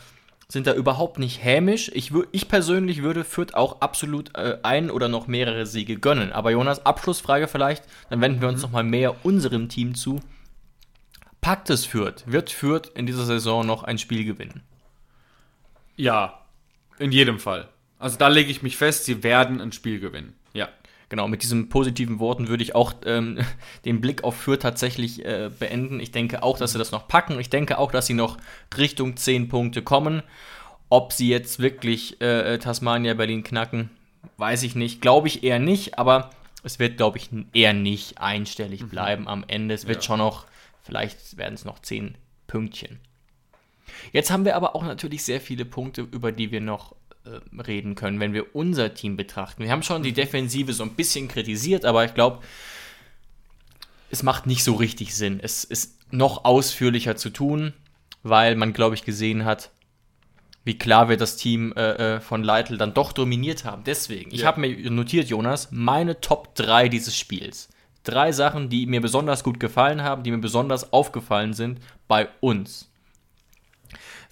sind 0.50 0.66
da 0.66 0.74
überhaupt 0.74 1.18
nicht 1.18 1.44
hämisch. 1.44 1.90
Ich, 1.94 2.12
ich 2.32 2.48
persönlich 2.48 3.02
würde 3.02 3.22
Fürth 3.22 3.54
auch 3.54 3.80
absolut 3.80 4.36
äh, 4.36 4.58
ein 4.64 4.90
oder 4.90 5.08
noch 5.08 5.28
mehrere 5.28 5.64
Siege 5.64 5.96
gönnen. 5.96 6.32
Aber 6.32 6.50
Jonas, 6.50 6.84
Abschlussfrage 6.84 7.46
vielleicht, 7.46 7.84
dann 8.08 8.20
wenden 8.20 8.40
wir 8.40 8.48
uns 8.48 8.58
mhm. 8.58 8.62
noch 8.62 8.70
mal 8.72 8.84
mehr 8.84 9.24
unserem 9.24 9.68
Team 9.68 9.94
zu. 9.94 10.20
Packt 11.40 11.70
es 11.70 11.86
Fürth? 11.86 12.24
Wird 12.26 12.50
Fürth 12.50 12.90
in 12.94 13.06
dieser 13.06 13.24
Saison 13.24 13.64
noch 13.64 13.84
ein 13.84 13.98
Spiel 13.98 14.24
gewinnen? 14.24 14.62
Ja, 15.96 16.40
in 16.98 17.12
jedem 17.12 17.38
Fall. 17.38 17.68
Also 17.98 18.18
da 18.18 18.28
lege 18.28 18.50
ich 18.50 18.62
mich 18.62 18.76
fest, 18.76 19.04
sie 19.04 19.22
werden 19.22 19.60
ein 19.60 19.72
Spiel 19.72 20.00
gewinnen. 20.00 20.34
Genau, 21.10 21.26
mit 21.26 21.42
diesen 21.42 21.68
positiven 21.68 22.20
Worten 22.20 22.46
würde 22.46 22.62
ich 22.62 22.76
auch 22.76 22.94
ähm, 23.04 23.40
den 23.84 24.00
Blick 24.00 24.22
auf 24.24 24.36
Fürth 24.36 24.62
tatsächlich 24.62 25.24
äh, 25.24 25.50
beenden. 25.58 25.98
Ich 26.00 26.12
denke 26.12 26.42
auch, 26.42 26.56
dass 26.56 26.72
sie 26.72 26.78
das 26.78 26.92
noch 26.92 27.08
packen. 27.08 27.38
Ich 27.40 27.50
denke 27.50 27.78
auch, 27.78 27.90
dass 27.90 28.06
sie 28.06 28.14
noch 28.14 28.38
Richtung 28.78 29.16
10 29.16 29.48
Punkte 29.48 29.82
kommen. 29.82 30.22
Ob 30.88 31.12
sie 31.12 31.28
jetzt 31.28 31.58
wirklich 31.58 32.20
äh, 32.20 32.58
Tasmania 32.58 33.14
Berlin 33.14 33.42
knacken, 33.42 33.90
weiß 34.38 34.62
ich 34.62 34.76
nicht. 34.76 35.02
Glaube 35.02 35.26
ich 35.26 35.42
eher 35.42 35.58
nicht, 35.58 35.98
aber 35.98 36.30
es 36.62 36.78
wird, 36.78 36.96
glaube 36.96 37.18
ich, 37.18 37.30
eher 37.52 37.72
nicht 37.72 38.18
einstellig 38.18 38.82
mhm. 38.82 38.88
bleiben 38.88 39.28
am 39.28 39.44
Ende. 39.48 39.74
Es 39.74 39.88
wird 39.88 39.98
ja. 39.98 40.02
schon 40.02 40.18
noch, 40.18 40.46
vielleicht 40.82 41.36
werden 41.36 41.54
es 41.54 41.64
noch 41.64 41.80
10 41.80 42.14
Pünktchen. 42.46 43.00
Jetzt 44.12 44.30
haben 44.30 44.44
wir 44.44 44.54
aber 44.54 44.76
auch 44.76 44.84
natürlich 44.84 45.24
sehr 45.24 45.40
viele 45.40 45.64
Punkte, 45.64 46.02
über 46.02 46.30
die 46.30 46.52
wir 46.52 46.60
noch 46.60 46.94
äh, 47.24 47.60
reden 47.60 47.94
können, 47.94 48.20
wenn 48.20 48.32
wir 48.32 48.54
unser 48.54 48.94
Team 48.94 49.16
betrachten. 49.16 49.62
Wir 49.62 49.70
haben 49.70 49.82
schon 49.82 50.02
die 50.02 50.12
Defensive 50.12 50.72
so 50.72 50.82
ein 50.82 50.94
bisschen 50.94 51.28
kritisiert, 51.28 51.84
aber 51.84 52.04
ich 52.04 52.14
glaube, 52.14 52.38
es 54.10 54.22
macht 54.22 54.46
nicht 54.46 54.64
so 54.64 54.74
richtig 54.74 55.14
Sinn. 55.14 55.40
Es 55.42 55.64
ist 55.64 55.98
noch 56.12 56.44
ausführlicher 56.44 57.16
zu 57.16 57.30
tun, 57.30 57.72
weil 58.22 58.56
man, 58.56 58.72
glaube 58.72 58.94
ich, 58.94 59.04
gesehen 59.04 59.44
hat, 59.44 59.70
wie 60.64 60.78
klar 60.78 61.08
wir 61.08 61.16
das 61.16 61.36
Team 61.36 61.72
äh, 61.76 62.16
äh 62.16 62.20
von 62.20 62.42
Leitl 62.42 62.76
dann 62.76 62.94
doch 62.94 63.12
dominiert 63.12 63.64
haben. 63.64 63.84
Deswegen, 63.84 64.32
ich 64.34 64.44
habe 64.44 64.60
mir 64.60 64.90
notiert, 64.90 65.28
Jonas, 65.28 65.68
meine 65.70 66.20
Top 66.20 66.54
3 66.54 66.88
dieses 66.88 67.16
Spiels. 67.16 67.68
Drei 68.02 68.32
Sachen, 68.32 68.68
die 68.68 68.86
mir 68.86 69.00
besonders 69.00 69.44
gut 69.44 69.60
gefallen 69.60 70.02
haben, 70.02 70.22
die 70.22 70.30
mir 70.30 70.38
besonders 70.38 70.92
aufgefallen 70.92 71.52
sind 71.52 71.80
bei 72.08 72.28
uns. 72.40 72.89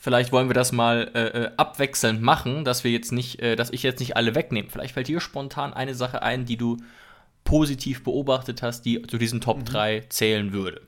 Vielleicht 0.00 0.30
wollen 0.30 0.48
wir 0.48 0.54
das 0.54 0.70
mal 0.70 1.10
äh, 1.14 1.26
äh, 1.26 1.50
abwechselnd 1.56 2.22
machen, 2.22 2.64
dass 2.64 2.84
wir 2.84 2.92
jetzt 2.92 3.10
nicht, 3.10 3.40
äh, 3.40 3.56
dass 3.56 3.70
ich 3.70 3.82
jetzt 3.82 3.98
nicht 3.98 4.16
alle 4.16 4.36
wegnehme. 4.36 4.70
Vielleicht 4.70 4.94
fällt 4.94 5.08
dir 5.08 5.20
spontan 5.20 5.74
eine 5.74 5.94
Sache 5.94 6.22
ein, 6.22 6.44
die 6.44 6.56
du 6.56 6.76
positiv 7.42 8.04
beobachtet 8.04 8.62
hast, 8.62 8.82
die 8.82 9.02
zu 9.02 9.18
diesen 9.18 9.40
Top 9.40 9.58
mhm. 9.58 9.64
3 9.64 10.04
zählen 10.08 10.52
würde. 10.52 10.82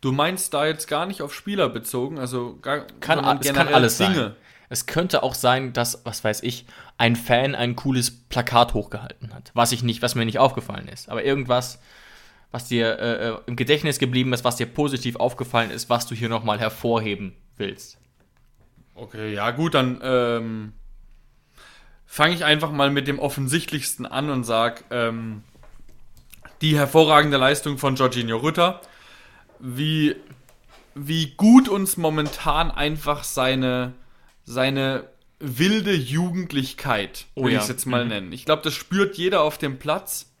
Du 0.00 0.10
meinst 0.10 0.54
da 0.54 0.66
jetzt 0.66 0.88
gar 0.88 1.04
nicht 1.04 1.20
auf 1.20 1.34
Spieler 1.34 1.68
bezogen, 1.68 2.18
also 2.18 2.58
gar 2.62 2.86
kann, 3.00 3.18
es 3.40 3.52
kann 3.52 3.68
alles 3.68 3.98
Dinge. 3.98 4.14
sein. 4.14 4.32
Es 4.68 4.86
könnte 4.86 5.22
auch 5.22 5.34
sein, 5.34 5.74
dass, 5.74 6.00
was 6.04 6.24
weiß 6.24 6.42
ich, 6.42 6.64
ein 6.96 7.14
Fan 7.14 7.54
ein 7.54 7.76
cooles 7.76 8.10
Plakat 8.10 8.72
hochgehalten 8.72 9.34
hat, 9.34 9.50
was 9.52 9.72
ich 9.72 9.82
nicht, 9.82 10.00
was 10.00 10.14
mir 10.14 10.24
nicht 10.24 10.38
aufgefallen 10.38 10.88
ist. 10.88 11.10
Aber 11.10 11.24
irgendwas, 11.24 11.78
was 12.52 12.66
dir 12.68 12.98
äh, 12.98 13.28
äh 13.28 13.36
im 13.46 13.56
Gedächtnis 13.56 13.98
geblieben 13.98 14.32
ist, 14.32 14.44
was 14.44 14.56
dir 14.56 14.66
positiv 14.66 15.16
aufgefallen 15.16 15.70
ist, 15.70 15.90
was 15.90 16.06
du 16.06 16.14
hier 16.14 16.30
nochmal 16.30 16.58
hervorheben 16.58 17.36
willst. 17.56 17.98
Okay, 18.96 19.34
ja 19.34 19.50
gut, 19.50 19.74
dann 19.74 20.00
ähm, 20.02 20.72
fange 22.06 22.34
ich 22.34 22.44
einfach 22.44 22.72
mal 22.72 22.90
mit 22.90 23.06
dem 23.06 23.18
offensichtlichsten 23.18 24.06
an 24.06 24.30
und 24.30 24.44
sage, 24.44 24.84
ähm, 24.90 25.42
die 26.62 26.76
hervorragende 26.76 27.36
Leistung 27.36 27.76
von 27.76 27.96
Jorginho 27.96 28.38
Rütter, 28.38 28.80
wie, 29.58 30.16
wie 30.94 31.34
gut 31.36 31.68
uns 31.68 31.98
momentan 31.98 32.70
einfach 32.70 33.22
seine, 33.22 33.92
seine 34.44 35.04
wilde 35.38 35.94
Jugendlichkeit, 35.94 37.26
will 37.34 37.44
oh 37.44 37.48
ja. 37.48 37.56
ich 37.58 37.64
es 37.64 37.68
jetzt 37.68 37.86
mal 37.86 38.04
mhm. 38.04 38.10
nennen. 38.10 38.32
Ich 38.32 38.46
glaube, 38.46 38.62
das 38.62 38.72
spürt 38.72 39.16
jeder 39.16 39.42
auf 39.42 39.58
dem 39.58 39.78
Platz, 39.78 40.32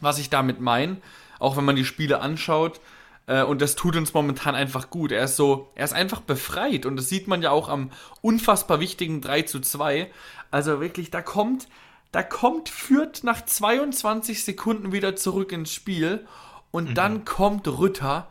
was 0.00 0.18
ich 0.18 0.30
damit 0.30 0.60
meine, 0.60 0.96
auch 1.38 1.58
wenn 1.58 1.66
man 1.66 1.76
die 1.76 1.84
Spiele 1.84 2.20
anschaut. 2.20 2.80
Äh, 3.28 3.42
und 3.44 3.62
das 3.62 3.76
tut 3.76 3.94
uns 3.94 4.14
momentan 4.14 4.56
einfach 4.56 4.90
gut. 4.90 5.12
Er 5.12 5.24
ist 5.24 5.36
so, 5.36 5.70
er 5.76 5.84
ist 5.84 5.92
einfach 5.92 6.20
befreit. 6.20 6.86
Und 6.86 6.96
das 6.96 7.08
sieht 7.08 7.28
man 7.28 7.42
ja 7.42 7.50
auch 7.50 7.68
am 7.68 7.90
unfassbar 8.22 8.80
wichtigen 8.80 9.20
3 9.20 9.42
zu 9.42 9.60
2. 9.60 10.10
Also 10.50 10.80
wirklich, 10.80 11.10
da 11.12 11.22
kommt, 11.22 11.68
da 12.10 12.22
kommt 12.22 12.68
Fürth 12.68 13.22
nach 13.22 13.44
22 13.44 14.42
Sekunden 14.42 14.90
wieder 14.92 15.14
zurück 15.14 15.52
ins 15.52 15.72
Spiel. 15.72 16.26
Und 16.72 16.90
mhm. 16.90 16.94
dann 16.94 17.24
kommt 17.24 17.68
Rütter. 17.68 18.28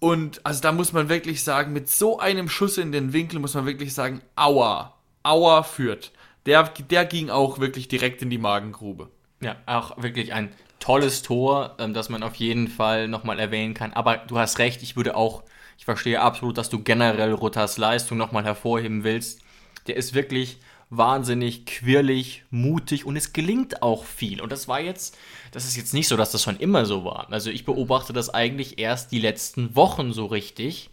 Und 0.00 0.46
also 0.46 0.62
da 0.62 0.72
muss 0.72 0.92
man 0.92 1.08
wirklich 1.08 1.44
sagen, 1.44 1.72
mit 1.72 1.90
so 1.90 2.20
einem 2.20 2.48
Schuss 2.48 2.78
in 2.78 2.92
den 2.92 3.12
Winkel 3.12 3.40
muss 3.40 3.54
man 3.54 3.66
wirklich 3.66 3.92
sagen, 3.92 4.22
aua, 4.36 4.94
aua 5.24 5.62
Fürth. 5.64 6.12
Der, 6.46 6.62
der 6.62 7.04
ging 7.04 7.28
auch 7.28 7.58
wirklich 7.58 7.88
direkt 7.88 8.22
in 8.22 8.30
die 8.30 8.38
Magengrube. 8.38 9.10
Ja, 9.42 9.56
auch 9.66 10.00
wirklich 10.02 10.32
ein 10.32 10.52
tolles 10.80 11.22
Tor, 11.22 11.76
ähm, 11.78 11.94
das 11.94 12.08
man 12.08 12.24
auf 12.24 12.34
jeden 12.34 12.66
Fall 12.66 13.06
nochmal 13.06 13.38
erwähnen 13.38 13.74
kann. 13.74 13.92
Aber 13.92 14.16
du 14.16 14.38
hast 14.38 14.58
recht, 14.58 14.82
ich 14.82 14.96
würde 14.96 15.16
auch, 15.16 15.44
ich 15.78 15.84
verstehe 15.84 16.20
absolut, 16.20 16.58
dass 16.58 16.70
du 16.70 16.82
generell 16.82 17.32
Rutters 17.32 17.78
Leistung 17.78 18.18
nochmal 18.18 18.44
hervorheben 18.44 19.04
willst. 19.04 19.40
Der 19.86 19.96
ist 19.96 20.14
wirklich 20.14 20.58
wahnsinnig 20.90 21.66
quirlig, 21.66 22.42
mutig 22.50 23.06
und 23.06 23.16
es 23.16 23.32
gelingt 23.32 23.82
auch 23.82 24.04
viel. 24.04 24.40
Und 24.40 24.50
das 24.50 24.66
war 24.66 24.80
jetzt, 24.80 25.16
das 25.52 25.64
ist 25.64 25.76
jetzt 25.76 25.94
nicht 25.94 26.08
so, 26.08 26.16
dass 26.16 26.32
das 26.32 26.42
schon 26.42 26.56
immer 26.58 26.84
so 26.84 27.04
war. 27.04 27.28
Also 27.30 27.50
ich 27.50 27.64
beobachte 27.64 28.12
das 28.12 28.28
eigentlich 28.28 28.78
erst 28.80 29.12
die 29.12 29.20
letzten 29.20 29.76
Wochen 29.76 30.12
so 30.12 30.26
richtig. 30.26 30.90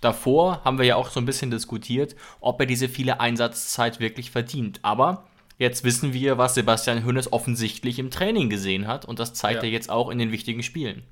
Davor 0.00 0.62
haben 0.64 0.78
wir 0.78 0.84
ja 0.84 0.96
auch 0.96 1.10
so 1.10 1.20
ein 1.20 1.26
bisschen 1.26 1.50
diskutiert, 1.50 2.16
ob 2.40 2.60
er 2.60 2.66
diese 2.66 2.88
viele 2.88 3.20
Einsatzzeit 3.20 4.00
wirklich 4.00 4.30
verdient. 4.30 4.80
Aber 4.82 5.24
Jetzt 5.58 5.84
wissen 5.84 6.12
wir, 6.12 6.36
was 6.36 6.54
Sebastian 6.54 7.04
Hönes 7.04 7.32
offensichtlich 7.32 7.98
im 7.98 8.10
Training 8.10 8.50
gesehen 8.50 8.86
hat 8.86 9.04
und 9.04 9.18
das 9.18 9.32
zeigt 9.32 9.62
ja. 9.62 9.68
er 9.68 9.72
jetzt 9.72 9.90
auch 9.90 10.10
in 10.10 10.18
den 10.18 10.32
wichtigen 10.32 10.62
Spielen. 10.62 11.04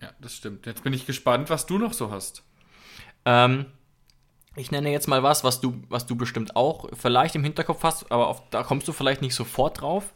Ja, 0.00 0.10
das 0.20 0.34
stimmt. 0.34 0.66
Jetzt 0.66 0.82
bin 0.82 0.92
ich 0.92 1.06
gespannt, 1.06 1.50
was 1.50 1.66
du 1.66 1.78
noch 1.78 1.92
so 1.92 2.10
hast. 2.10 2.42
Ähm, 3.24 3.66
ich 4.56 4.70
nenne 4.70 4.90
jetzt 4.90 5.08
mal 5.08 5.22
was, 5.22 5.44
was 5.44 5.60
du, 5.60 5.82
was 5.88 6.06
du 6.06 6.16
bestimmt 6.16 6.56
auch 6.56 6.88
vielleicht 6.94 7.34
im 7.34 7.44
Hinterkopf 7.44 7.82
hast, 7.82 8.10
aber 8.10 8.28
auf, 8.28 8.42
da 8.50 8.62
kommst 8.62 8.88
du 8.88 8.92
vielleicht 8.92 9.22
nicht 9.22 9.34
sofort 9.34 9.80
drauf. 9.80 10.12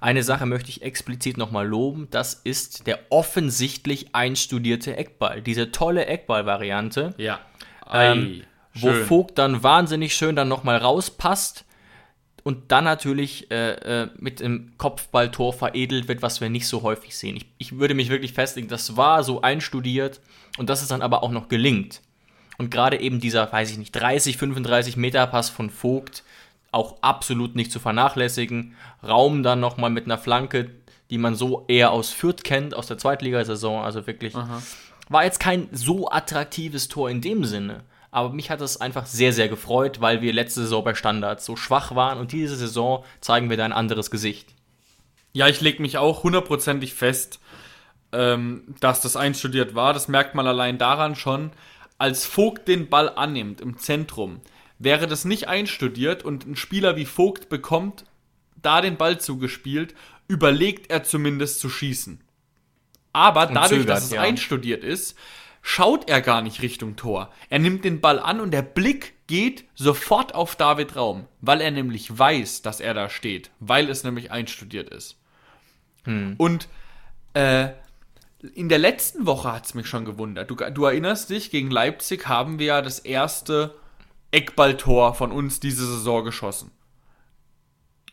Eine 0.00 0.22
Sache 0.22 0.44
möchte 0.46 0.70
ich 0.70 0.82
explizit 0.82 1.38
nochmal 1.38 1.66
loben, 1.66 2.08
das 2.10 2.34
ist 2.34 2.86
der 2.86 3.00
offensichtlich 3.10 4.14
einstudierte 4.14 4.96
Eckball. 4.96 5.40
Diese 5.42 5.72
tolle 5.72 6.06
Eckball-Variante. 6.06 7.14
Ja. 7.16 7.40
Ähm, 7.90 8.42
wo 8.74 8.92
Vogt 8.92 9.38
dann 9.38 9.62
wahnsinnig 9.62 10.14
schön 10.14 10.34
dann 10.34 10.48
nochmal 10.48 10.76
rauspasst 10.78 11.64
und 12.44 12.70
dann 12.70 12.84
natürlich 12.84 13.50
äh, 13.50 14.02
äh, 14.02 14.08
mit 14.18 14.40
dem 14.40 14.72
Kopfballtor 14.76 15.54
veredelt 15.54 16.08
wird, 16.08 16.22
was 16.22 16.40
wir 16.40 16.50
nicht 16.50 16.68
so 16.68 16.82
häufig 16.82 17.16
sehen. 17.16 17.36
Ich, 17.36 17.46
ich 17.58 17.78
würde 17.78 17.94
mich 17.94 18.10
wirklich 18.10 18.34
festlegen, 18.34 18.68
das 18.68 18.96
war 18.96 19.24
so 19.24 19.40
einstudiert 19.40 20.20
und 20.58 20.68
dass 20.68 20.82
es 20.82 20.88
dann 20.88 21.02
aber 21.02 21.22
auch 21.22 21.30
noch 21.30 21.48
gelingt. 21.48 22.02
Und 22.58 22.70
gerade 22.70 23.00
eben 23.00 23.18
dieser, 23.18 23.50
weiß 23.50 23.70
ich 23.70 23.78
nicht, 23.78 23.92
30, 23.92 24.36
35 24.36 24.96
Meter 24.96 25.26
Pass 25.26 25.48
von 25.48 25.70
Vogt, 25.70 26.22
auch 26.70 26.96
absolut 27.00 27.56
nicht 27.56 27.72
zu 27.72 27.80
vernachlässigen. 27.80 28.74
Raum 29.02 29.42
dann 29.42 29.60
nochmal 29.60 29.90
mit 29.90 30.04
einer 30.04 30.18
Flanke, 30.18 30.70
die 31.10 31.18
man 31.18 31.34
so 31.34 31.64
eher 31.66 31.92
aus 31.92 32.10
Fürth 32.10 32.44
kennt, 32.44 32.74
aus 32.74 32.86
der 32.86 32.98
Zweitligasaison. 32.98 33.82
Also 33.82 34.06
wirklich, 34.06 34.34
Aha. 34.34 34.62
war 35.08 35.24
jetzt 35.24 35.40
kein 35.40 35.68
so 35.72 36.10
attraktives 36.10 36.88
Tor 36.88 37.08
in 37.08 37.22
dem 37.22 37.44
Sinne. 37.44 37.84
Aber 38.14 38.32
mich 38.32 38.48
hat 38.48 38.60
es 38.60 38.80
einfach 38.80 39.06
sehr, 39.06 39.32
sehr 39.32 39.48
gefreut, 39.48 40.00
weil 40.00 40.22
wir 40.22 40.32
letzte 40.32 40.60
Saison 40.60 40.84
bei 40.84 40.94
Standards 40.94 41.44
so 41.44 41.56
schwach 41.56 41.96
waren 41.96 42.20
und 42.20 42.30
diese 42.30 42.54
Saison 42.54 43.04
zeigen 43.20 43.50
wir 43.50 43.56
da 43.56 43.64
ein 43.64 43.72
anderes 43.72 44.08
Gesicht. 44.08 44.54
Ja, 45.32 45.48
ich 45.48 45.60
lege 45.60 45.82
mich 45.82 45.98
auch 45.98 46.22
hundertprozentig 46.22 46.94
fest, 46.94 47.40
ähm, 48.12 48.76
dass 48.78 49.00
das 49.00 49.16
einstudiert 49.16 49.74
war. 49.74 49.92
Das 49.92 50.06
merkt 50.06 50.36
man 50.36 50.46
allein 50.46 50.78
daran 50.78 51.16
schon, 51.16 51.50
als 51.98 52.24
Vogt 52.24 52.68
den 52.68 52.88
Ball 52.88 53.08
annimmt 53.08 53.60
im 53.60 53.78
Zentrum. 53.78 54.40
Wäre 54.78 55.08
das 55.08 55.24
nicht 55.24 55.48
einstudiert 55.48 56.24
und 56.24 56.46
ein 56.46 56.54
Spieler 56.54 56.94
wie 56.94 57.06
Vogt 57.06 57.48
bekommt 57.48 58.04
da 58.62 58.80
den 58.80 58.96
Ball 58.96 59.18
zugespielt, 59.18 59.92
überlegt 60.28 60.88
er 60.88 61.02
zumindest 61.02 61.58
zu 61.58 61.68
schießen. 61.68 62.20
Aber 63.12 63.46
dadurch, 63.46 63.70
zögert, 63.70 63.88
dass 63.88 64.04
es 64.04 64.12
ja. 64.12 64.20
einstudiert 64.20 64.84
ist, 64.84 65.16
schaut 65.66 66.10
er 66.10 66.20
gar 66.20 66.42
nicht 66.42 66.60
Richtung 66.60 66.94
Tor. 66.94 67.32
Er 67.48 67.58
nimmt 67.58 67.86
den 67.86 68.02
Ball 68.02 68.18
an 68.20 68.38
und 68.40 68.50
der 68.50 68.60
Blick 68.60 69.14
geht 69.26 69.64
sofort 69.74 70.34
auf 70.34 70.56
David 70.56 70.94
Raum, 70.94 71.26
weil 71.40 71.62
er 71.62 71.70
nämlich 71.70 72.16
weiß, 72.16 72.60
dass 72.60 72.80
er 72.80 72.92
da 72.92 73.08
steht, 73.08 73.50
weil 73.60 73.88
es 73.88 74.04
nämlich 74.04 74.30
einstudiert 74.30 74.90
ist. 74.90 75.18
Hm. 76.04 76.34
Und 76.36 76.68
äh, 77.32 77.70
in 78.54 78.68
der 78.68 78.78
letzten 78.78 79.24
Woche 79.24 79.54
hat 79.54 79.64
es 79.64 79.72
mich 79.72 79.86
schon 79.86 80.04
gewundert. 80.04 80.50
Du, 80.50 80.54
du, 80.54 80.84
erinnerst 80.84 81.30
dich, 81.30 81.50
gegen 81.50 81.70
Leipzig 81.70 82.28
haben 82.28 82.58
wir 82.58 82.66
ja 82.66 82.82
das 82.82 82.98
erste 82.98 83.74
Eckballtor 84.32 85.14
von 85.14 85.32
uns 85.32 85.60
diese 85.60 85.86
Saison 85.86 86.26
geschossen. 86.26 86.72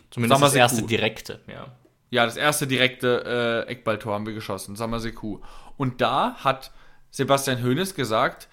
Zumindest 0.09 0.41
das 0.41 0.55
erste 0.55 0.83
direkte, 0.83 1.41
ja. 1.47 1.67
Ja, 2.11 2.25
das 2.25 2.37
erste 2.37 2.65
direkte 2.65 3.65
äh, 3.67 3.71
Eckballtor 3.71 4.13
haben 4.13 4.25
wir 4.25 4.33
geschossen, 4.33 4.77
Samaseku. 4.77 5.41
Und 5.75 5.99
da 5.99 6.35
hat 6.35 6.71
Sebastian 7.11 7.63
Hoeneß 7.63 7.93
gesagt, 7.93 8.47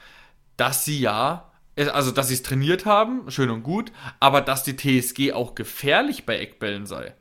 dass 0.57 0.85
sie 0.85 1.01
ja, 1.01 1.51
also 1.77 2.11
dass 2.11 2.29
sie 2.29 2.35
es 2.35 2.43
trainiert 2.43 2.85
haben, 2.85 3.31
schön 3.31 3.51
und 3.51 3.63
gut, 3.63 3.93
aber 4.21 4.41
dass 4.41 4.65
die 4.65 4.77
TSG 4.77 5.33
auch 5.33 5.55
gefährlich 5.55 6.27
bei 6.27 6.39
Eckbällen 6.39 6.85
sei. 6.85 7.15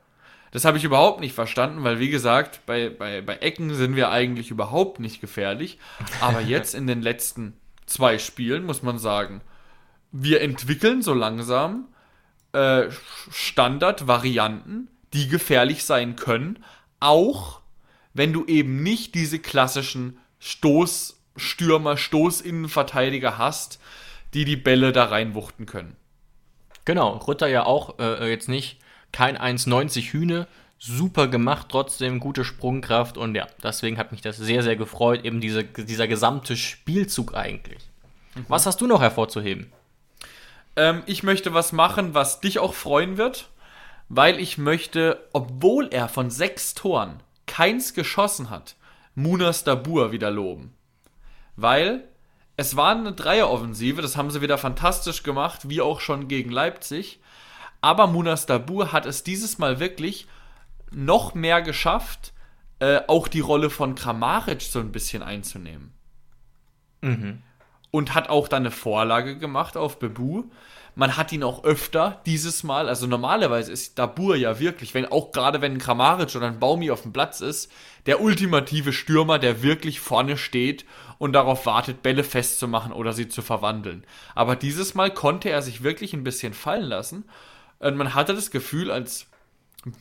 Das 0.51 0.65
habe 0.65 0.77
ich 0.77 0.83
überhaupt 0.83 1.19
nicht 1.19 1.33
verstanden, 1.33 1.83
weil 1.83 1.99
wie 1.99 2.09
gesagt, 2.09 2.65
bei, 2.65 2.89
bei, 2.89 3.21
bei 3.21 3.35
Ecken 3.37 3.73
sind 3.75 3.95
wir 3.95 4.09
eigentlich 4.09 4.49
überhaupt 4.49 4.99
nicht 4.99 5.21
gefährlich. 5.21 5.77
Aber 6.21 6.41
jetzt 6.47 6.73
in 6.73 6.87
den 6.87 7.01
letzten 7.01 7.53
zwei 7.85 8.17
Spielen 8.17 8.65
muss 8.65 8.81
man 8.81 8.97
sagen, 8.97 9.41
wir 10.11 10.41
entwickeln 10.41 11.01
so 11.01 11.13
langsam 11.13 11.89
äh, 12.53 12.85
Standardvarianten, 13.29 14.89
die 15.13 15.27
gefährlich 15.27 15.83
sein 15.83 16.15
können, 16.15 16.63
auch 16.99 17.61
wenn 18.13 18.33
du 18.33 18.45
eben 18.45 18.81
nicht 18.81 19.13
diese 19.13 19.37
klassischen 19.37 20.17
Stoß- 20.41 21.16
Stürmer, 21.37 21.97
Stoßinnenverteidiger 21.97 23.37
hast, 23.37 23.79
die 24.33 24.45
die 24.45 24.55
Bälle 24.55 24.91
da 24.91 25.05
reinwuchten 25.05 25.65
können. 25.65 25.95
Genau, 26.85 27.17
Rutter 27.17 27.47
ja 27.47 27.65
auch 27.65 27.99
äh, 27.99 28.29
jetzt 28.29 28.49
nicht 28.49 28.79
kein 29.11 29.37
1,90 29.37 30.11
Hühne, 30.11 30.47
super 30.79 31.27
gemacht, 31.27 31.67
trotzdem 31.69 32.19
gute 32.19 32.43
Sprungkraft 32.43 33.17
und 33.17 33.35
ja, 33.35 33.47
deswegen 33.63 33.97
hat 33.97 34.11
mich 34.11 34.21
das 34.21 34.37
sehr, 34.37 34.63
sehr 34.63 34.75
gefreut, 34.75 35.25
eben 35.25 35.41
diese, 35.41 35.63
dieser 35.63 36.07
gesamte 36.07 36.55
Spielzug 36.55 37.35
eigentlich. 37.35 37.83
Mhm. 38.35 38.45
Was 38.47 38.65
hast 38.65 38.79
du 38.81 38.87
noch 38.87 39.01
hervorzuheben? 39.01 39.71
Ähm, 40.75 41.03
ich 41.07 41.23
möchte 41.23 41.53
was 41.53 41.71
machen, 41.71 42.13
was 42.13 42.41
dich 42.41 42.59
auch 42.59 42.73
freuen 42.73 43.17
wird, 43.17 43.49
weil 44.09 44.39
ich 44.39 44.57
möchte, 44.57 45.27
obwohl 45.33 45.87
er 45.91 46.07
von 46.07 46.29
sechs 46.29 46.73
Toren 46.73 47.19
keins 47.47 47.93
geschossen 47.93 48.49
hat, 48.49 48.75
Munas 49.15 49.63
Dabur 49.63 50.11
wieder 50.11 50.29
loben 50.29 50.73
weil 51.57 52.07
es 52.55 52.75
war 52.77 52.95
eine 52.95 53.11
Dreieroffensive, 53.11 54.01
das 54.01 54.15
haben 54.15 54.31
sie 54.31 54.41
wieder 54.41 54.57
fantastisch 54.57 55.23
gemacht, 55.23 55.69
wie 55.69 55.81
auch 55.81 55.99
schon 55.99 56.27
gegen 56.27 56.49
Leipzig. 56.49 57.19
Aber 57.81 58.07
Munas 58.07 58.45
Dabur 58.45 58.93
hat 58.93 59.05
es 59.05 59.23
dieses 59.23 59.59
Mal 59.59 59.79
wirklich 59.79 60.27
noch 60.91 61.35
mehr 61.35 61.61
geschafft, 61.61 62.33
äh, 62.79 63.01
auch 63.07 63.27
die 63.27 63.41
Rolle 63.41 63.69
von 63.69 63.95
Kramaric 63.95 64.61
so 64.61 64.79
ein 64.79 64.91
bisschen 64.91 65.21
einzunehmen. 65.21 65.93
Mhm. 67.01 67.43
Und 67.91 68.15
hat 68.15 68.29
auch 68.29 68.47
dann 68.47 68.63
eine 68.63 68.71
Vorlage 68.71 69.37
gemacht 69.37 69.77
auf 69.77 69.99
Bebu. 69.99 70.45
Man 70.97 71.15
hat 71.15 71.31
ihn 71.31 71.43
auch 71.43 71.63
öfter 71.63 72.21
dieses 72.25 72.63
Mal, 72.63 72.89
also 72.89 73.05
normalerweise 73.05 73.71
ist 73.71 73.99
Dabur 73.99 74.35
ja 74.35 74.59
wirklich, 74.59 74.95
wenn 74.95 75.05
auch 75.05 75.31
gerade 75.31 75.61
wenn 75.61 75.73
ein 75.73 75.77
Kramaric 75.77 76.35
oder 76.35 76.47
ein 76.47 76.59
Baumi 76.59 76.89
auf 76.89 77.03
dem 77.03 77.13
Platz 77.13 77.39
ist, 77.39 77.71
der 78.07 78.19
ultimative 78.19 78.91
Stürmer, 78.91 79.37
der 79.37 79.61
wirklich 79.61 79.99
vorne 79.99 80.37
steht 80.37 80.85
und 81.19 81.33
darauf 81.33 81.67
wartet, 81.67 82.01
Bälle 82.01 82.23
festzumachen 82.23 82.91
oder 82.91 83.13
sie 83.13 83.27
zu 83.27 83.43
verwandeln. 83.43 84.05
Aber 84.33 84.55
dieses 84.55 84.95
Mal 84.95 85.13
konnte 85.13 85.51
er 85.51 85.61
sich 85.61 85.83
wirklich 85.83 86.13
ein 86.13 86.23
bisschen 86.23 86.55
fallen 86.55 86.85
lassen. 86.85 87.25
Und 87.77 87.95
man 87.95 88.15
hatte 88.15 88.33
das 88.33 88.49
Gefühl, 88.49 88.89
als 88.89 89.27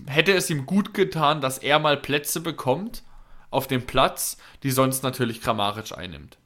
hätte 0.07 0.33
es 0.33 0.49
ihm 0.49 0.65
gut 0.65 0.95
getan, 0.95 1.43
dass 1.43 1.59
er 1.59 1.79
mal 1.79 1.99
Plätze 1.99 2.41
bekommt 2.41 3.03
auf 3.51 3.67
dem 3.67 3.85
Platz, 3.85 4.39
die 4.63 4.71
sonst 4.71 5.03
natürlich 5.03 5.43
Kramaric 5.43 5.93
einnimmt. 5.93 6.39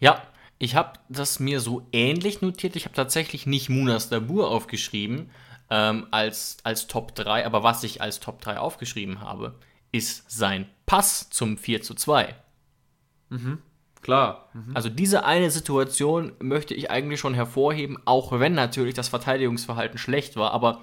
Ja, 0.00 0.22
Ich 0.58 0.74
habe 0.74 0.98
das 1.08 1.38
mir 1.38 1.60
so 1.60 1.86
ähnlich 1.92 2.40
notiert. 2.40 2.76
Ich 2.76 2.84
habe 2.84 2.94
tatsächlich 2.94 3.46
nicht 3.46 3.68
Munas 3.68 4.08
Dabur 4.08 4.50
aufgeschrieben 4.50 5.30
ähm, 5.70 6.06
als, 6.10 6.58
als 6.62 6.86
Top 6.86 7.14
3, 7.14 7.44
aber 7.44 7.62
was 7.62 7.82
ich 7.84 8.00
als 8.00 8.20
Top 8.20 8.40
3 8.40 8.58
aufgeschrieben 8.58 9.20
habe, 9.20 9.54
ist 9.92 10.30
sein 10.30 10.66
Pass 10.86 11.28
zum 11.30 11.58
4 11.58 11.82
zu 11.82 11.94
2. 11.94 12.34
Mhm. 13.28 13.58
Klar. 14.02 14.48
Mhm. 14.54 14.74
Also 14.74 14.88
diese 14.88 15.24
eine 15.24 15.50
Situation 15.50 16.32
möchte 16.38 16.74
ich 16.74 16.90
eigentlich 16.90 17.20
schon 17.20 17.34
hervorheben, 17.34 17.98
auch 18.04 18.38
wenn 18.38 18.54
natürlich 18.54 18.94
das 18.94 19.08
Verteidigungsverhalten 19.08 19.98
schlecht 19.98 20.36
war, 20.36 20.52
aber 20.52 20.82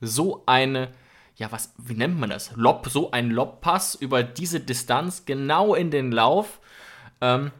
so 0.00 0.42
eine, 0.46 0.88
ja, 1.36 1.52
was, 1.52 1.72
wie 1.78 1.94
nennt 1.94 2.18
man 2.18 2.30
das? 2.30 2.50
Lob, 2.56 2.88
so 2.88 3.12
ein 3.12 3.30
Lobpass 3.30 3.94
über 3.94 4.22
diese 4.22 4.60
Distanz 4.60 5.24
genau 5.24 5.74
in 5.74 5.90
den 5.90 6.10
Lauf. 6.10 6.60
Ähm, 7.20 7.52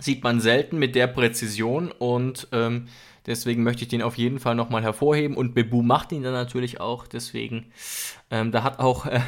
sieht 0.00 0.24
man 0.24 0.40
selten 0.40 0.78
mit 0.78 0.94
der 0.94 1.06
Präzision 1.06 1.92
und 1.92 2.48
ähm, 2.52 2.88
deswegen 3.26 3.62
möchte 3.62 3.82
ich 3.82 3.88
den 3.88 4.02
auf 4.02 4.18
jeden 4.18 4.40
Fall 4.40 4.54
nochmal 4.54 4.82
hervorheben 4.82 5.36
und 5.36 5.54
Bebu 5.54 5.82
macht 5.82 6.12
ihn 6.12 6.22
dann 6.22 6.32
natürlich 6.32 6.80
auch, 6.80 7.06
deswegen, 7.06 7.72
ähm, 8.30 8.50
da 8.52 8.62
hat 8.62 8.78
auch 8.78 9.06
äh, 9.06 9.20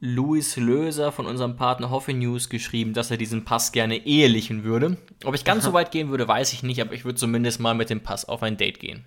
Luis 0.00 0.56
Löser 0.56 1.10
von 1.10 1.26
unserem 1.26 1.56
Partner 1.56 1.90
Hoffe 1.90 2.12
News 2.14 2.48
geschrieben, 2.48 2.92
dass 2.92 3.10
er 3.10 3.16
diesen 3.16 3.44
Pass 3.44 3.72
gerne 3.72 4.06
ehelichen 4.06 4.62
würde. 4.62 4.96
Ob 5.24 5.34
ich 5.34 5.44
ganz 5.44 5.64
Aha. 5.64 5.70
so 5.70 5.74
weit 5.74 5.90
gehen 5.90 6.10
würde, 6.10 6.28
weiß 6.28 6.52
ich 6.52 6.62
nicht, 6.62 6.80
aber 6.80 6.92
ich 6.92 7.04
würde 7.04 7.18
zumindest 7.18 7.60
mal 7.60 7.74
mit 7.74 7.90
dem 7.90 8.02
Pass 8.02 8.24
auf 8.24 8.42
ein 8.42 8.56
Date 8.56 8.78
gehen. 8.78 9.04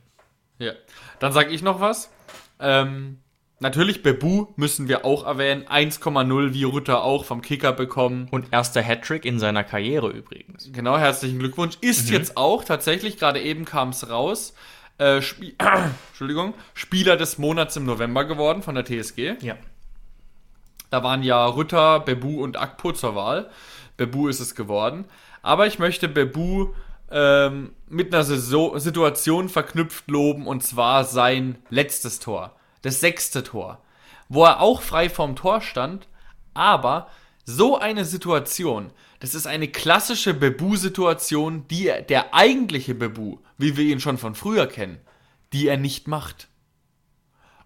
Ja, 0.60 0.74
dann 1.20 1.32
sage 1.32 1.52
ich 1.52 1.62
noch 1.62 1.80
was. 1.80 2.12
Ähm, 2.60 3.20
Natürlich, 3.62 4.02
Bebu 4.02 4.48
müssen 4.56 4.88
wir 4.88 5.06
auch 5.06 5.24
erwähnen. 5.24 5.66
1,0 5.68 6.54
wie 6.54 6.64
Rütter 6.64 7.04
auch 7.04 7.26
vom 7.26 7.44
Kicker 7.44 7.72
bekommen. 7.72 8.28
Und 8.32 8.52
erster 8.52 8.82
Hattrick 8.82 9.24
in 9.24 9.38
seiner 9.38 9.64
Karriere 9.64 10.10
übrigens. 10.10 10.72
Genau, 10.74 10.98
herzlichen 10.98 11.38
Glückwunsch. 11.38 11.78
Ist 11.80 12.08
mhm. 12.08 12.14
jetzt 12.14 12.38
auch 12.38 12.64
tatsächlich, 12.64 13.20
gerade 13.20 13.40
eben 13.40 13.66
kam 13.66 13.90
es 13.90 14.10
raus, 14.10 14.56
äh, 14.98 15.20
Sp 15.22 15.54
Entschuldigung, 16.10 16.56
Spieler 16.74 17.18
des 17.18 17.38
Monats 17.38 17.76
im 17.76 17.86
November 17.86 18.26
geworden 18.26 18.64
von 18.64 18.74
der 18.74 18.84
TSG. 18.84 19.36
Ja. 19.42 19.58
Da 20.90 21.04
waren 21.04 21.22
ja 21.22 21.46
Rütter, 21.46 22.00
Bebu 22.00 22.42
und 22.42 22.60
Akpo 22.60 22.94
zur 22.94 23.14
Wahl. 23.14 23.52
Bebu 23.96 24.28
ist 24.28 24.40
es 24.40 24.56
geworden. 24.56 25.06
Aber 25.44 25.68
ich 25.68 25.78
möchte 25.78 26.08
Bebu 26.08 26.70
ähm, 27.12 27.74
mit 27.88 28.12
einer 28.12 28.24
Saison 28.24 28.80
Situation 28.80 29.50
verknüpft 29.50 30.10
loben 30.10 30.48
und 30.48 30.64
zwar 30.64 31.04
sein 31.04 31.60
letztes 31.70 32.18
Tor 32.18 32.56
das 32.82 33.00
sechste 33.00 33.44
Tor, 33.44 33.82
wo 34.30 34.46
er 34.46 34.62
auch 34.62 34.82
frei 34.82 35.10
vorm 35.10 35.36
Tor 35.36 35.62
stand, 35.62 36.08
aber 36.54 37.10
so 37.46 37.78
eine 37.78 38.06
Situation, 38.06 38.92
das 39.20 39.36
ist 39.36 39.48
eine 39.48 39.68
klassische 39.68 40.34
Bebu-Situation, 40.34 41.68
die 41.70 41.88
er, 41.88 42.02
der 42.02 42.34
eigentliche 42.34 42.96
Bebu, 42.96 43.38
wie 43.58 43.78
wir 43.78 43.86
ihn 43.86 44.00
schon 44.00 44.18
von 44.18 44.36
früher 44.36 44.68
kennen, 44.68 45.00
die 45.54 45.68
er 45.68 45.78
nicht 45.78 46.08
macht. 46.08 46.48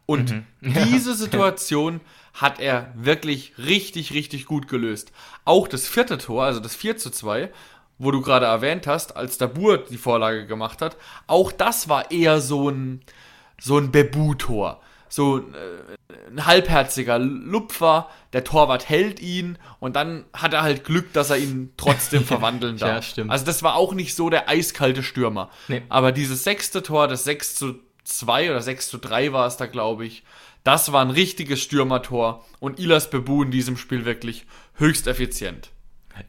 Und 0.05 0.31
mhm. 0.31 0.45
diese 0.61 1.15
Situation 1.15 2.01
hat 2.33 2.59
er 2.59 2.91
wirklich 2.95 3.53
richtig, 3.57 4.13
richtig 4.13 4.45
gut 4.45 4.67
gelöst. 4.67 5.11
Auch 5.45 5.67
das 5.67 5.87
vierte 5.87 6.17
Tor, 6.17 6.43
also 6.43 6.59
das 6.59 6.75
4 6.75 6.97
zu 6.97 7.09
2, 7.09 7.51
wo 7.97 8.11
du 8.11 8.21
gerade 8.21 8.45
erwähnt 8.45 8.87
hast, 8.87 9.15
als 9.15 9.37
Dabur 9.37 9.77
die 9.77 9.97
Vorlage 9.97 10.45
gemacht 10.45 10.81
hat, 10.81 10.97
auch 11.27 11.51
das 11.51 11.87
war 11.87 12.11
eher 12.11 12.41
so 12.41 12.69
ein, 12.69 13.01
so 13.59 13.77
ein 13.77 13.91
Bebu-Tor 13.91 14.81
so 15.09 15.39
äh, 15.39 15.41
ein 16.29 16.45
halbherziger 16.45 17.19
Lupfer, 17.19 18.09
der 18.33 18.43
Torwart 18.43 18.89
hält 18.89 19.21
ihn 19.21 19.57
und 19.79 19.95
dann 19.95 20.25
hat 20.33 20.53
er 20.53 20.63
halt 20.63 20.83
Glück, 20.83 21.13
dass 21.13 21.29
er 21.29 21.37
ihn 21.37 21.71
trotzdem 21.77 22.23
verwandeln 22.25 22.77
darf. 22.77 22.89
ja, 22.89 23.01
stimmt. 23.01 23.31
Also 23.31 23.45
das 23.45 23.63
war 23.63 23.75
auch 23.75 23.93
nicht 23.93 24.15
so 24.15 24.29
der 24.29 24.49
eiskalte 24.49 25.03
Stürmer. 25.03 25.49
Nee. 25.67 25.83
Aber 25.89 26.11
dieses 26.11 26.43
sechste 26.43 26.83
Tor, 26.83 27.07
das 27.07 27.23
6 27.23 27.55
zu 27.55 27.79
2 28.03 28.51
oder 28.51 28.61
6 28.61 28.89
zu 28.89 28.97
3 28.97 29.33
war 29.33 29.47
es 29.47 29.57
da, 29.57 29.65
glaube 29.65 30.05
ich, 30.05 30.23
das 30.63 30.91
war 30.91 31.01
ein 31.01 31.11
richtiges 31.11 31.61
Stürmertor 31.61 32.43
und 32.59 32.79
Ilas 32.79 33.09
Bebu 33.09 33.43
in 33.43 33.51
diesem 33.51 33.77
Spiel 33.77 34.05
wirklich 34.05 34.45
höchst 34.75 35.07
effizient. 35.07 35.69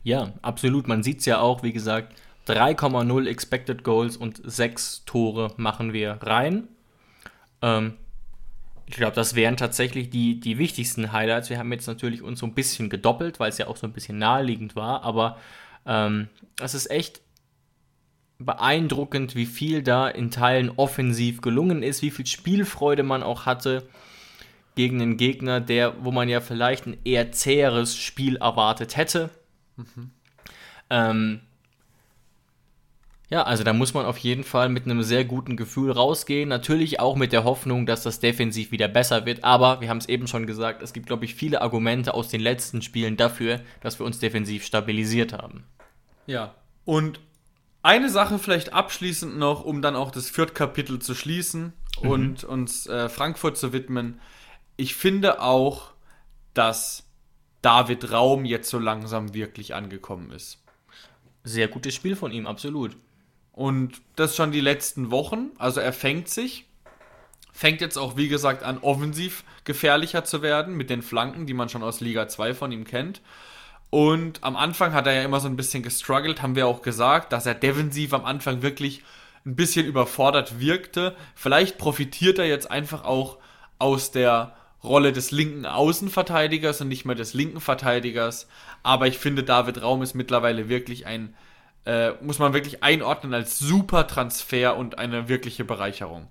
Ja, 0.03 0.33
absolut. 0.43 0.89
Man 0.89 1.03
sieht 1.03 1.21
es 1.21 1.27
ja 1.27 1.41
auch, 1.41 1.63
wie 1.63 1.73
gesagt, 1.73 2.15
3,0 2.49 3.27
Expected 3.27 3.83
Goals 3.83 4.17
und 4.17 4.41
6 4.45 5.05
Tore 5.07 5.53
machen 5.57 5.93
wir 5.93 6.19
rein. 6.23 6.69
Ähm, 7.63 7.95
ich 8.87 8.95
glaube, 8.95 9.15
das 9.15 9.35
wären 9.35 9.57
tatsächlich 9.57 10.11
die, 10.11 10.39
die 10.39 10.59
wichtigsten 10.59 11.13
Highlights. 11.13 11.51
Wir 11.51 11.59
haben 11.59 11.73
jetzt 11.73 11.89
natürlich 11.89 12.23
uns 12.23 12.39
so 12.39 12.47
ein 12.47 12.55
bisschen 12.55 12.89
gedoppelt, 12.89 13.41
weil 13.41 13.49
es 13.49 13.59
ja 13.59 13.67
auch 13.67 13.77
so 13.77 13.87
ein 13.87 13.93
bisschen 13.93 14.19
naheliegend 14.19 14.77
war, 14.77 15.03
aber 15.03 15.39
ähm, 15.85 16.29
es 16.61 16.75
ist 16.75 16.91
echt 16.91 17.21
beeindruckend, 18.39 19.35
wie 19.35 19.47
viel 19.47 19.83
da 19.83 20.09
in 20.09 20.31
Teilen 20.31 20.71
offensiv 20.71 21.41
gelungen 21.41 21.83
ist, 21.83 22.03
wie 22.03 22.11
viel 22.11 22.27
Spielfreude 22.27 23.03
man 23.03 23.23
auch 23.23 23.47
hatte 23.47 23.89
gegen 24.75 25.01
einen 25.01 25.17
Gegner, 25.17 25.61
der, 25.61 26.05
wo 26.05 26.13
man 26.13 26.29
ja 26.29 26.41
vielleicht 26.41 26.87
ein 26.87 26.99
eher 27.05 27.33
zäheres 27.33 27.97
Spiel 27.97 28.37
erwartet 28.37 28.97
hätte. 28.97 29.31
Mhm. 29.77 30.11
Ähm, 30.91 31.41
ja, 33.29 33.43
also 33.43 33.65
da 33.65 33.73
muss 33.73 33.93
man 33.93 34.07
auf 34.07 34.19
jeden 34.19 34.45
Fall 34.45 34.69
mit 34.69 34.85
einem 34.85 35.03
sehr 35.03 35.25
guten 35.25 35.57
Gefühl 35.57 35.91
rausgehen. 35.91 36.49
Natürlich 36.49 37.01
auch 37.01 37.17
mit 37.17 37.33
der 37.33 37.43
Hoffnung, 37.43 37.85
dass 37.85 38.05
das 38.05 38.21
defensiv 38.21 38.71
wieder 38.71 38.87
besser 38.87 39.27
wird. 39.27 39.43
Aber 39.43 39.81
wir 39.81 39.89
haben 39.89 39.99
es 39.99 40.09
eben 40.09 40.29
schon 40.29 40.47
gesagt, 40.47 40.81
es 40.81 40.93
gibt, 40.93 41.07
glaube 41.07 41.25
ich, 41.25 41.35
viele 41.35 41.61
Argumente 41.61 42.15
aus 42.15 42.29
den 42.29 42.41
letzten 42.41 42.83
Spielen 42.83 43.17
dafür, 43.17 43.61
dass 43.81 43.99
wir 43.99 44.07
uns 44.07 44.21
defensiv 44.21 44.65
stabilisiert 44.65 45.33
haben. 45.33 45.65
Ja, 46.27 46.55
und 46.85 47.21
eine 47.83 48.11
Sache 48.11 48.39
vielleicht 48.39 48.73
abschließend 48.73 49.37
noch, 49.37 49.65
um 49.65 49.83
dann 49.83 49.97
auch 49.97 50.13
das 50.13 50.31
Viertkapitel 50.31 51.01
zu 51.01 51.15
schließen 51.15 51.73
mhm. 52.03 52.09
und 52.11 52.45
uns 52.45 52.87
äh, 52.87 53.09
Frankfurt 53.09 53.57
zu 53.57 53.73
widmen. 53.73 54.21
Ich 54.77 54.95
finde 54.95 55.41
auch, 55.43 55.95
dass 56.55 57.09
David 57.61 58.13
Raum 58.13 58.45
jetzt 58.45 58.71
so 58.71 58.79
langsam 58.79 59.35
wirklich 59.35 59.75
angekommen 59.75 60.31
ist. 60.31 60.63
Sehr 61.43 61.67
gutes 61.67 61.95
Spiel 61.95 62.15
von 62.15 62.31
ihm, 62.31 62.47
absolut. 62.47 62.97
Und 63.57 64.03
das 64.17 64.37
schon 64.37 64.53
die 64.53 64.61
letzten 64.61 65.11
Wochen. 65.11 65.51
Also 65.57 65.81
er 65.81 65.95
fängt 65.95 66.29
sich. 66.29 66.67
Fängt 67.53 67.81
jetzt 67.81 67.97
auch, 67.97 68.19
wie 68.19 68.29
gesagt, 68.29 68.63
an, 68.63 68.77
offensiv 68.79 69.45
gefährlicher 69.65 70.25
zu 70.25 70.43
werden 70.43 70.77
mit 70.77 70.91
den 70.91 71.01
Flanken, 71.01 71.47
die 71.47 71.55
man 71.55 71.71
schon 71.71 71.83
aus 71.83 72.03
Liga 72.03 72.29
2 72.29 72.53
von 72.53 72.71
ihm 72.71 72.85
kennt. 72.85 73.23
Und 73.89 74.45
am 74.45 74.57
Anfang 74.57 74.93
hat 74.93 75.07
er 75.07 75.15
ja 75.15 75.23
immer 75.23 75.41
so 75.41 75.49
ein 75.49 75.57
bisschen 75.57 75.83
gestruggelt, 75.83 76.43
haben 76.43 76.55
wir 76.55 76.67
auch 76.67 76.83
gesagt, 76.83 77.33
dass 77.33 77.47
er 77.47 77.55
defensiv 77.55 78.13
am 78.13 78.27
Anfang 78.27 78.61
wirklich 78.61 79.03
ein 79.47 79.57
bisschen 79.57 79.87
überfordert 79.87 80.61
wirkte. 80.61 81.17
Vielleicht 81.35 81.79
profitiert 81.79 82.39
er 82.39 82.47
jetzt 82.47 82.71
einfach 82.71 83.05
auch 83.05 83.39
aus 83.79 84.11
der 84.11 84.55
Rolle 84.85 85.13
des 85.13 85.31
linken 85.31 85.65
Außenverteidigers 85.65 86.83
und 86.83 86.89
nicht 86.89 87.07
mehr 87.07 87.17
des 87.17 87.33
linken 87.33 87.63
Verteidigers. 87.63 88.49
Aber 88.83 89.07
ich 89.07 89.17
finde, 89.17 89.45
David 89.45 89.81
Raum 89.81 90.03
ist 90.03 90.13
mittlerweile 90.13 90.69
wirklich 90.69 91.07
ein 91.07 91.35
äh, 91.87 92.13
muss 92.21 92.39
man 92.39 92.53
wirklich 92.53 92.83
einordnen 92.83 93.33
als 93.33 93.59
super 93.59 94.07
Transfer 94.07 94.77
und 94.77 94.99
eine 94.99 95.29
wirkliche 95.29 95.65
Bereicherung. 95.65 96.29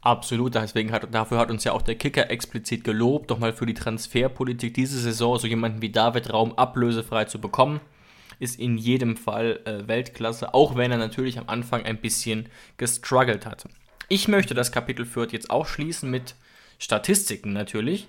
Absolut, 0.00 0.54
deswegen 0.54 0.90
hat, 0.90 1.14
dafür 1.14 1.38
hat 1.38 1.50
uns 1.50 1.64
ja 1.64 1.72
auch 1.72 1.82
der 1.82 1.94
Kicker 1.94 2.30
explizit 2.30 2.82
gelobt, 2.82 3.30
doch 3.30 3.38
mal 3.38 3.52
für 3.52 3.66
die 3.66 3.74
Transferpolitik 3.74 4.74
diese 4.74 4.98
Saison 4.98 5.38
so 5.38 5.46
jemanden 5.46 5.82
wie 5.82 5.90
David 5.90 6.32
Raum 6.32 6.54
ablösefrei 6.58 7.24
zu 7.26 7.40
bekommen, 7.40 7.80
ist 8.40 8.58
in 8.58 8.78
jedem 8.78 9.16
Fall 9.16 9.60
äh, 9.64 9.86
Weltklasse, 9.86 10.54
auch 10.54 10.76
wenn 10.76 10.90
er 10.90 10.98
natürlich 10.98 11.38
am 11.38 11.48
Anfang 11.48 11.84
ein 11.84 12.00
bisschen 12.00 12.48
gestruggelt 12.78 13.46
hat. 13.46 13.66
Ich 14.08 14.26
möchte 14.26 14.54
das 14.54 14.72
Kapitel 14.72 15.06
Fürth 15.06 15.32
jetzt 15.32 15.50
auch 15.50 15.66
schließen 15.66 16.10
mit 16.10 16.34
Statistiken 16.78 17.52
natürlich. 17.52 18.08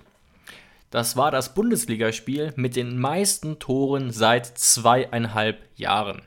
Das 0.90 1.16
war 1.16 1.30
das 1.30 1.54
Bundesligaspiel 1.54 2.52
mit 2.56 2.76
den 2.76 2.98
meisten 2.98 3.58
Toren 3.58 4.10
seit 4.10 4.46
zweieinhalb 4.46 5.60
Jahren. 5.76 6.22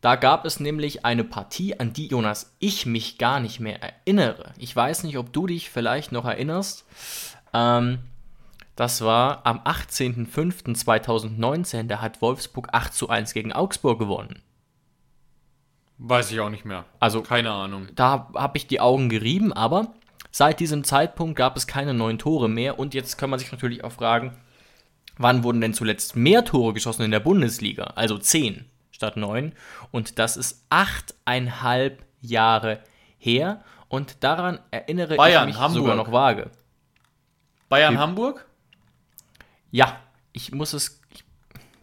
Da 0.00 0.16
gab 0.16 0.46
es 0.46 0.60
nämlich 0.60 1.04
eine 1.04 1.24
Partie, 1.24 1.78
an 1.78 1.92
die, 1.92 2.06
Jonas, 2.06 2.56
ich 2.58 2.86
mich 2.86 3.18
gar 3.18 3.38
nicht 3.38 3.60
mehr 3.60 3.82
erinnere. 3.82 4.54
Ich 4.56 4.74
weiß 4.74 5.04
nicht, 5.04 5.18
ob 5.18 5.30
du 5.32 5.46
dich 5.46 5.68
vielleicht 5.68 6.10
noch 6.10 6.24
erinnerst. 6.24 6.86
Ähm, 7.52 7.98
das 8.76 9.02
war 9.02 9.44
am 9.44 9.58
18.05.2019. 9.60 11.86
Da 11.86 12.00
hat 12.00 12.22
Wolfsburg 12.22 12.68
8 12.72 12.94
zu 12.94 13.10
1 13.10 13.34
gegen 13.34 13.52
Augsburg 13.52 13.98
gewonnen. 13.98 14.40
Weiß 15.98 16.32
ich 16.32 16.40
auch 16.40 16.48
nicht 16.48 16.64
mehr. 16.64 16.86
Also, 16.98 17.20
keine 17.20 17.50
Ahnung. 17.50 17.88
Da 17.94 18.30
habe 18.34 18.56
ich 18.56 18.66
die 18.66 18.80
Augen 18.80 19.10
gerieben, 19.10 19.52
aber 19.52 19.92
seit 20.30 20.60
diesem 20.60 20.82
Zeitpunkt 20.82 21.36
gab 21.36 21.58
es 21.58 21.66
keine 21.66 21.92
neuen 21.92 22.16
Tore 22.16 22.48
mehr. 22.48 22.78
Und 22.78 22.94
jetzt 22.94 23.18
kann 23.18 23.28
man 23.28 23.38
sich 23.38 23.52
natürlich 23.52 23.84
auch 23.84 23.92
fragen, 23.92 24.34
wann 25.18 25.44
wurden 25.44 25.60
denn 25.60 25.74
zuletzt 25.74 26.16
mehr 26.16 26.46
Tore 26.46 26.72
geschossen 26.72 27.02
in 27.02 27.10
der 27.10 27.20
Bundesliga? 27.20 27.92
Also 27.96 28.16
10 28.16 28.64
statt 29.00 29.16
neun. 29.16 29.54
Und 29.90 30.18
das 30.18 30.36
ist 30.36 30.66
achteinhalb 30.68 32.04
Jahre 32.20 32.80
her. 33.18 33.64
Und 33.88 34.22
daran 34.22 34.58
erinnere 34.70 35.16
Bayern, 35.16 35.48
ich 35.48 35.54
mich 35.54 35.62
Hamburg. 35.62 35.82
sogar 35.82 35.96
noch 35.96 36.12
vage. 36.12 36.50
Bayern, 37.70 37.94
Wie, 37.94 37.98
Hamburg? 37.98 38.44
Ja, 39.70 39.98
ich 40.32 40.52
muss 40.52 40.74
es. 40.74 41.00
Ich, 41.14 41.24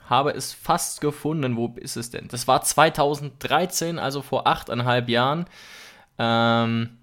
habe 0.09 0.31
es 0.31 0.53
fast 0.53 1.01
gefunden. 1.01 1.57
Wo 1.57 1.73
ist 1.75 1.97
es 1.97 2.11
denn? 2.11 2.29
Das 2.29 2.47
war 2.47 2.61
2013, 2.61 3.99
also 3.99 4.21
vor 4.21 4.47
achteinhalb 4.47 5.09
Jahren. 5.09 5.47
Ähm, 6.17 6.97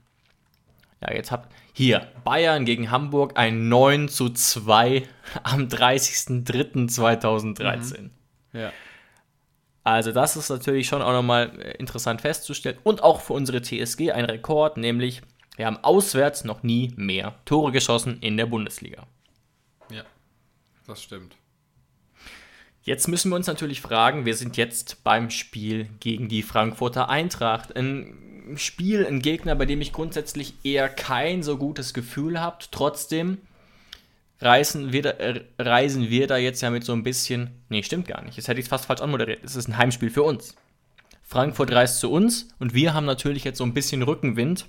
ja, 1.02 1.12
jetzt 1.12 1.30
habt 1.30 1.52
hier 1.74 2.08
Bayern 2.24 2.64
gegen 2.64 2.90
Hamburg 2.90 3.36
ein 3.36 3.68
9 3.68 4.08
zu 4.08 4.30
2 4.30 5.06
am 5.42 5.68
30.03.2013. 5.68 8.00
Mhm. 8.00 8.10
Ja. 8.54 8.72
Also 9.84 10.12
das 10.12 10.34
ist 10.36 10.48
natürlich 10.48 10.88
schon 10.88 11.02
auch 11.02 11.12
nochmal 11.12 11.52
äh, 11.60 11.76
interessant 11.76 12.22
festzustellen. 12.22 12.78
Und 12.82 13.02
auch 13.02 13.20
für 13.20 13.34
unsere 13.34 13.60
TSG 13.60 14.10
ein 14.12 14.24
Rekord, 14.24 14.78
nämlich 14.78 15.22
wir 15.56 15.66
haben 15.66 15.78
auswärts 15.84 16.44
noch 16.44 16.62
nie 16.62 16.92
mehr 16.96 17.34
Tore 17.44 17.70
geschossen 17.70 18.18
in 18.20 18.36
der 18.36 18.46
Bundesliga. 18.46 19.06
Ja, 19.90 20.02
das 20.86 21.02
stimmt. 21.02 21.36
Jetzt 22.82 23.08
müssen 23.08 23.30
wir 23.30 23.36
uns 23.36 23.46
natürlich 23.46 23.80
fragen, 23.80 24.26
wir 24.26 24.34
sind 24.34 24.56
jetzt 24.56 25.04
beim 25.04 25.30
Spiel 25.30 25.88
gegen 26.00 26.28
die 26.28 26.42
Frankfurter 26.42 27.08
Eintracht. 27.08 27.76
Ein 27.76 28.56
Spiel, 28.56 29.06
ein 29.06 29.20
Gegner, 29.20 29.54
bei 29.54 29.64
dem 29.64 29.80
ich 29.80 29.92
grundsätzlich 29.92 30.54
eher 30.64 30.88
kein 30.88 31.42
so 31.42 31.56
gutes 31.56 31.94
Gefühl 31.94 32.40
habe. 32.40 32.58
Trotzdem 32.70 33.38
reisen 34.40 34.92
wir, 34.92 35.02
da, 35.02 35.10
äh, 35.10 35.44
reisen 35.58 36.10
wir 36.10 36.26
da 36.26 36.36
jetzt 36.36 36.60
ja 36.60 36.70
mit 36.70 36.84
so 36.84 36.92
ein 36.92 37.02
bisschen. 37.02 37.62
Nee, 37.68 37.82
stimmt 37.82 38.08
gar 38.08 38.22
nicht. 38.22 38.36
Jetzt 38.36 38.48
hätte 38.48 38.60
ich 38.60 38.66
es 38.66 38.70
fast 38.70 38.86
falsch 38.86 39.00
anmoderiert. 39.00 39.42
Es 39.44 39.56
ist 39.56 39.68
ein 39.68 39.76
Heimspiel 39.76 40.10
für 40.10 40.22
uns. 40.22 40.54
Frankfurt 41.22 41.72
reist 41.72 42.00
zu 42.00 42.10
uns 42.10 42.48
und 42.58 42.74
wir 42.74 42.94
haben 42.94 43.06
natürlich 43.06 43.44
jetzt 43.44 43.58
so 43.58 43.64
ein 43.64 43.74
bisschen 43.74 44.02
Rückenwind 44.02 44.66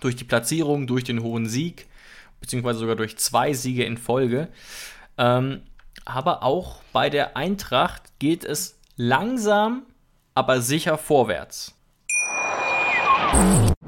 durch 0.00 0.14
die 0.14 0.24
Platzierung, 0.24 0.86
durch 0.86 1.04
den 1.04 1.22
hohen 1.22 1.46
Sieg, 1.46 1.88
beziehungsweise 2.40 2.78
sogar 2.78 2.96
durch 2.96 3.18
zwei 3.18 3.52
Siege 3.52 3.84
in 3.84 3.96
Folge. 3.96 4.48
Ähm, 5.18 5.62
aber 6.04 6.42
auch 6.42 6.80
bei 6.92 7.10
der 7.10 7.36
Eintracht 7.36 8.02
geht 8.18 8.44
es 8.44 8.78
langsam, 8.96 9.82
aber 10.34 10.60
sicher 10.60 10.96
vorwärts. 10.96 11.74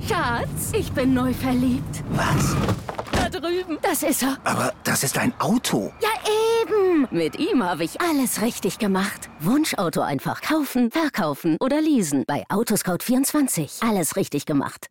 Schatz, 0.07 0.73
ich 0.73 0.91
bin 0.93 1.15
neu 1.15 1.33
verliebt. 1.33 2.03
Was? 2.11 2.57
Drüben. 3.31 3.79
Das 3.83 4.03
ist 4.03 4.23
er. 4.23 4.39
Aber 4.45 4.75
das 4.85 5.05
ist 5.05 5.17
ein 5.17 5.33
Auto. 5.39 5.93
Ja, 6.01 6.09
eben. 6.63 7.09
Mit 7.11 7.39
ihm 7.39 7.63
habe 7.63 7.85
ich 7.85 8.01
alles 8.01 8.43
richtig 8.43 8.79
gemacht. 8.79 9.31
Wunschauto 9.39 10.01
einfach 10.01 10.41
kaufen, 10.43 10.91
verkaufen 10.91 11.57
oder 11.61 11.81
leasen. 11.81 12.25
Bei 12.27 12.45
Autoscout24. 12.49 13.89
Alles 13.89 14.17
richtig 14.17 14.47
gemacht. 14.47 14.89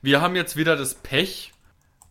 Wir 0.00 0.20
haben 0.20 0.36
jetzt 0.36 0.56
wieder 0.56 0.76
das 0.76 0.94
Pech, 0.94 1.52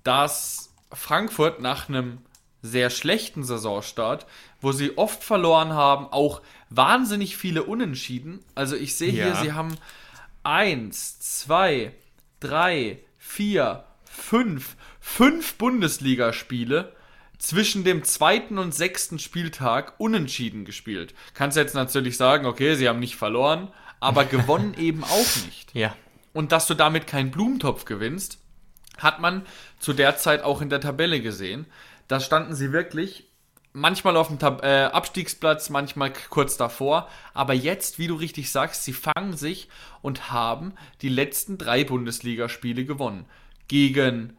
dass 0.03 0.73
Frankfurt 0.91 1.61
nach 1.61 1.89
einem 1.89 2.19
sehr 2.61 2.89
schlechten 2.89 3.43
Saisonstart, 3.43 4.27
wo 4.59 4.71
sie 4.71 4.97
oft 4.97 5.23
verloren 5.23 5.73
haben, 5.73 6.07
auch 6.07 6.41
wahnsinnig 6.69 7.37
viele 7.37 7.63
Unentschieden. 7.63 8.43
Also 8.55 8.75
ich 8.75 8.95
sehe 8.95 9.11
ja. 9.11 9.25
hier, 9.25 9.35
sie 9.35 9.53
haben 9.53 9.75
eins, 10.43 11.19
zwei, 11.19 11.93
drei, 12.39 12.99
vier, 13.17 13.83
fünf, 14.11 14.75
fünf 14.99 15.55
Bundesligaspiele 15.55 16.95
zwischen 17.37 17.83
dem 17.83 18.03
zweiten 18.03 18.57
und 18.57 18.73
sechsten 18.73 19.17
Spieltag 19.17 19.99
unentschieden 19.99 20.65
gespielt. 20.65 21.13
Kannst 21.33 21.57
jetzt 21.57 21.73
natürlich 21.73 22.17
sagen, 22.17 22.45
okay, 22.45 22.75
sie 22.75 22.87
haben 22.87 22.99
nicht 22.99 23.15
verloren, 23.15 23.69
aber 23.99 24.25
gewonnen 24.25 24.73
eben 24.77 25.03
auch 25.03 25.45
nicht. 25.45 25.73
Ja 25.73 25.95
und 26.33 26.51
dass 26.51 26.67
du 26.67 26.73
damit 26.73 27.07
keinen 27.07 27.31
Blumentopf 27.31 27.85
gewinnst, 27.85 28.39
hat 28.97 29.19
man 29.19 29.45
zu 29.79 29.93
der 29.93 30.17
Zeit 30.17 30.43
auch 30.43 30.61
in 30.61 30.69
der 30.69 30.81
Tabelle 30.81 31.21
gesehen. 31.21 31.65
Da 32.07 32.19
standen 32.19 32.55
sie 32.55 32.71
wirklich 32.71 33.27
manchmal 33.73 34.17
auf 34.17 34.27
dem 34.27 34.37
Tab 34.37 34.63
äh, 34.63 34.83
Abstiegsplatz, 34.85 35.69
manchmal 35.69 36.13
kurz 36.29 36.57
davor. 36.57 37.09
Aber 37.33 37.53
jetzt, 37.53 37.99
wie 37.99 38.07
du 38.07 38.15
richtig 38.15 38.51
sagst, 38.51 38.83
sie 38.83 38.93
fangen 38.93 39.35
sich 39.35 39.69
und 40.01 40.31
haben 40.31 40.73
die 41.01 41.09
letzten 41.09 41.57
drei 41.57 41.83
Bundesligaspiele 41.83 42.85
gewonnen. 42.85 43.25
Gegen 43.71 44.33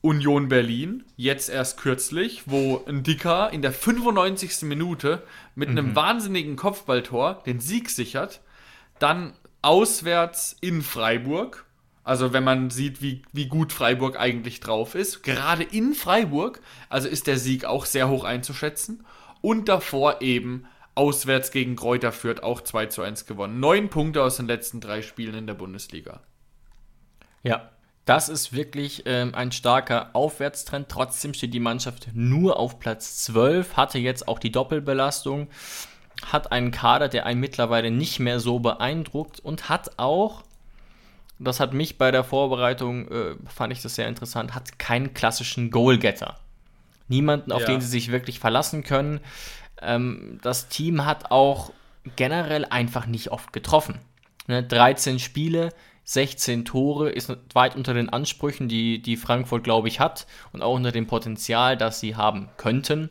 Union 0.00 0.48
Berlin, 0.48 1.04
jetzt 1.18 1.50
erst 1.50 1.76
kürzlich, 1.76 2.44
wo 2.46 2.82
ein 2.88 3.02
Dicker 3.02 3.50
in 3.52 3.60
der 3.60 3.72
95. 3.72 4.62
Minute 4.62 5.22
mit 5.54 5.68
einem 5.68 5.90
mhm. 5.90 5.94
wahnsinnigen 5.94 6.56
Kopfballtor 6.56 7.42
den 7.44 7.60
Sieg 7.60 7.90
sichert. 7.90 8.40
Dann 8.98 9.34
auswärts 9.60 10.56
in 10.62 10.80
Freiburg. 10.80 11.66
Also 12.02 12.32
wenn 12.32 12.44
man 12.44 12.70
sieht, 12.70 13.02
wie, 13.02 13.20
wie 13.30 13.48
gut 13.48 13.74
Freiburg 13.74 14.18
eigentlich 14.18 14.60
drauf 14.60 14.94
ist. 14.94 15.22
Gerade 15.22 15.64
in 15.64 15.92
Freiburg, 15.92 16.62
also 16.88 17.08
ist 17.08 17.26
der 17.26 17.36
Sieg 17.36 17.66
auch 17.66 17.84
sehr 17.84 18.08
hoch 18.08 18.24
einzuschätzen. 18.24 19.04
Und 19.42 19.68
davor 19.68 20.22
eben 20.22 20.64
auswärts 20.94 21.50
gegen 21.50 21.76
Kräuter 21.76 22.10
Fürth 22.10 22.42
auch 22.42 22.62
2 22.62 22.86
zu 22.86 23.02
1 23.02 23.26
gewonnen. 23.26 23.60
Neun 23.60 23.90
Punkte 23.90 24.22
aus 24.22 24.38
den 24.38 24.46
letzten 24.46 24.80
drei 24.80 25.02
Spielen 25.02 25.34
in 25.34 25.46
der 25.46 25.52
Bundesliga. 25.52 26.20
Ja, 27.42 27.70
das 28.08 28.28
ist 28.28 28.52
wirklich 28.52 29.02
ähm, 29.06 29.34
ein 29.34 29.52
starker 29.52 30.10
Aufwärtstrend. 30.14 30.88
Trotzdem 30.88 31.34
steht 31.34 31.52
die 31.52 31.60
Mannschaft 31.60 32.08
nur 32.14 32.58
auf 32.58 32.78
Platz 32.78 33.18
12, 33.24 33.76
hatte 33.76 33.98
jetzt 33.98 34.28
auch 34.28 34.38
die 34.38 34.52
Doppelbelastung 34.52 35.48
hat 36.26 36.52
einen 36.52 36.70
Kader, 36.70 37.08
der 37.08 37.26
einen 37.26 37.40
mittlerweile 37.40 37.90
nicht 37.90 38.18
mehr 38.18 38.40
so 38.40 38.58
beeindruckt 38.58 39.40
und 39.40 39.68
hat 39.68 39.98
auch, 39.98 40.42
das 41.38 41.60
hat 41.60 41.72
mich 41.72 41.98
bei 41.98 42.10
der 42.10 42.24
Vorbereitung, 42.24 43.08
äh, 43.08 43.36
fand 43.46 43.72
ich 43.72 43.82
das 43.82 43.94
sehr 43.94 44.08
interessant, 44.08 44.54
hat 44.54 44.78
keinen 44.78 45.14
klassischen 45.14 45.70
Goalgetter. 45.70 46.38
Niemanden, 47.08 47.52
auf 47.52 47.62
ja. 47.62 47.68
den 47.68 47.80
sie 47.80 47.88
sich 47.88 48.10
wirklich 48.10 48.38
verlassen 48.38 48.82
können. 48.82 49.20
Ähm, 49.80 50.38
das 50.42 50.68
Team 50.68 51.06
hat 51.06 51.30
auch 51.30 51.72
generell 52.16 52.64
einfach 52.66 53.06
nicht 53.06 53.30
oft 53.30 53.52
getroffen. 53.52 53.98
Ne, 54.46 54.62
13 54.62 55.18
Spiele, 55.18 55.70
16 56.10 56.64
Tore 56.64 57.10
ist 57.10 57.30
weit 57.52 57.76
unter 57.76 57.92
den 57.92 58.08
Ansprüchen, 58.08 58.66
die, 58.66 59.02
die 59.02 59.18
Frankfurt, 59.18 59.62
glaube 59.62 59.88
ich, 59.88 60.00
hat 60.00 60.26
und 60.54 60.62
auch 60.62 60.74
unter 60.74 60.90
dem 60.90 61.06
Potenzial, 61.06 61.76
das 61.76 62.00
sie 62.00 62.16
haben 62.16 62.48
könnten. 62.56 63.10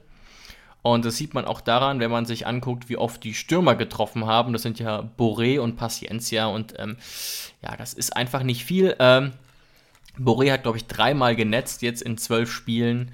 Und 0.82 1.06
das 1.06 1.16
sieht 1.16 1.36
man 1.36 1.46
auch 1.46 1.62
daran, 1.62 2.00
wenn 2.00 2.10
man 2.10 2.26
sich 2.26 2.48
anguckt, 2.48 2.90
wie 2.90 2.98
oft 2.98 3.24
die 3.24 3.36
Stürmer 3.36 3.76
getroffen 3.76 4.26
haben. 4.26 4.52
Das 4.52 4.64
sind 4.64 4.80
ja 4.80 5.08
Boré 5.16 5.60
und 5.60 5.76
Paciencia. 5.76 6.48
Und 6.48 6.74
ähm, 6.80 6.98
ja, 7.62 7.76
das 7.78 7.94
ist 7.94 8.18
einfach 8.18 8.42
nicht 8.42 8.66
viel. 8.66 8.96
Ähm, 8.98 9.34
Boré 10.18 10.52
hat, 10.52 10.64
glaube 10.64 10.80
ich, 10.80 10.88
dreimal 10.88 11.36
genetzt 11.36 11.84
jetzt 11.84 12.02
in 12.02 12.18
zwölf 12.18 12.52
Spielen. 12.52 13.12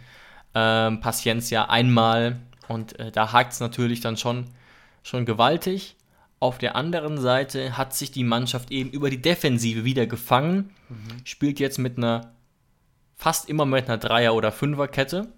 Ähm, 0.55 1.01
Paciencia 1.01 1.65
einmal. 1.65 2.39
Und 2.69 2.97
äh, 2.99 3.11
da 3.11 3.33
hakt 3.33 3.51
es 3.51 3.59
natürlich 3.59 3.99
dann 3.99 4.15
schon, 4.15 4.45
schon 5.03 5.25
gewaltig. 5.25 5.97
Auf 6.43 6.57
der 6.57 6.75
anderen 6.75 7.17
Seite 7.17 7.77
hat 7.77 7.93
sich 7.93 8.11
die 8.11 8.25
Mannschaft 8.25 8.69
eben 8.69 8.89
über 8.89 9.09
die 9.09 9.21
Defensive 9.21 9.85
wieder 9.85 10.07
gefangen. 10.07 10.71
Mhm. 10.89 11.23
Spielt 11.23 11.57
jetzt 11.57 11.77
mit 11.77 11.97
einer, 11.97 12.33
fast 13.15 13.47
immer 13.47 13.65
mit 13.65 13.87
einer 13.87 13.97
Dreier- 13.97 14.35
oder 14.35 14.51
Fünferkette. 14.51 15.29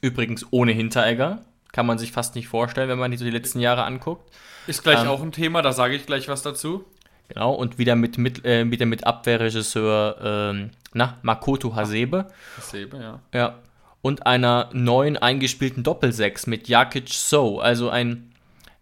Übrigens 0.00 0.46
ohne 0.50 0.72
Hinteregger. 0.72 1.44
Kann 1.72 1.84
man 1.84 1.98
sich 1.98 2.12
fast 2.12 2.34
nicht 2.34 2.48
vorstellen, 2.48 2.88
wenn 2.88 2.98
man 2.98 3.10
die 3.10 3.18
so 3.18 3.26
die 3.26 3.30
letzten 3.30 3.60
Jahre 3.60 3.84
anguckt. 3.84 4.34
Ist 4.66 4.82
gleich 4.82 5.02
ähm, 5.02 5.08
auch 5.08 5.20
ein 5.20 5.32
Thema, 5.32 5.60
da 5.60 5.74
sage 5.74 5.96
ich 5.96 6.06
gleich 6.06 6.28
was 6.28 6.40
dazu. 6.40 6.86
Genau, 7.28 7.52
und 7.52 7.76
wieder 7.76 7.94
mit, 7.94 8.16
mit, 8.16 8.42
äh, 8.46 8.70
wieder 8.70 8.86
mit 8.86 9.06
Abwehrregisseur 9.06 10.16
ähm, 10.22 10.70
na, 10.94 11.18
Makoto 11.20 11.76
Hasebe. 11.76 12.28
Hasebe, 12.56 12.96
ja. 12.96 13.20
Ja. 13.34 13.58
Und 14.00 14.24
einer 14.26 14.70
neuen 14.72 15.18
eingespielten 15.18 15.82
Doppelsechs 15.82 16.46
mit 16.46 16.68
Jakic 16.68 17.10
So. 17.10 17.60
Also 17.60 17.90
ein 17.90 18.31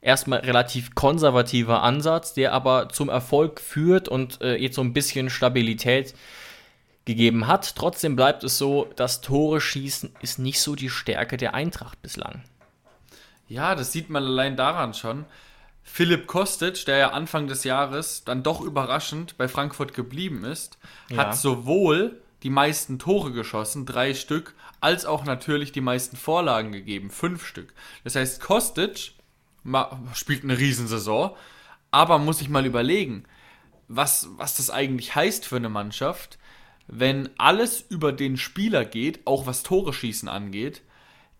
erstmal 0.03 0.41
relativ 0.41 0.95
konservativer 0.95 1.83
Ansatz, 1.83 2.35
der 2.35 2.53
aber 2.53 2.89
zum 2.89 3.09
Erfolg 3.09 3.61
führt 3.61 4.09
und 4.09 4.41
äh, 4.41 4.57
jetzt 4.57 4.77
so 4.77 4.83
ein 4.83 4.93
bisschen 4.93 5.31
Stabilität 5.31 6.15
gegeben 7.05 7.47
hat. 7.47 7.75
Trotzdem 7.77 8.17
bleibt 8.17 8.45
es 8.45 8.59
so, 8.59 8.89
das 8.97 9.21
Tore 9.21 9.61
schießen 9.61 10.15
ist 10.21 10.39
nicht 10.39 10.61
so 10.61 10.75
die 10.75 10.91
Stärke 10.91 11.37
der 11.37 11.55
Eintracht 11.55 12.01
bislang. 12.03 12.43
Ja, 13.49 13.75
das 13.75 13.93
sieht 13.93 14.11
man 14.11 14.25
allein 14.25 14.57
daran 14.57 14.95
schon. 14.95 15.27
Philipp 15.83 16.29
Kostic, 16.29 16.85
der 16.87 16.99
ja 16.99 17.11
Anfang 17.11 17.49
des 17.49 17.65
Jahres 17.65 18.23
dann 18.25 18.43
doch 18.43 18.61
überraschend 18.61 19.37
bei 19.39 19.49
Frankfurt 19.49 19.93
geblieben 19.93 20.45
ist, 20.45 20.79
ja. 21.09 21.17
hat 21.17 21.37
sowohl 21.37 22.21
die 22.45 22.51
meisten 22.51 22.99
Tore 22.99 23.33
geschossen, 23.33 23.87
drei 23.87 24.15
Stück, 24.15 24.55
als 24.81 25.05
auch 25.05 25.25
natürlich 25.25 25.73
die 25.73 25.81
meisten 25.81 26.17
Vorlagen 26.17 26.73
gegeben, 26.73 27.11
fünf 27.11 27.45
Stück. 27.45 27.75
Das 28.05 28.15
heißt, 28.15 28.41
Kostic 28.41 29.13
spielt 30.15 30.45
eine 30.45 30.59
Riesensaison, 30.59 31.33
aber 31.91 32.19
muss 32.19 32.41
ich 32.41 32.49
mal 32.49 32.67
überlegen, 32.67 33.25
was, 33.89 34.29
was 34.37 34.57
das 34.57 34.71
eigentlich 34.71 35.15
heißt 35.15 35.45
für 35.47 35.57
eine 35.57 35.69
Mannschaft, 35.69 36.39
wenn 36.87 37.29
alles 37.39 37.85
über 37.89 38.13
den 38.13 38.37
Spieler 38.37 38.85
geht, 38.85 39.27
auch 39.27 39.47
was 39.47 39.63
Tore 39.63 39.93
schießen 39.93 40.29
angeht, 40.29 40.83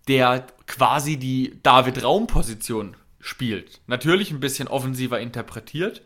der 0.09 0.47
quasi 0.67 1.17
die 1.17 1.59
David-Raum-Position 1.63 2.97
spielt. 3.21 3.81
Natürlich 3.87 4.31
ein 4.31 4.41
bisschen 4.41 4.69
offensiver 4.69 5.21
interpretiert, 5.21 6.03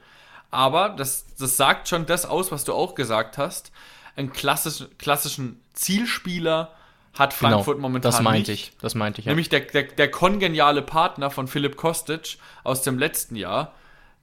aber 0.51 0.91
das, 0.91 1.27
das 1.37 1.57
sagt 1.57 1.89
schon 1.89 2.07
das 2.07 2.27
aus, 2.27 2.53
was 2.53 2.65
du 2.65 2.73
auch 2.75 2.95
gesagt 2.95 3.39
hast. 3.39 3.73
Einen 4.17 4.33
klassisch, 4.33 4.87
klassischen 4.99 5.61
Zielspieler 5.73 6.75
hat 7.19 7.39
genau, 7.39 7.51
Frankfurt 7.51 7.77
genau, 7.77 7.89
momentan 7.89 8.13
das 8.13 8.21
meinte 8.23 8.51
nicht. 8.51 8.71
Ich, 8.71 8.79
das 8.79 8.95
meinte 8.95 9.21
ich, 9.21 9.27
ja. 9.27 9.31
Nämlich 9.31 9.49
der, 9.49 9.61
der, 9.61 9.85
der 9.85 10.11
kongeniale 10.11 10.83
Partner 10.83 11.31
von 11.31 11.47
Philipp 11.47 11.77
Kostic 11.77 12.39
aus 12.63 12.83
dem 12.83 12.99
letzten 12.99 13.37
Jahr. 13.37 13.75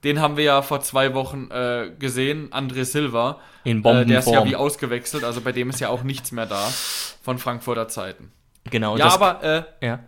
Den 0.04 0.20
haben 0.20 0.36
wir 0.36 0.44
ja 0.44 0.62
vor 0.62 0.80
zwei 0.80 1.14
Wochen 1.14 1.48
äh, 1.50 1.90
gesehen, 1.98 2.50
André 2.50 2.84
Silva. 2.84 3.38
In 3.62 3.82
Bombenform. 3.82 4.02
Äh, 4.02 4.08
der 4.08 4.18
ist 4.18 4.30
ja 4.30 4.44
wie 4.44 4.56
ausgewechselt, 4.56 5.24
also 5.24 5.40
bei 5.40 5.52
dem 5.52 5.70
ist 5.70 5.80
ja 5.80 5.90
auch 5.90 6.02
nichts 6.02 6.32
mehr 6.32 6.46
da 6.46 6.72
von 7.22 7.38
Frankfurter 7.38 7.88
Zeiten. 7.88 8.32
Genau. 8.64 8.96
Ja, 8.96 9.12
aber 9.12 9.42
äh, 9.80 9.86
ja. 9.86 10.00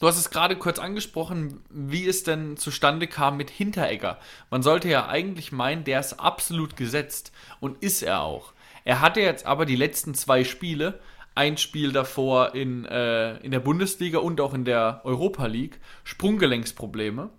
du 0.00 0.06
hast 0.06 0.18
es 0.18 0.30
gerade 0.30 0.56
kurz 0.56 0.78
angesprochen, 0.78 1.62
wie 1.68 2.06
es 2.06 2.22
denn 2.22 2.56
zustande 2.56 3.08
kam 3.08 3.36
mit 3.36 3.50
Hinteregger. 3.50 4.18
Man 4.50 4.62
sollte 4.62 4.88
ja 4.88 5.08
eigentlich 5.08 5.50
meinen, 5.52 5.84
der 5.84 6.00
ist 6.00 6.20
absolut 6.20 6.76
gesetzt 6.76 7.32
und 7.60 7.82
ist 7.82 8.02
er 8.02 8.22
auch. 8.22 8.52
Er 8.84 9.00
hatte 9.00 9.20
jetzt 9.20 9.46
aber 9.46 9.66
die 9.66 9.76
letzten 9.76 10.14
zwei 10.14 10.44
Spiele 10.44 11.00
ein 11.34 11.56
Spiel 11.56 11.92
davor 11.92 12.54
in, 12.54 12.84
äh, 12.84 13.36
in 13.38 13.50
der 13.50 13.60
Bundesliga 13.60 14.18
und 14.18 14.40
auch 14.40 14.54
in 14.54 14.64
der 14.64 15.00
Europa 15.04 15.46
League 15.46 15.80
Sprunggelenksprobleme. 16.04 17.30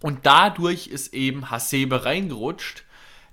Und 0.00 0.20
dadurch 0.24 0.88
ist 0.88 1.14
eben 1.14 1.50
Hasebe 1.50 2.04
reingerutscht, 2.04 2.84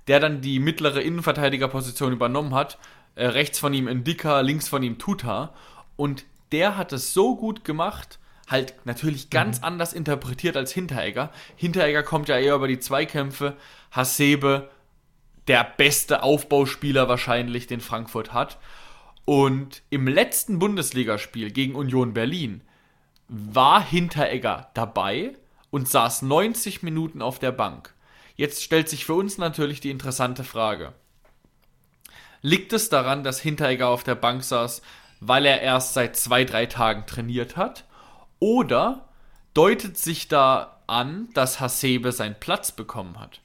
der 0.06 0.20
dann 0.20 0.40
die 0.40 0.58
mittlere 0.58 1.00
Innenverteidigerposition 1.00 2.12
übernommen 2.12 2.54
hat. 2.54 2.78
Äh, 3.14 3.26
rechts 3.26 3.58
von 3.58 3.74
ihm 3.74 3.88
Indika, 3.88 4.40
links 4.40 4.68
von 4.68 4.82
ihm 4.82 4.98
Tuta. 4.98 5.54
Und 5.96 6.24
der 6.52 6.76
hat 6.76 6.92
es 6.92 7.12
so 7.12 7.36
gut 7.36 7.64
gemacht, 7.64 8.18
halt 8.46 8.74
natürlich 8.84 9.30
ganz 9.30 9.58
mhm. 9.58 9.64
anders 9.64 9.92
interpretiert 9.92 10.56
als 10.56 10.72
Hinteregger. 10.72 11.32
Hinteregger 11.56 12.02
kommt 12.02 12.28
ja 12.28 12.38
eher 12.38 12.54
über 12.54 12.68
die 12.68 12.78
Zweikämpfe. 12.78 13.56
Hasebe, 13.90 14.70
der 15.48 15.64
beste 15.64 16.22
Aufbauspieler 16.22 17.08
wahrscheinlich, 17.08 17.66
den 17.66 17.80
Frankfurt 17.80 18.32
hat. 18.32 18.58
Und 19.28 19.82
im 19.90 20.08
letzten 20.08 20.58
Bundesligaspiel 20.58 21.50
gegen 21.50 21.74
Union 21.74 22.14
Berlin 22.14 22.62
war 23.28 23.84
Hinteregger 23.84 24.70
dabei 24.72 25.34
und 25.68 25.86
saß 25.86 26.22
90 26.22 26.82
Minuten 26.82 27.20
auf 27.20 27.38
der 27.38 27.52
Bank. 27.52 27.92
Jetzt 28.36 28.62
stellt 28.62 28.88
sich 28.88 29.04
für 29.04 29.12
uns 29.12 29.36
natürlich 29.36 29.80
die 29.80 29.90
interessante 29.90 30.44
Frage. 30.44 30.94
Liegt 32.40 32.72
es 32.72 32.88
daran, 32.88 33.22
dass 33.22 33.38
Hinteregger 33.38 33.88
auf 33.88 34.02
der 34.02 34.14
Bank 34.14 34.42
saß, 34.42 34.80
weil 35.20 35.44
er 35.44 35.60
erst 35.60 35.92
seit 35.92 36.16
zwei, 36.16 36.46
drei 36.46 36.64
Tagen 36.64 37.04
trainiert 37.04 37.58
hat? 37.58 37.84
Oder 38.38 39.10
deutet 39.52 39.98
sich 39.98 40.28
da 40.28 40.80
an, 40.86 41.28
dass 41.34 41.60
Hasebe 41.60 42.12
seinen 42.12 42.40
Platz 42.40 42.72
bekommen 42.72 43.20
hat? 43.20 43.42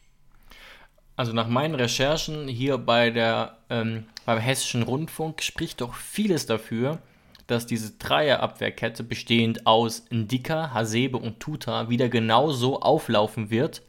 Also 1.16 1.34
nach 1.34 1.47
meinen 1.47 1.76
Recherchen 1.76 2.47
hier 2.47 2.78
bei 2.78 3.11
der 3.11 3.57
ähm, 3.70 4.05
beim 4.26 4.39
Hessischen 4.39 4.84
Rundfunk 4.84 5.41
spricht 5.43 5.82
doch 5.82 5.95
vieles 5.95 6.45
dafür, 6.45 6.99
dass 7.47 7.68
diese 7.68 7.91
Dreierabwehrkette 7.91 9.03
bestehend 9.03 9.68
aus 9.68 10.05
Ndika, 10.09 10.74
Hasebe 10.74 11.18
und 11.18 11.39
Tuta 11.39 11.89
wieder 11.89 12.09
genauso 12.09 12.82
auflaufen 12.82 13.49
wird. 13.49 13.82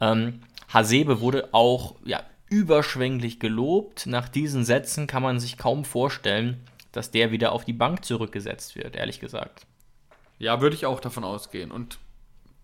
Ähm, 0.00 0.40
Hasebe 0.68 1.20
wurde 1.20 1.50
auch 1.52 1.94
ja, 2.04 2.22
überschwänglich 2.48 3.38
gelobt. 3.38 4.06
Nach 4.06 4.28
diesen 4.28 4.64
Sätzen 4.64 5.06
kann 5.06 5.22
man 5.22 5.38
sich 5.38 5.56
kaum 5.56 5.84
vorstellen, 5.84 6.60
dass 6.92 7.12
der 7.12 7.30
wieder 7.30 7.52
auf 7.52 7.64
die 7.64 7.72
Bank 7.72 8.04
zurückgesetzt 8.04 8.74
wird, 8.74 8.96
ehrlich 8.96 9.20
gesagt. 9.20 9.66
Ja, 10.38 10.60
würde 10.60 10.74
ich 10.74 10.86
auch 10.86 11.00
davon 11.00 11.22
ausgehen. 11.22 11.70
Und 11.70 11.98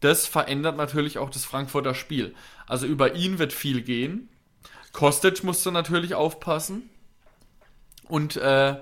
das 0.07 0.27
verändert 0.27 0.77
natürlich 0.77 1.19
auch 1.19 1.31
das 1.31 1.45
Frankfurter 1.45 1.95
Spiel. 1.95 2.35
Also 2.69 2.87
über 2.87 3.15
ihn 3.15 3.41
wird 3.41 3.53
viel 3.53 3.83
gehen. 3.83 4.29
Kostic 4.93 5.43
musste 5.43 5.73
natürlich 5.73 6.15
aufpassen. 6.15 6.89
Und 8.09 8.37
äh, 8.37 8.77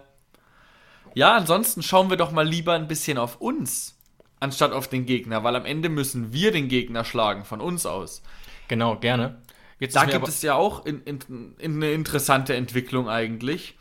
ja, 1.14 1.34
ansonsten 1.34 1.82
schauen 1.82 2.10
wir 2.10 2.18
doch 2.18 2.30
mal 2.30 2.46
lieber 2.46 2.74
ein 2.74 2.88
bisschen 2.88 3.16
auf 3.16 3.40
uns, 3.40 3.98
anstatt 4.38 4.72
auf 4.72 4.86
den 4.86 5.06
Gegner, 5.06 5.44
weil 5.44 5.56
am 5.56 5.64
Ende 5.64 5.88
müssen 5.88 6.32
wir 6.34 6.52
den 6.52 6.68
Gegner 6.68 7.04
schlagen 7.04 7.46
von 7.46 7.62
uns 7.62 7.86
aus. 7.86 8.22
Genau, 8.68 8.96
gerne. 8.96 9.40
Jetzt 9.78 9.96
da 9.96 10.04
gibt 10.04 10.28
es 10.28 10.42
ja 10.42 10.54
auch 10.54 10.84
in, 10.84 11.02
in, 11.04 11.54
in 11.58 11.76
eine 11.76 11.92
interessante 11.92 12.54
Entwicklung 12.54 13.08
eigentlich. 13.08 13.76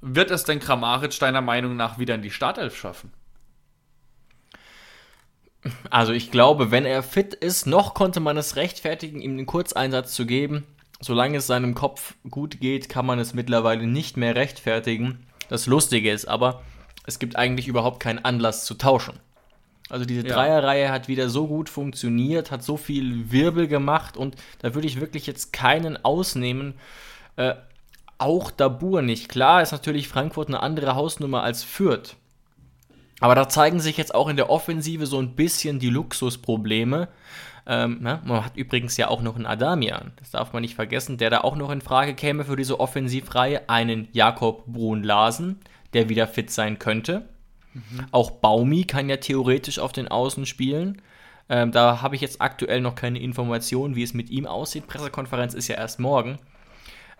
Wird 0.00 0.32
es 0.32 0.44
denn 0.44 0.58
Kramaric 0.58 1.18
deiner 1.20 1.42
Meinung 1.42 1.76
nach 1.76 1.98
wieder 1.98 2.16
in 2.16 2.22
die 2.22 2.30
Startelf 2.30 2.76
schaffen? 2.76 3.12
Also 5.90 6.12
ich 6.12 6.30
glaube, 6.30 6.70
wenn 6.70 6.84
er 6.84 7.02
fit 7.02 7.34
ist, 7.34 7.66
noch 7.66 7.94
konnte 7.94 8.20
man 8.20 8.36
es 8.36 8.56
rechtfertigen, 8.56 9.20
ihm 9.20 9.36
den 9.36 9.46
Kurzeinsatz 9.46 10.14
zu 10.14 10.26
geben. 10.26 10.64
Solange 11.00 11.38
es 11.38 11.46
seinem 11.46 11.74
Kopf 11.74 12.14
gut 12.28 12.60
geht, 12.60 12.88
kann 12.88 13.06
man 13.06 13.18
es 13.18 13.34
mittlerweile 13.34 13.86
nicht 13.86 14.16
mehr 14.16 14.34
rechtfertigen. 14.34 15.26
Das 15.48 15.66
Lustige 15.66 16.10
ist 16.10 16.26
aber, 16.26 16.62
es 17.06 17.18
gibt 17.18 17.36
eigentlich 17.36 17.68
überhaupt 17.68 18.00
keinen 18.00 18.24
Anlass 18.24 18.64
zu 18.64 18.74
tauschen. 18.74 19.18
Also 19.88 20.04
diese 20.04 20.26
ja. 20.26 20.34
Dreierreihe 20.34 20.90
hat 20.90 21.08
wieder 21.08 21.30
so 21.30 21.46
gut 21.46 21.68
funktioniert, 21.68 22.50
hat 22.50 22.62
so 22.62 22.76
viel 22.76 23.30
Wirbel 23.32 23.68
gemacht 23.68 24.16
und 24.16 24.36
da 24.58 24.74
würde 24.74 24.86
ich 24.86 25.00
wirklich 25.00 25.26
jetzt 25.26 25.52
keinen 25.52 26.04
ausnehmen. 26.04 26.74
Äh, 27.36 27.54
auch 28.18 28.50
Dabur 28.50 29.00
nicht. 29.00 29.28
Klar 29.28 29.62
ist 29.62 29.72
natürlich 29.72 30.08
Frankfurt 30.08 30.48
eine 30.48 30.60
andere 30.60 30.94
Hausnummer 30.94 31.42
als 31.42 31.62
Fürth. 31.62 32.16
Aber 33.20 33.34
da 33.34 33.48
zeigen 33.48 33.80
sich 33.80 33.96
jetzt 33.96 34.14
auch 34.14 34.28
in 34.28 34.36
der 34.36 34.50
Offensive 34.50 35.06
so 35.06 35.18
ein 35.18 35.34
bisschen 35.34 35.78
die 35.78 35.90
Luxusprobleme. 35.90 37.08
Ähm, 37.66 37.98
na, 38.00 38.22
man 38.24 38.44
hat 38.44 38.56
übrigens 38.56 38.96
ja 38.96 39.08
auch 39.08 39.20
noch 39.20 39.36
einen 39.36 39.44
Adamian, 39.44 40.12
das 40.16 40.30
darf 40.30 40.54
man 40.54 40.62
nicht 40.62 40.74
vergessen, 40.74 41.18
der 41.18 41.28
da 41.28 41.40
auch 41.42 41.54
noch 41.54 41.70
in 41.70 41.82
Frage 41.82 42.14
käme 42.14 42.44
für 42.44 42.56
diese 42.56 42.80
Offensivreihe. 42.80 43.68
Einen 43.68 44.08
Jakob 44.12 44.64
Brun-Larsen, 44.66 45.60
der 45.92 46.08
wieder 46.08 46.26
fit 46.26 46.50
sein 46.50 46.78
könnte. 46.78 47.28
Mhm. 47.74 48.06
Auch 48.10 48.30
Baumi 48.30 48.84
kann 48.84 49.08
ja 49.08 49.18
theoretisch 49.18 49.78
auf 49.78 49.92
den 49.92 50.08
Außen 50.08 50.46
spielen. 50.46 51.02
Ähm, 51.50 51.72
da 51.72 52.02
habe 52.02 52.14
ich 52.14 52.20
jetzt 52.20 52.40
aktuell 52.40 52.80
noch 52.80 52.94
keine 52.94 53.20
Informationen, 53.20 53.96
wie 53.96 54.02
es 54.02 54.14
mit 54.14 54.30
ihm 54.30 54.46
aussieht. 54.46 54.86
Pressekonferenz 54.86 55.54
ist 55.54 55.68
ja 55.68 55.76
erst 55.76 55.98
morgen. 55.98 56.38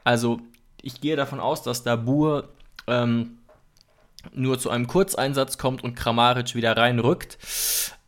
Also 0.04 0.40
ich 0.80 1.00
gehe 1.00 1.16
davon 1.16 1.40
aus, 1.40 1.62
dass 1.62 1.82
Dabur 1.82 2.48
ähm, 2.86 3.37
nur 4.32 4.58
zu 4.58 4.70
einem 4.70 4.86
Kurzeinsatz 4.86 5.58
kommt 5.58 5.82
und 5.84 5.94
Kramaric 5.94 6.54
wieder 6.54 6.76
reinrückt. 6.76 7.38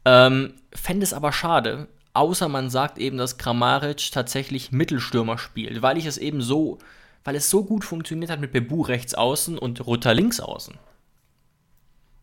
Ähm, 0.04 0.54
Fände 0.72 1.04
es 1.04 1.12
aber 1.12 1.32
schade, 1.32 1.88
Außer 2.12 2.48
man 2.48 2.70
sagt 2.70 2.98
eben, 2.98 3.18
dass 3.18 3.38
Kramaric 3.38 4.11
tatsächlich 4.11 4.72
Mittelstürmer 4.72 5.38
spielt, 5.38 5.80
weil 5.82 5.96
ich 5.96 6.06
es 6.06 6.18
eben 6.18 6.42
so, 6.42 6.78
weil 7.22 7.36
es 7.36 7.50
so 7.50 7.64
gut 7.64 7.84
funktioniert 7.84 8.30
hat 8.30 8.40
mit 8.40 8.52
Bebu 8.52 8.82
rechts 8.82 9.14
außen 9.14 9.56
und 9.56 9.86
Rutter 9.86 10.12
links 10.12 10.40
außen. 10.40 10.76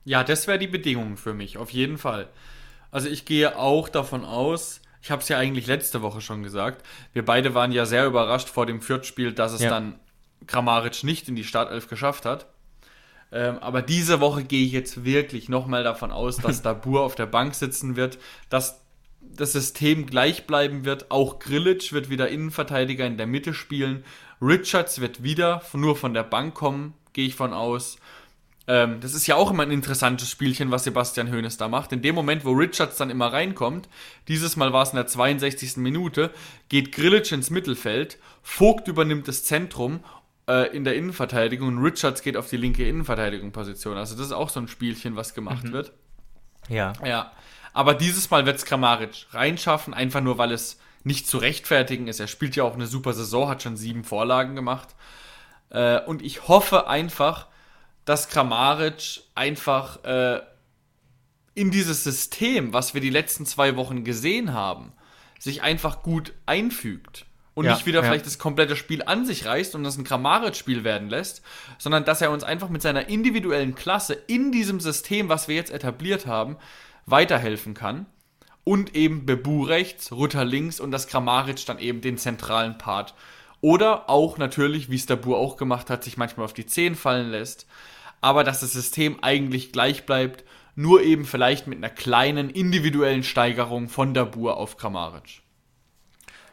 Ja, 0.04 0.24
das 0.24 0.48
wäre 0.48 0.60
die 0.60 0.68
Bedingung 0.68 1.16
für 1.16 1.34
mich, 1.34 1.58
auf 1.58 1.70
jeden 1.70 1.98
Fall. 1.98 2.28
Also 2.92 3.08
ich 3.08 3.26
gehe 3.26 3.58
auch 3.58 3.88
davon 3.88 4.26
aus, 4.26 4.82
ich 5.02 5.12
habe 5.12 5.22
es 5.22 5.30
ja 5.30 5.38
eigentlich 5.38 5.68
letzte 5.68 6.02
Woche 6.02 6.20
schon 6.20 6.44
gesagt, 6.44 6.86
wir 7.14 7.24
beide 7.24 7.54
waren 7.54 7.72
ja 7.72 7.86
sehr 7.86 8.06
überrascht 8.06 8.50
vor 8.50 8.66
dem 8.66 8.82
Fürth-Spiel, 8.82 9.32
dass 9.32 9.54
es 9.54 9.62
ja. 9.62 9.70
dann 9.70 10.00
Kramaric 10.48 11.04
nicht 11.04 11.30
in 11.30 11.36
die 11.36 11.44
Startelf 11.44 11.88
geschafft 11.88 12.26
hat. 12.26 12.48
Ähm, 13.32 13.58
aber 13.60 13.82
diese 13.82 14.20
Woche 14.20 14.44
gehe 14.44 14.66
ich 14.66 14.72
jetzt 14.72 15.04
wirklich 15.04 15.50
nochmal 15.50 15.84
davon 15.84 16.12
aus, 16.12 16.38
dass 16.38 16.62
Dabur 16.64 17.02
auf 17.02 17.16
der 17.16 17.26
Bank 17.26 17.56
sitzen 17.56 17.96
wird, 17.96 18.18
dass 18.50 18.82
das 19.22 19.54
System 19.54 20.06
gleich 20.06 20.48
bleiben 20.48 20.86
wird. 20.86 21.12
Auch 21.12 21.40
Grillitsch 21.40 21.92
wird 21.92 22.10
wieder 22.10 22.30
Innenverteidiger 22.30 23.06
in 23.06 23.18
der 23.18 23.28
Mitte 23.28 23.54
spielen. 23.54 24.04
Richards 24.42 25.02
wird 25.02 25.24
wieder 25.24 25.62
nur 25.74 25.96
von 25.96 26.14
der 26.14 26.24
Bank 26.24 26.54
kommen, 26.54 26.94
gehe 27.14 27.28
ich 27.28 27.36
von 27.36 27.54
aus. 27.54 27.98
Ähm, 28.68 29.00
das 29.00 29.14
ist 29.14 29.28
ja 29.28 29.36
auch 29.36 29.52
immer 29.52 29.64
ein 29.64 29.72
interessantes 29.72 30.30
Spielchen, 30.30 30.72
was 30.72 30.84
Sebastian 30.84 31.32
Hoeneß 31.32 31.58
da 31.58 31.68
macht. 31.68 31.92
In 31.94 32.02
dem 32.02 32.16
Moment, 32.16 32.46
wo 32.46 32.52
Richards 32.52 32.98
dann 32.98 33.10
immer 33.10 33.32
reinkommt, 33.32 33.88
dieses 34.28 34.58
Mal 34.58 34.74
war 34.74 34.84
es 34.84 34.90
in 34.90 34.98
der 34.98 35.08
62. 35.08 35.78
Minute, 35.78 36.32
geht 36.70 36.92
Grillitsch 36.92 37.32
ins 37.32 37.50
Mittelfeld, 37.50 38.20
Vogt 38.44 38.88
übernimmt 38.88 39.28
das 39.28 39.44
Zentrum 39.44 40.02
äh, 40.48 40.76
in 40.76 40.84
der 40.84 40.96
Innenverteidigung 40.96 41.68
und 41.68 41.84
Richards 41.84 42.22
geht 42.22 42.38
auf 42.38 42.50
die 42.50 42.58
linke 42.58 42.88
Innenverteidigungsposition. 42.88 43.98
Also 43.98 44.16
das 44.16 44.28
ist 44.28 44.32
auch 44.32 44.50
so 44.50 44.60
ein 44.60 44.68
Spielchen, 44.68 45.16
was 45.16 45.34
gemacht 45.34 45.66
mhm. 45.66 45.74
wird. 45.74 45.92
Ja. 46.70 46.94
Ja. 47.06 47.32
Aber 47.74 47.94
dieses 47.94 48.30
Mal 48.30 48.46
wird 48.46 48.58
es 48.58 48.66
Kramaric 48.66 49.28
reinschaffen, 49.32 49.94
einfach 49.94 50.22
nur, 50.22 50.38
weil 50.38 50.52
es 50.52 50.80
nicht 51.04 51.28
zu 51.28 51.38
rechtfertigen 51.38 52.08
ist. 52.08 52.20
Er 52.20 52.28
spielt 52.28 52.56
ja 52.56 52.64
auch 52.64 52.74
eine 52.74 52.88
super 52.88 53.14
Saison, 53.14 53.50
hat 53.50 53.64
schon 53.64 53.78
sieben 53.78 54.04
Vorlagen 54.04 54.56
gemacht. 54.56 54.90
Äh, 55.70 56.02
und 56.02 56.22
ich 56.22 56.48
hoffe 56.48 56.88
einfach, 56.88 57.48
dass 58.06 58.30
Kramaric 58.30 59.22
einfach 59.36 60.04
äh, 60.06 60.42
in 61.54 61.72
dieses 61.72 62.04
System, 62.04 62.74
was 62.74 62.94
wir 62.94 63.02
die 63.02 63.10
letzten 63.10 63.46
zwei 63.46 63.76
Wochen 63.76 64.04
gesehen 64.04 64.54
haben, 64.54 64.94
sich 65.40 65.62
einfach 65.62 66.04
gut 66.04 66.34
einfügt 66.46 67.26
und 67.58 67.66
ja, 67.66 67.74
nicht 67.74 67.88
wieder 67.88 68.02
ja. 68.02 68.06
vielleicht 68.06 68.28
das 68.28 68.38
komplette 68.38 68.76
Spiel 68.76 69.02
an 69.02 69.26
sich 69.26 69.48
reißt 69.48 69.74
und 69.74 69.84
das 69.84 69.98
ein 69.98 70.04
Kramaric-Spiel 70.04 70.84
werden 70.84 71.10
lässt, 71.10 71.42
sondern 71.80 72.06
dass 72.06 72.22
er 72.22 72.30
uns 72.30 72.44
einfach 72.44 72.70
mit 72.70 72.84
seiner 72.84 73.10
individuellen 73.10 73.74
Klasse 73.74 74.14
in 74.14 74.52
diesem 74.52 74.80
System, 74.80 75.28
was 75.28 75.48
wir 75.48 75.56
jetzt 75.56 75.72
etabliert 75.72 76.28
haben, 76.28 76.58
weiterhelfen 77.08 77.74
kann. 77.74 78.06
Und 78.64 78.96
eben 78.96 79.26
Bebu 79.26 79.64
rechts, 79.64 80.12
Rutter 80.12 80.46
links 80.46 80.80
und 80.80 80.92
das 80.92 81.08
Kramaric 81.08 81.66
dann 81.66 81.80
eben 81.80 82.02
den 82.02 82.20
zentralen 82.20 82.78
Part. 82.78 83.16
Oder 83.60 84.08
auch 84.08 84.38
natürlich, 84.38 84.92
wie 84.92 84.96
es 84.98 85.08
Dabur 85.08 85.40
auch 85.40 85.58
gemacht 85.58 85.90
hat, 85.90 86.04
sich 86.04 86.16
manchmal 86.16 86.46
auf 86.46 86.54
die 86.54 86.68
Zehen 86.68 86.94
fallen 86.94 87.32
lässt. 87.32 87.66
aber 88.22 88.44
dass 88.44 88.60
das 88.60 88.74
System 88.74 89.18
eigentlich 89.24 89.72
gleich 89.72 90.06
bleibt, 90.06 90.44
nur 90.76 91.02
eben 91.02 91.26
vielleicht 91.26 91.66
mit 91.66 91.80
einer 91.80 91.90
kleinen 91.90 92.52
individuellen 92.52 93.24
Steigerung 93.24 93.90
von 93.90 94.14
Dabur 94.14 94.58
auf 94.58 94.78
Kramaric. 94.78 95.42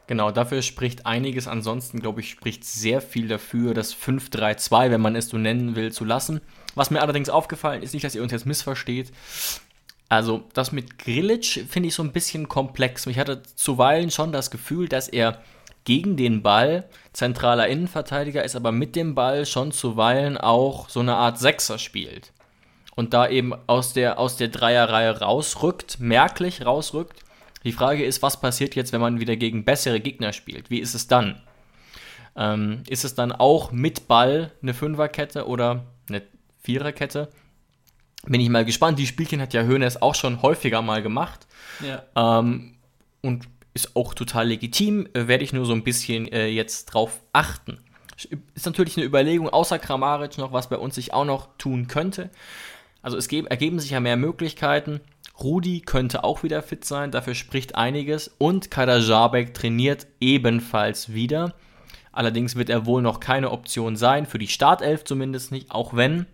Genau, 0.06 0.30
dafür 0.30 0.60
spricht 0.60 1.06
einiges. 1.06 1.48
Ansonsten, 1.48 2.00
glaube 2.00 2.20
ich, 2.20 2.30
spricht 2.30 2.64
sehr 2.64 3.00
viel 3.00 3.26
dafür, 3.26 3.72
das 3.72 3.94
5-3-2, 3.96 4.90
wenn 4.90 5.00
man 5.00 5.16
es 5.16 5.28
so 5.28 5.38
nennen 5.38 5.76
will, 5.76 5.92
zu 5.92 6.04
lassen. 6.04 6.40
Was 6.74 6.90
mir 6.90 7.00
allerdings 7.00 7.30
aufgefallen 7.30 7.82
ist, 7.82 7.94
nicht, 7.94 8.04
dass 8.04 8.14
ihr 8.14 8.22
uns 8.22 8.32
jetzt 8.32 8.46
missversteht. 8.46 9.12
Also, 10.10 10.44
das 10.52 10.72
mit 10.72 10.98
Grilic 10.98 11.66
finde 11.68 11.88
ich 11.88 11.94
so 11.94 12.02
ein 12.02 12.12
bisschen 12.12 12.48
komplex. 12.48 13.06
Ich 13.06 13.18
hatte 13.18 13.42
zuweilen 13.54 14.10
schon 14.10 14.32
das 14.32 14.50
Gefühl, 14.50 14.88
dass 14.88 15.08
er 15.08 15.40
gegen 15.84 16.16
den 16.16 16.42
Ball 16.42 16.88
zentraler 17.12 17.68
Innenverteidiger 17.68 18.44
ist, 18.44 18.56
aber 18.56 18.72
mit 18.72 18.96
dem 18.96 19.14
Ball 19.14 19.46
schon 19.46 19.72
zuweilen 19.72 20.36
auch 20.36 20.88
so 20.88 21.00
eine 21.00 21.16
Art 21.16 21.38
Sechser 21.38 21.78
spielt. 21.78 22.32
Und 22.94 23.12
da 23.14 23.28
eben 23.28 23.54
aus 23.66 23.92
der, 23.92 24.18
aus 24.18 24.36
der 24.36 24.48
Dreierreihe 24.48 25.20
rausrückt, 25.20 25.98
merklich 25.98 26.64
rausrückt 26.64 27.23
die 27.64 27.72
Frage 27.72 28.04
ist, 28.04 28.22
was 28.22 28.40
passiert 28.40 28.74
jetzt, 28.74 28.92
wenn 28.92 29.00
man 29.00 29.20
wieder 29.20 29.36
gegen 29.36 29.64
bessere 29.64 30.00
Gegner 30.00 30.32
spielt? 30.32 30.70
Wie 30.70 30.78
ist 30.78 30.94
es 30.94 31.06
dann? 31.06 31.40
Ähm, 32.36 32.82
ist 32.88 33.04
es 33.04 33.14
dann 33.14 33.32
auch 33.32 33.72
mit 33.72 34.08
Ball 34.08 34.52
eine 34.62 34.74
Fünferkette 34.74 35.46
oder 35.46 35.86
eine 36.08 36.22
Viererkette? 36.62 37.30
Bin 38.26 38.40
ich 38.40 38.48
mal 38.48 38.64
gespannt. 38.64 38.98
Die 38.98 39.06
Spielchen 39.06 39.40
hat 39.40 39.54
ja 39.54 39.66
Hoeneß 39.66 40.02
auch 40.02 40.14
schon 40.14 40.42
häufiger 40.42 40.82
mal 40.82 41.02
gemacht. 41.02 41.46
Ja. 41.80 42.02
Ähm, 42.38 42.76
und 43.22 43.48
ist 43.74 43.96
auch 43.96 44.14
total 44.14 44.48
legitim. 44.48 45.08
Werde 45.12 45.44
ich 45.44 45.52
nur 45.52 45.66
so 45.66 45.72
ein 45.72 45.84
bisschen 45.84 46.28
äh, 46.28 46.46
jetzt 46.46 46.86
drauf 46.86 47.20
achten. 47.32 47.78
Ist 48.54 48.66
natürlich 48.66 48.96
eine 48.96 49.06
Überlegung, 49.06 49.48
außer 49.48 49.78
Kramaric 49.78 50.38
noch, 50.38 50.52
was 50.52 50.68
bei 50.68 50.76
uns 50.76 50.94
sich 50.94 51.12
auch 51.12 51.24
noch 51.24 51.48
tun 51.58 51.88
könnte. 51.88 52.30
Also 53.04 53.18
es 53.18 53.30
ergeben 53.30 53.78
sich 53.80 53.90
ja 53.90 54.00
mehr 54.00 54.16
Möglichkeiten. 54.16 55.02
Rudi 55.38 55.82
könnte 55.82 56.24
auch 56.24 56.42
wieder 56.42 56.62
fit 56.62 56.86
sein, 56.86 57.10
dafür 57.10 57.34
spricht 57.34 57.74
einiges. 57.74 58.34
Und 58.38 58.70
Kader 58.70 58.96
Jabek 58.96 59.52
trainiert 59.52 60.06
ebenfalls 60.20 61.12
wieder. 61.12 61.52
Allerdings 62.12 62.56
wird 62.56 62.70
er 62.70 62.86
wohl 62.86 63.02
noch 63.02 63.20
keine 63.20 63.50
Option 63.50 63.96
sein, 63.96 64.24
für 64.24 64.38
die 64.38 64.48
Startelf 64.48 65.04
zumindest 65.04 65.52
nicht, 65.52 65.70
auch 65.70 65.94
wenn 65.94 66.24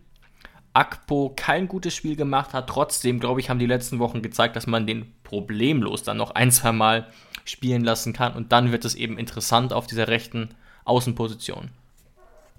Akpo 0.72 1.32
kein 1.34 1.66
gutes 1.66 1.92
Spiel 1.96 2.14
gemacht 2.14 2.54
hat. 2.54 2.68
Trotzdem, 2.68 3.18
glaube 3.18 3.40
ich, 3.40 3.50
haben 3.50 3.58
die 3.58 3.66
letzten 3.66 3.98
Wochen 3.98 4.22
gezeigt, 4.22 4.54
dass 4.54 4.68
man 4.68 4.86
den 4.86 5.12
problemlos 5.24 6.04
dann 6.04 6.18
noch 6.18 6.36
ein, 6.36 6.52
zwei 6.52 6.70
Mal 6.70 7.08
spielen 7.44 7.82
lassen 7.82 8.12
kann. 8.12 8.34
Und 8.34 8.52
dann 8.52 8.70
wird 8.70 8.84
es 8.84 8.94
eben 8.94 9.18
interessant 9.18 9.72
auf 9.72 9.88
dieser 9.88 10.06
rechten 10.06 10.50
Außenposition. 10.84 11.70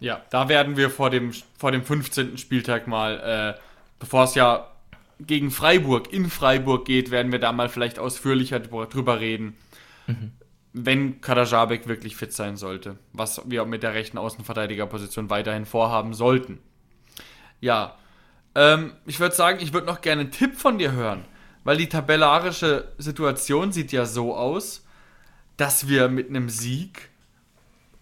Ja, 0.01 0.19
da 0.31 0.49
werden 0.49 0.75
wir 0.75 0.89
vor 0.89 1.09
dem, 1.09 1.31
vor 1.57 1.71
dem 1.71 1.85
15. 1.85 2.37
Spieltag 2.37 2.87
mal, 2.87 3.55
äh, 3.55 3.70
bevor 4.01 4.25
es 4.25 4.35
ja 4.35 4.67
gegen 5.19 5.51
Freiburg 5.51 6.11
in 6.11 6.29
Freiburg 6.29 6.85
geht, 6.85 7.11
werden 7.11 7.31
wir 7.31 7.39
da 7.39 7.53
mal 7.53 7.69
vielleicht 7.69 7.99
ausführlicher 7.99 8.59
drüber 8.59 9.21
reden. 9.21 9.55
Mhm. 10.07 10.31
Wenn 10.73 11.21
Kadajabek 11.21 11.87
wirklich 11.87 12.15
fit 12.15 12.33
sein 12.33 12.57
sollte, 12.57 12.97
was 13.13 13.41
wir 13.45 13.63
mit 13.65 13.83
der 13.83 13.93
rechten 13.93 14.17
Außenverteidigerposition 14.17 15.29
weiterhin 15.29 15.65
vorhaben 15.65 16.13
sollten. 16.13 16.59
Ja, 17.59 17.97
ähm, 18.55 18.93
ich 19.05 19.19
würde 19.19 19.35
sagen, 19.35 19.59
ich 19.61 19.73
würde 19.73 19.87
noch 19.87 20.01
gerne 20.01 20.21
einen 20.21 20.31
Tipp 20.31 20.55
von 20.55 20.79
dir 20.79 20.93
hören, 20.93 21.23
weil 21.63 21.77
die 21.77 21.89
tabellarische 21.89 22.91
Situation 22.97 23.71
sieht 23.71 23.91
ja 23.91 24.05
so 24.05 24.35
aus, 24.35 24.85
dass 25.57 25.87
wir 25.87 26.07
mit 26.07 26.29
einem 26.29 26.49
Sieg 26.49 27.09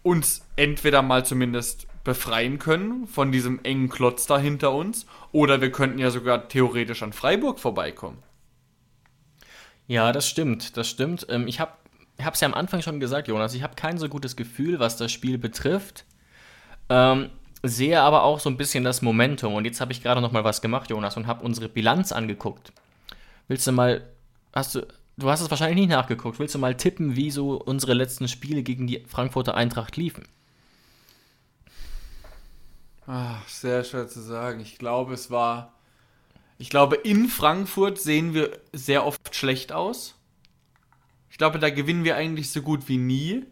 uns 0.01 0.45
entweder 0.55 1.01
mal 1.01 1.25
zumindest 1.25 1.88
befreien 2.03 2.59
können 2.59 3.07
von 3.07 3.31
diesem 3.31 3.59
engen 3.63 3.89
Klotz 3.89 4.25
da 4.25 4.39
hinter 4.39 4.71
uns. 4.71 5.05
Oder 5.31 5.61
wir 5.61 5.71
könnten 5.71 5.99
ja 5.99 6.11
sogar 6.11 6.47
theoretisch 6.47 7.03
an 7.03 7.13
Freiburg 7.13 7.59
vorbeikommen. 7.59 8.23
Ja, 9.87 10.11
das 10.11 10.27
stimmt, 10.27 10.77
das 10.77 10.87
stimmt. 10.87 11.25
Ähm, 11.29 11.47
ich 11.47 11.59
habe 11.59 11.71
es 12.17 12.39
ja 12.41 12.47
am 12.47 12.53
Anfang 12.53 12.81
schon 12.81 12.99
gesagt, 12.99 13.27
Jonas, 13.27 13.53
ich 13.53 13.63
habe 13.63 13.75
kein 13.75 13.97
so 13.97 14.07
gutes 14.07 14.35
Gefühl, 14.35 14.79
was 14.79 14.97
das 14.97 15.11
Spiel 15.11 15.37
betrifft. 15.37 16.05
Ähm, 16.89 17.29
sehe 17.63 18.01
aber 18.01 18.23
auch 18.23 18.39
so 18.39 18.49
ein 18.49 18.57
bisschen 18.57 18.83
das 18.83 19.01
Momentum. 19.01 19.53
Und 19.55 19.65
jetzt 19.65 19.81
habe 19.81 19.91
ich 19.91 20.01
gerade 20.01 20.21
noch 20.21 20.31
mal 20.31 20.43
was 20.43 20.61
gemacht, 20.61 20.89
Jonas, 20.89 21.17
und 21.17 21.27
habe 21.27 21.43
unsere 21.43 21.69
Bilanz 21.69 22.11
angeguckt. 22.11 22.71
Willst 23.47 23.67
du 23.67 23.71
mal, 23.71 24.07
hast 24.53 24.75
du, 24.75 24.87
du 25.17 25.29
hast 25.29 25.41
es 25.41 25.49
wahrscheinlich 25.49 25.79
nicht 25.79 25.89
nachgeguckt, 25.89 26.39
willst 26.39 26.55
du 26.55 26.59
mal 26.59 26.77
tippen, 26.77 27.15
wie 27.15 27.31
so 27.31 27.55
unsere 27.59 27.93
letzten 27.93 28.27
Spiele 28.27 28.63
gegen 28.63 28.87
die 28.87 29.03
Frankfurter 29.07 29.55
Eintracht 29.55 29.97
liefen? 29.97 30.27
Ach, 33.11 33.47
sehr 33.47 33.83
schwer 33.83 34.07
zu 34.07 34.21
sagen. 34.21 34.59
Ich 34.59 34.77
glaube, 34.77 35.15
es 35.15 35.31
war. 35.31 35.73
Ich 36.59 36.69
glaube, 36.69 36.95
in 36.95 37.27
Frankfurt 37.27 37.97
sehen 37.97 38.35
wir 38.35 38.59
sehr 38.71 39.03
oft 39.03 39.33
schlecht 39.33 39.71
aus. 39.71 40.15
Ich 41.31 41.39
glaube, 41.39 41.57
da 41.57 41.71
gewinnen 41.71 42.03
wir 42.03 42.15
eigentlich 42.17 42.51
so 42.51 42.61
gut 42.61 42.87
wie 42.87 42.97
nie. 42.97 43.47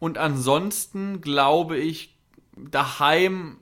Und 0.00 0.18
ansonsten 0.18 1.20
glaube 1.20 1.76
ich, 1.76 2.18
daheim 2.56 3.58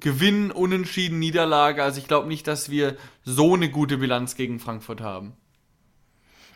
gewinnen, 0.00 0.50
unentschieden, 0.50 1.20
Niederlage. 1.20 1.84
Also 1.84 2.00
ich 2.00 2.08
glaube 2.08 2.26
nicht, 2.26 2.48
dass 2.48 2.68
wir 2.68 2.96
so 3.22 3.54
eine 3.54 3.70
gute 3.70 3.98
Bilanz 3.98 4.34
gegen 4.34 4.58
Frankfurt 4.58 5.00
haben. 5.00 5.34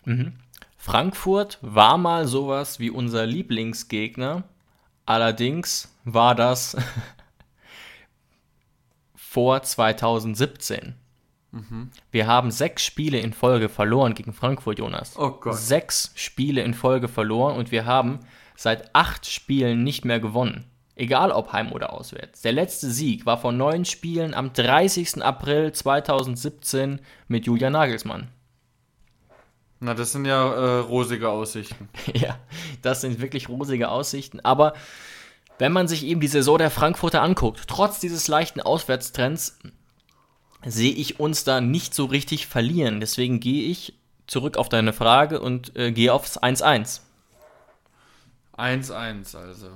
Mhm. 0.04 0.32
Frankfurt 0.76 1.58
war 1.62 1.96
mal 1.96 2.26
sowas 2.26 2.80
wie 2.80 2.90
unser 2.90 3.24
Lieblingsgegner. 3.24 4.42
Allerdings 5.06 5.94
war 6.04 6.34
das 6.34 6.76
vor 9.30 9.62
2017. 9.62 10.96
Mhm. 11.52 11.92
Wir 12.10 12.26
haben 12.26 12.50
sechs 12.50 12.84
Spiele 12.84 13.20
in 13.20 13.32
Folge 13.32 13.68
verloren 13.68 14.14
gegen 14.14 14.32
Frankfurt, 14.32 14.80
Jonas. 14.80 15.16
Oh 15.16 15.30
Gott. 15.30 15.54
Sechs 15.56 16.10
Spiele 16.16 16.62
in 16.62 16.74
Folge 16.74 17.06
verloren 17.06 17.56
und 17.56 17.70
wir 17.70 17.86
haben 17.86 18.18
seit 18.56 18.92
acht 18.92 19.26
Spielen 19.30 19.84
nicht 19.84 20.04
mehr 20.04 20.18
gewonnen. 20.18 20.64
Egal 20.96 21.30
ob 21.30 21.52
heim 21.52 21.70
oder 21.70 21.92
auswärts. 21.92 22.42
Der 22.42 22.50
letzte 22.50 22.90
Sieg 22.90 23.24
war 23.24 23.38
vor 23.38 23.52
neun 23.52 23.84
Spielen 23.84 24.34
am 24.34 24.52
30. 24.52 25.22
April 25.22 25.70
2017 25.70 26.98
mit 27.28 27.46
Julian 27.46 27.74
Nagelsmann. 27.74 28.26
Na, 29.78 29.94
das 29.94 30.10
sind 30.10 30.24
ja 30.24 30.52
äh, 30.52 30.78
rosige 30.80 31.28
Aussichten. 31.28 31.88
ja, 32.14 32.36
das 32.82 33.00
sind 33.00 33.20
wirklich 33.20 33.48
rosige 33.48 33.90
Aussichten. 33.90 34.40
Aber 34.40 34.72
wenn 35.60 35.72
man 35.72 35.88
sich 35.88 36.06
eben 36.06 36.20
die 36.20 36.26
Saison 36.26 36.56
der 36.56 36.70
Frankfurter 36.70 37.20
anguckt, 37.20 37.64
trotz 37.66 38.00
dieses 38.00 38.28
leichten 38.28 38.62
Auswärtstrends, 38.62 39.58
sehe 40.64 40.92
ich 40.92 41.20
uns 41.20 41.44
da 41.44 41.60
nicht 41.60 41.94
so 41.94 42.06
richtig 42.06 42.46
verlieren. 42.46 42.98
Deswegen 42.98 43.40
gehe 43.40 43.70
ich 43.70 43.92
zurück 44.26 44.56
auf 44.56 44.70
deine 44.70 44.94
Frage 44.94 45.38
und 45.38 45.76
äh, 45.76 45.92
gehe 45.92 46.14
aufs 46.14 46.42
1-1. 46.42 47.00
1-1, 48.56 49.36
also. 49.36 49.68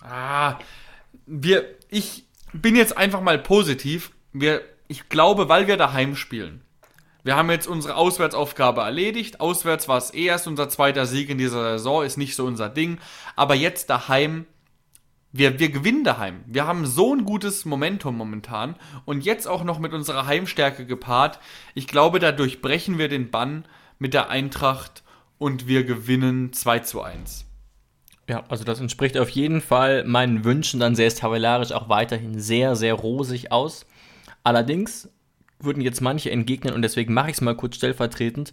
Ah, 0.00 0.58
wir, 1.26 1.64
ich 1.88 2.24
bin 2.52 2.74
jetzt 2.74 2.96
einfach 2.96 3.20
mal 3.20 3.38
positiv. 3.38 4.10
Wir, 4.32 4.62
ich 4.88 5.08
glaube, 5.08 5.48
weil 5.48 5.68
wir 5.68 5.76
daheim 5.76 6.16
spielen. 6.16 6.60
Wir 7.22 7.36
haben 7.36 7.50
jetzt 7.52 7.68
unsere 7.68 7.94
Auswärtsaufgabe 7.94 8.80
erledigt. 8.80 9.40
Auswärts 9.40 9.86
war 9.86 9.98
es 9.98 10.12
eh 10.12 10.24
erst 10.24 10.48
unser 10.48 10.68
zweiter 10.68 11.06
Sieg 11.06 11.30
in 11.30 11.38
dieser 11.38 11.78
Saison, 11.78 12.04
ist 12.04 12.16
nicht 12.16 12.34
so 12.34 12.46
unser 12.46 12.68
Ding. 12.68 12.98
Aber 13.36 13.54
jetzt 13.54 13.88
daheim 13.88 14.46
wir, 15.32 15.58
wir 15.58 15.70
gewinnen 15.70 16.04
daheim. 16.04 16.44
Wir 16.46 16.66
haben 16.66 16.86
so 16.86 17.14
ein 17.14 17.24
gutes 17.24 17.64
Momentum 17.64 18.16
momentan 18.16 18.76
und 19.06 19.24
jetzt 19.24 19.48
auch 19.48 19.64
noch 19.64 19.78
mit 19.78 19.94
unserer 19.94 20.26
Heimstärke 20.26 20.84
gepaart. 20.84 21.40
Ich 21.74 21.86
glaube, 21.86 22.18
da 22.18 22.32
durchbrechen 22.32 22.98
wir 22.98 23.08
den 23.08 23.30
Bann 23.30 23.64
mit 23.98 24.12
der 24.12 24.28
Eintracht 24.28 25.02
und 25.38 25.66
wir 25.66 25.84
gewinnen 25.84 26.52
2 26.52 26.80
zu 26.80 27.02
1. 27.02 27.46
Ja, 28.28 28.44
also 28.48 28.62
das 28.62 28.78
entspricht 28.78 29.16
auf 29.18 29.30
jeden 29.30 29.60
Fall 29.60 30.04
meinen 30.04 30.44
Wünschen. 30.44 30.78
Dann 30.78 30.94
sähe 30.94 31.08
es 31.08 31.16
tabellarisch 31.16 31.72
auch 31.72 31.88
weiterhin 31.88 32.38
sehr, 32.38 32.76
sehr 32.76 32.94
rosig 32.94 33.50
aus. 33.50 33.86
Allerdings 34.44 35.08
würden 35.58 35.80
jetzt 35.80 36.00
manche 36.00 36.30
entgegnen, 36.30 36.74
und 36.74 36.82
deswegen 36.82 37.14
mache 37.14 37.30
ich 37.30 37.36
es 37.36 37.40
mal 37.40 37.56
kurz 37.56 37.76
stellvertretend, 37.76 38.52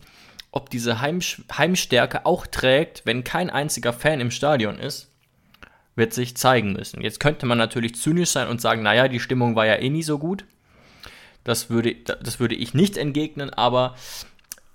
ob 0.52 0.70
diese 0.70 1.02
Heim 1.02 1.20
Heimstärke 1.56 2.26
auch 2.26 2.48
trägt, 2.48 3.06
wenn 3.06 3.24
kein 3.24 3.50
einziger 3.50 3.94
Fan 3.94 4.20
im 4.20 4.32
Stadion 4.32 4.80
ist 4.80 5.10
wird 6.00 6.14
sich 6.14 6.36
zeigen 6.36 6.74
müssen. 6.74 7.02
Jetzt 7.02 7.20
könnte 7.20 7.46
man 7.46 7.60
natürlich 7.60 7.94
zynisch 7.94 8.32
sein 8.32 8.48
und 8.48 8.60
sagen, 8.60 8.82
naja, 8.82 9.08
die 9.08 9.20
Stimmung 9.20 9.56
war 9.56 9.68
ja 9.68 9.76
eh 9.76 9.92
nie 9.92 10.02
so 10.02 10.18
gut. 10.18 10.46
Das 11.44 11.70
würde, 11.70 11.96
das 11.96 12.40
würde 12.40 12.56
ich 12.56 12.74
nicht 12.74 12.98
entgegnen, 12.98 13.52
aber 13.52 13.96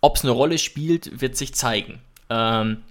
ob 0.01 0.17
es 0.17 0.23
eine 0.23 0.31
Rolle 0.31 0.59
spielt, 0.59 1.21
wird 1.21 1.37
sich 1.37 1.55
zeigen. 1.55 2.01
Ähm, 2.31 2.83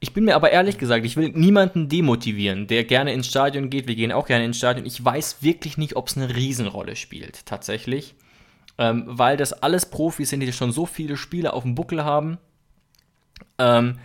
ich 0.00 0.12
bin 0.12 0.24
mir 0.24 0.36
aber 0.36 0.50
ehrlich 0.50 0.78
gesagt, 0.78 1.04
ich 1.04 1.16
will 1.16 1.30
niemanden 1.30 1.88
demotivieren, 1.88 2.66
der 2.66 2.84
gerne 2.84 3.12
ins 3.12 3.26
Stadion 3.26 3.70
geht. 3.70 3.88
Wir 3.88 3.94
gehen 3.94 4.12
auch 4.12 4.26
gerne 4.26 4.44
ins 4.44 4.58
Stadion. 4.58 4.86
Ich 4.86 5.02
weiß 5.02 5.42
wirklich 5.42 5.78
nicht, 5.78 5.96
ob 5.96 6.08
es 6.08 6.16
eine 6.16 6.34
Riesenrolle 6.34 6.96
spielt, 6.96 7.46
tatsächlich. 7.46 8.14
Ähm, 8.78 9.04
weil 9.06 9.36
das 9.36 9.52
alles 9.54 9.86
Profis 9.86 10.30
sind, 10.30 10.40
die 10.40 10.52
schon 10.52 10.72
so 10.72 10.84
viele 10.86 11.16
Spiele 11.16 11.52
auf 11.52 11.62
dem 11.62 11.74
Buckel 11.74 12.04
haben. 12.04 12.38
Ähm, 13.58 13.98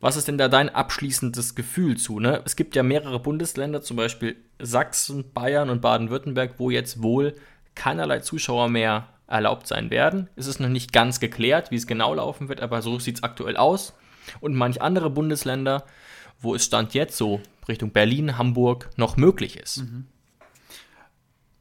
Was 0.00 0.16
ist 0.16 0.28
denn 0.28 0.38
da 0.38 0.48
dein 0.48 0.70
abschließendes 0.70 1.54
Gefühl 1.54 1.96
zu? 1.98 2.20
Ne? 2.20 2.42
Es 2.44 2.56
gibt 2.56 2.74
ja 2.74 2.82
mehrere 2.82 3.20
Bundesländer, 3.20 3.82
zum 3.82 3.96
Beispiel 3.98 4.36
Sachsen, 4.58 5.32
Bayern 5.32 5.68
und 5.68 5.82
Baden-Württemberg, 5.82 6.54
wo 6.58 6.70
jetzt 6.70 7.02
wohl 7.02 7.34
keinerlei 7.74 8.20
Zuschauer 8.20 8.68
mehr 8.68 9.08
erlaubt 9.26 9.66
sein 9.66 9.90
werden. 9.90 10.28
Es 10.36 10.46
ist 10.46 10.58
noch 10.58 10.68
nicht 10.68 10.92
ganz 10.92 11.20
geklärt, 11.20 11.70
wie 11.70 11.76
es 11.76 11.86
genau 11.86 12.14
laufen 12.14 12.48
wird, 12.48 12.60
aber 12.60 12.82
so 12.82 12.98
sieht 12.98 13.16
es 13.16 13.22
aktuell 13.22 13.56
aus. 13.56 13.94
Und 14.40 14.54
manch 14.54 14.80
andere 14.80 15.10
Bundesländer, 15.10 15.84
wo 16.40 16.54
es 16.54 16.64
Stand 16.64 16.94
jetzt 16.94 17.16
so 17.16 17.40
Richtung 17.68 17.90
Berlin, 17.92 18.38
Hamburg 18.38 18.90
noch 18.96 19.16
möglich 19.16 19.56
ist. 19.58 19.78
Mhm. 19.78 20.06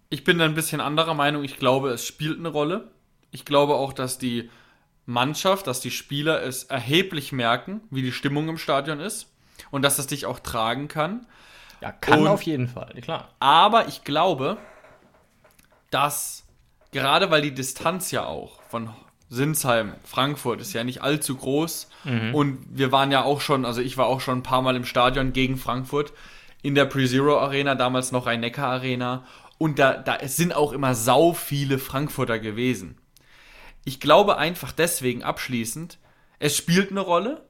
Ich 0.10 0.24
bin 0.24 0.40
da 0.40 0.46
ein 0.46 0.56
bisschen 0.56 0.82
anderer 0.82 1.14
Meinung. 1.14 1.44
Ich 1.44 1.58
glaube, 1.58 1.92
es 1.92 2.06
spielt 2.06 2.40
eine 2.40 2.50
Rolle. 2.50 2.90
Ich 3.32 3.46
glaube 3.46 3.76
auch, 3.76 3.94
dass 3.94 4.18
die 4.18 4.50
Mannschaft, 5.10 5.66
dass 5.66 5.80
die 5.80 5.90
Spieler 5.90 6.44
es 6.44 6.66
erheblich 6.66 7.32
merken, 7.32 7.82
wie 7.90 8.04
die 8.04 8.12
Stimmung 8.12 8.48
im 8.48 8.60
Stadion 8.60 9.00
ist 9.00 9.28
und 9.72 9.82
dass 9.82 9.98
das 9.98 10.06
dich 10.06 10.28
auch 10.28 10.40
tragen 10.40 10.88
kann. 10.88 11.26
Ja, 11.82 11.92
kann 11.92 12.22
und, 12.22 12.28
auf 12.28 12.44
jeden 12.44 12.68
Fall, 12.68 12.94
klar. 13.02 13.30
Aber 13.40 13.88
ich 13.88 14.04
glaube, 14.04 14.58
dass 15.90 16.46
gerade 16.92 17.32
weil 17.32 17.42
die 17.42 17.54
Distanz 17.54 18.12
ja 18.12 18.26
auch 18.26 18.62
von 18.70 18.92
Sinsheim, 19.30 19.94
Frankfurt 20.06 20.62
ist 20.62 20.74
ja 20.74 20.84
nicht 20.84 21.02
allzu 21.02 21.36
groß 21.36 21.90
mhm. 22.04 22.36
und 22.36 22.66
wir 22.70 22.92
waren 22.92 23.12
ja 23.12 23.24
auch 23.24 23.42
schon, 23.42 23.66
also 23.66 23.82
ich 23.82 23.98
war 23.98 24.06
auch 24.06 24.22
schon 24.22 24.40
ein 24.40 24.44
paar 24.44 24.62
Mal 24.62 24.76
im 24.76 24.86
Stadion 24.86 25.34
gegen 25.34 25.58
Frankfurt 25.58 26.14
in 26.62 26.76
der 26.76 26.86
Pre-Zero 26.86 27.40
Arena, 27.40 27.74
damals 27.74 28.12
noch 28.12 28.28
Rhein-Neckar 28.28 28.70
Arena 28.70 29.24
und 29.58 29.80
da, 29.80 29.94
da 29.94 30.18
es 30.18 30.38
sind 30.38 30.54
auch 30.56 30.72
immer 30.72 30.94
sau 30.94 31.34
viele 31.34 31.80
Frankfurter 31.80 32.38
gewesen 32.38 32.98
ich 33.90 34.00
glaube 34.00 34.38
einfach 34.38 34.72
deswegen 34.72 35.24
abschließend, 35.24 35.98
es 36.38 36.56
spielt 36.56 36.92
eine 36.92 37.00
Rolle. 37.00 37.44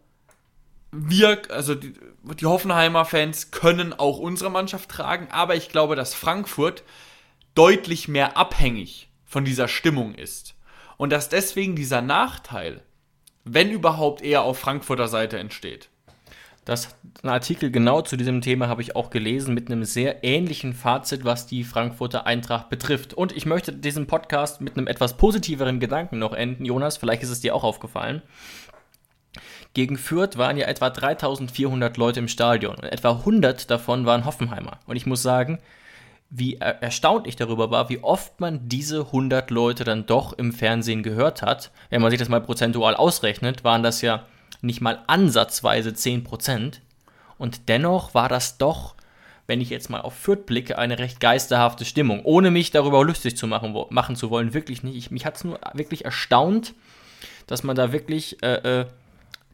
Wir, 0.92 1.42
also 1.50 1.76
die, 1.76 1.94
die 2.40 2.46
Hoffenheimer 2.46 3.04
Fans 3.04 3.52
können 3.52 3.92
auch 3.92 4.20
unsere 4.20 4.50
Mannschaft 4.50 4.90
tragen, 4.90 5.28
aber 5.32 5.56
ich 5.56 5.68
glaube, 5.68 5.98
dass 5.98 6.14
Frankfurt 6.14 6.84
deutlich 7.56 8.08
mehr 8.08 8.38
abhängig 8.38 9.10
von 9.26 9.44
dieser 9.44 9.68
Stimmung 9.68 10.16
ist. 10.16 10.56
Und 10.96 11.10
dass 11.12 11.28
deswegen 11.28 11.76
dieser 11.76 12.02
Nachteil, 12.02 12.84
wenn 13.44 13.70
überhaupt, 13.70 14.22
eher 14.22 14.44
auf 14.44 14.60
Frankfurter 14.60 15.10
Seite 15.10 15.40
entsteht. 15.40 15.90
Das 16.70 16.96
ein 17.24 17.30
Artikel 17.30 17.72
genau 17.72 18.04
zu 18.04 18.16
diesem 18.16 18.42
Thema 18.42 18.68
habe 18.68 18.84
ich 18.84 18.96
auch 18.96 19.10
gelesen 19.10 19.56
mit 19.56 19.72
einem 19.72 19.86
sehr 19.86 20.24
ähnlichen 20.24 20.74
Fazit, 20.74 21.26
was 21.26 21.48
die 21.48 21.64
Frankfurter 21.64 22.28
Eintracht 22.28 22.70
betrifft. 22.70 23.16
Und 23.16 23.36
ich 23.36 23.48
möchte 23.48 23.74
diesen 23.74 24.06
Podcast 24.06 24.62
mit 24.62 24.78
einem 24.78 24.86
etwas 24.86 25.18
positiveren 25.18 25.80
Gedanken 25.80 26.20
noch 26.20 26.32
enden. 26.32 26.66
Jonas, 26.66 26.98
vielleicht 26.98 27.24
ist 27.24 27.32
es 27.32 27.42
dir 27.42 27.56
auch 27.56 27.64
aufgefallen. 27.64 28.22
Gegen 29.74 29.98
Fürth 29.98 30.38
waren 30.38 30.58
ja 30.58 30.68
etwa 30.68 30.92
3400 30.92 31.98
Leute 31.98 32.20
im 32.20 32.28
Stadion 32.28 32.76
und 32.76 32.84
etwa 32.84 33.14
100 33.14 33.72
davon 33.72 34.06
waren 34.06 34.26
Hoffenheimer. 34.26 34.80
Und 34.86 34.96
ich 34.96 35.08
muss 35.08 35.24
sagen, 35.24 35.58
wie 36.30 36.58
erstaunt 36.58 37.26
ich 37.26 37.36
darüber 37.36 37.72
war, 37.72 37.90
wie 37.90 38.04
oft 38.04 38.40
man 38.40 38.70
diese 38.70 39.08
100 39.08 39.50
Leute 39.50 39.86
dann 39.86 40.06
doch 40.06 40.34
im 40.34 40.54
Fernsehen 40.54 41.02
gehört 41.02 41.42
hat. 41.42 41.72
Wenn 41.90 42.04
man 42.04 42.12
sich 42.12 42.20
das 42.20 42.30
mal 42.30 42.42
prozentual 42.42 42.96
ausrechnet, 42.96 43.64
waren 43.64 43.82
das 43.82 44.04
ja 44.04 44.28
nicht 44.62 44.82
mal 44.82 45.04
ansatzweise 45.08 45.92
10%. 45.92 46.80
Und 47.38 47.70
dennoch 47.70 48.14
war 48.14 48.30
das 48.30 48.58
doch, 48.58 48.96
wenn 49.48 49.62
ich 49.62 49.70
jetzt 49.70 49.90
mal 49.90 50.02
auf 50.02 50.14
Fürth 50.14 50.46
blicke, 50.46 50.78
eine 50.78 51.00
recht 51.00 51.20
geisterhafte 51.20 51.86
Stimmung. 51.86 52.24
Ohne 52.24 52.52
mich 52.52 52.72
darüber 52.72 53.04
lustig 53.04 53.38
zu 53.38 53.48
machen, 53.48 53.76
machen 53.90 54.16
zu 54.16 54.30
wollen, 54.30 54.54
wirklich 54.54 54.84
nicht. 54.84 54.96
Ich, 54.96 55.12
mich 55.12 55.26
hat 55.26 55.38
es 55.38 55.44
nur 55.44 55.60
wirklich 55.74 56.06
erstaunt, 56.06 56.74
dass 57.48 57.64
man 57.64 57.76
da 57.76 57.92
wirklich 57.92 58.44
äh, 58.44 58.82
äh, 58.82 58.86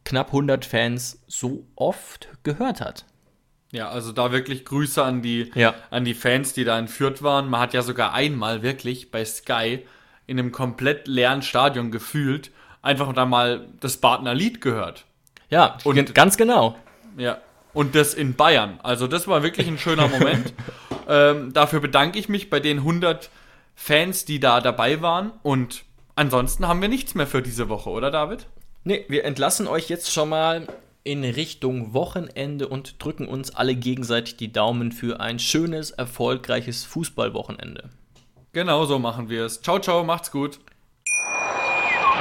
knapp 0.03 0.27
100 0.27 0.65
Fans 0.65 1.19
so 1.27 1.65
oft 1.75 2.27
gehört 2.43 2.81
hat. 2.81 3.05
Ja, 3.71 3.89
also 3.89 4.11
da 4.11 4.31
wirklich 4.31 4.65
Grüße 4.65 5.03
an 5.03 5.21
die, 5.21 5.51
ja. 5.55 5.73
an 5.89 6.05
die 6.05 6.13
Fans, 6.13 6.53
die 6.53 6.63
da 6.63 6.77
in 6.79 6.87
Fürth 6.87 7.23
waren. 7.23 7.49
Man 7.49 7.59
hat 7.59 7.73
ja 7.73 7.81
sogar 7.81 8.13
einmal 8.13 8.63
wirklich 8.63 9.11
bei 9.11 9.25
Sky 9.25 9.85
in 10.27 10.39
einem 10.39 10.51
komplett 10.51 11.07
leeren 11.07 11.41
Stadion 11.41 11.91
gefühlt 11.91 12.51
einfach 12.85 13.11
da 13.13 13.25
mal 13.25 13.67
das 13.79 13.97
Bartner 13.97 14.33
Lied 14.33 14.61
gehört. 14.61 15.05
Ja, 15.49 15.77
und 15.83 16.15
ganz 16.15 16.37
genau. 16.37 16.75
Ja, 17.17 17.39
und 17.73 17.95
das 17.95 18.13
in 18.13 18.35
Bayern. 18.35 18.79
Also 18.83 19.07
das 19.07 19.27
war 19.27 19.43
wirklich 19.43 19.67
ein 19.67 19.77
schöner 19.77 20.07
Moment. 20.07 20.53
ähm, 21.09 21.53
dafür 21.53 21.79
bedanke 21.81 22.19
ich 22.19 22.29
mich 22.29 22.49
bei 22.49 22.59
den 22.59 22.79
100 22.79 23.29
Fans, 23.75 24.25
die 24.25 24.39
da 24.39 24.61
dabei 24.61 25.01
waren. 25.01 25.31
Und 25.43 25.83
ansonsten 26.15 26.67
haben 26.67 26.81
wir 26.81 26.87
nichts 26.87 27.15
mehr 27.15 27.27
für 27.27 27.41
diese 27.41 27.69
Woche, 27.69 27.89
oder 27.89 28.11
David? 28.11 28.47
Nee, 28.83 29.05
wir 29.09 29.25
entlassen 29.25 29.67
euch 29.67 29.89
jetzt 29.89 30.11
schon 30.11 30.29
mal 30.29 30.67
in 31.03 31.23
Richtung 31.23 31.93
Wochenende 31.93 32.67
und 32.67 33.03
drücken 33.03 33.27
uns 33.27 33.53
alle 33.53 33.75
gegenseitig 33.75 34.37
die 34.37 34.51
Daumen 34.51 34.91
für 34.91 35.19
ein 35.19 35.39
schönes, 35.39 35.91
erfolgreiches 35.91 36.83
Fußballwochenende. 36.85 37.89
Genau 38.53 38.85
so 38.85 38.99
machen 38.99 39.29
wir 39.29 39.45
es. 39.45 39.61
Ciao, 39.61 39.79
ciao, 39.79 40.03
macht's 40.03 40.31
gut. 40.31 40.59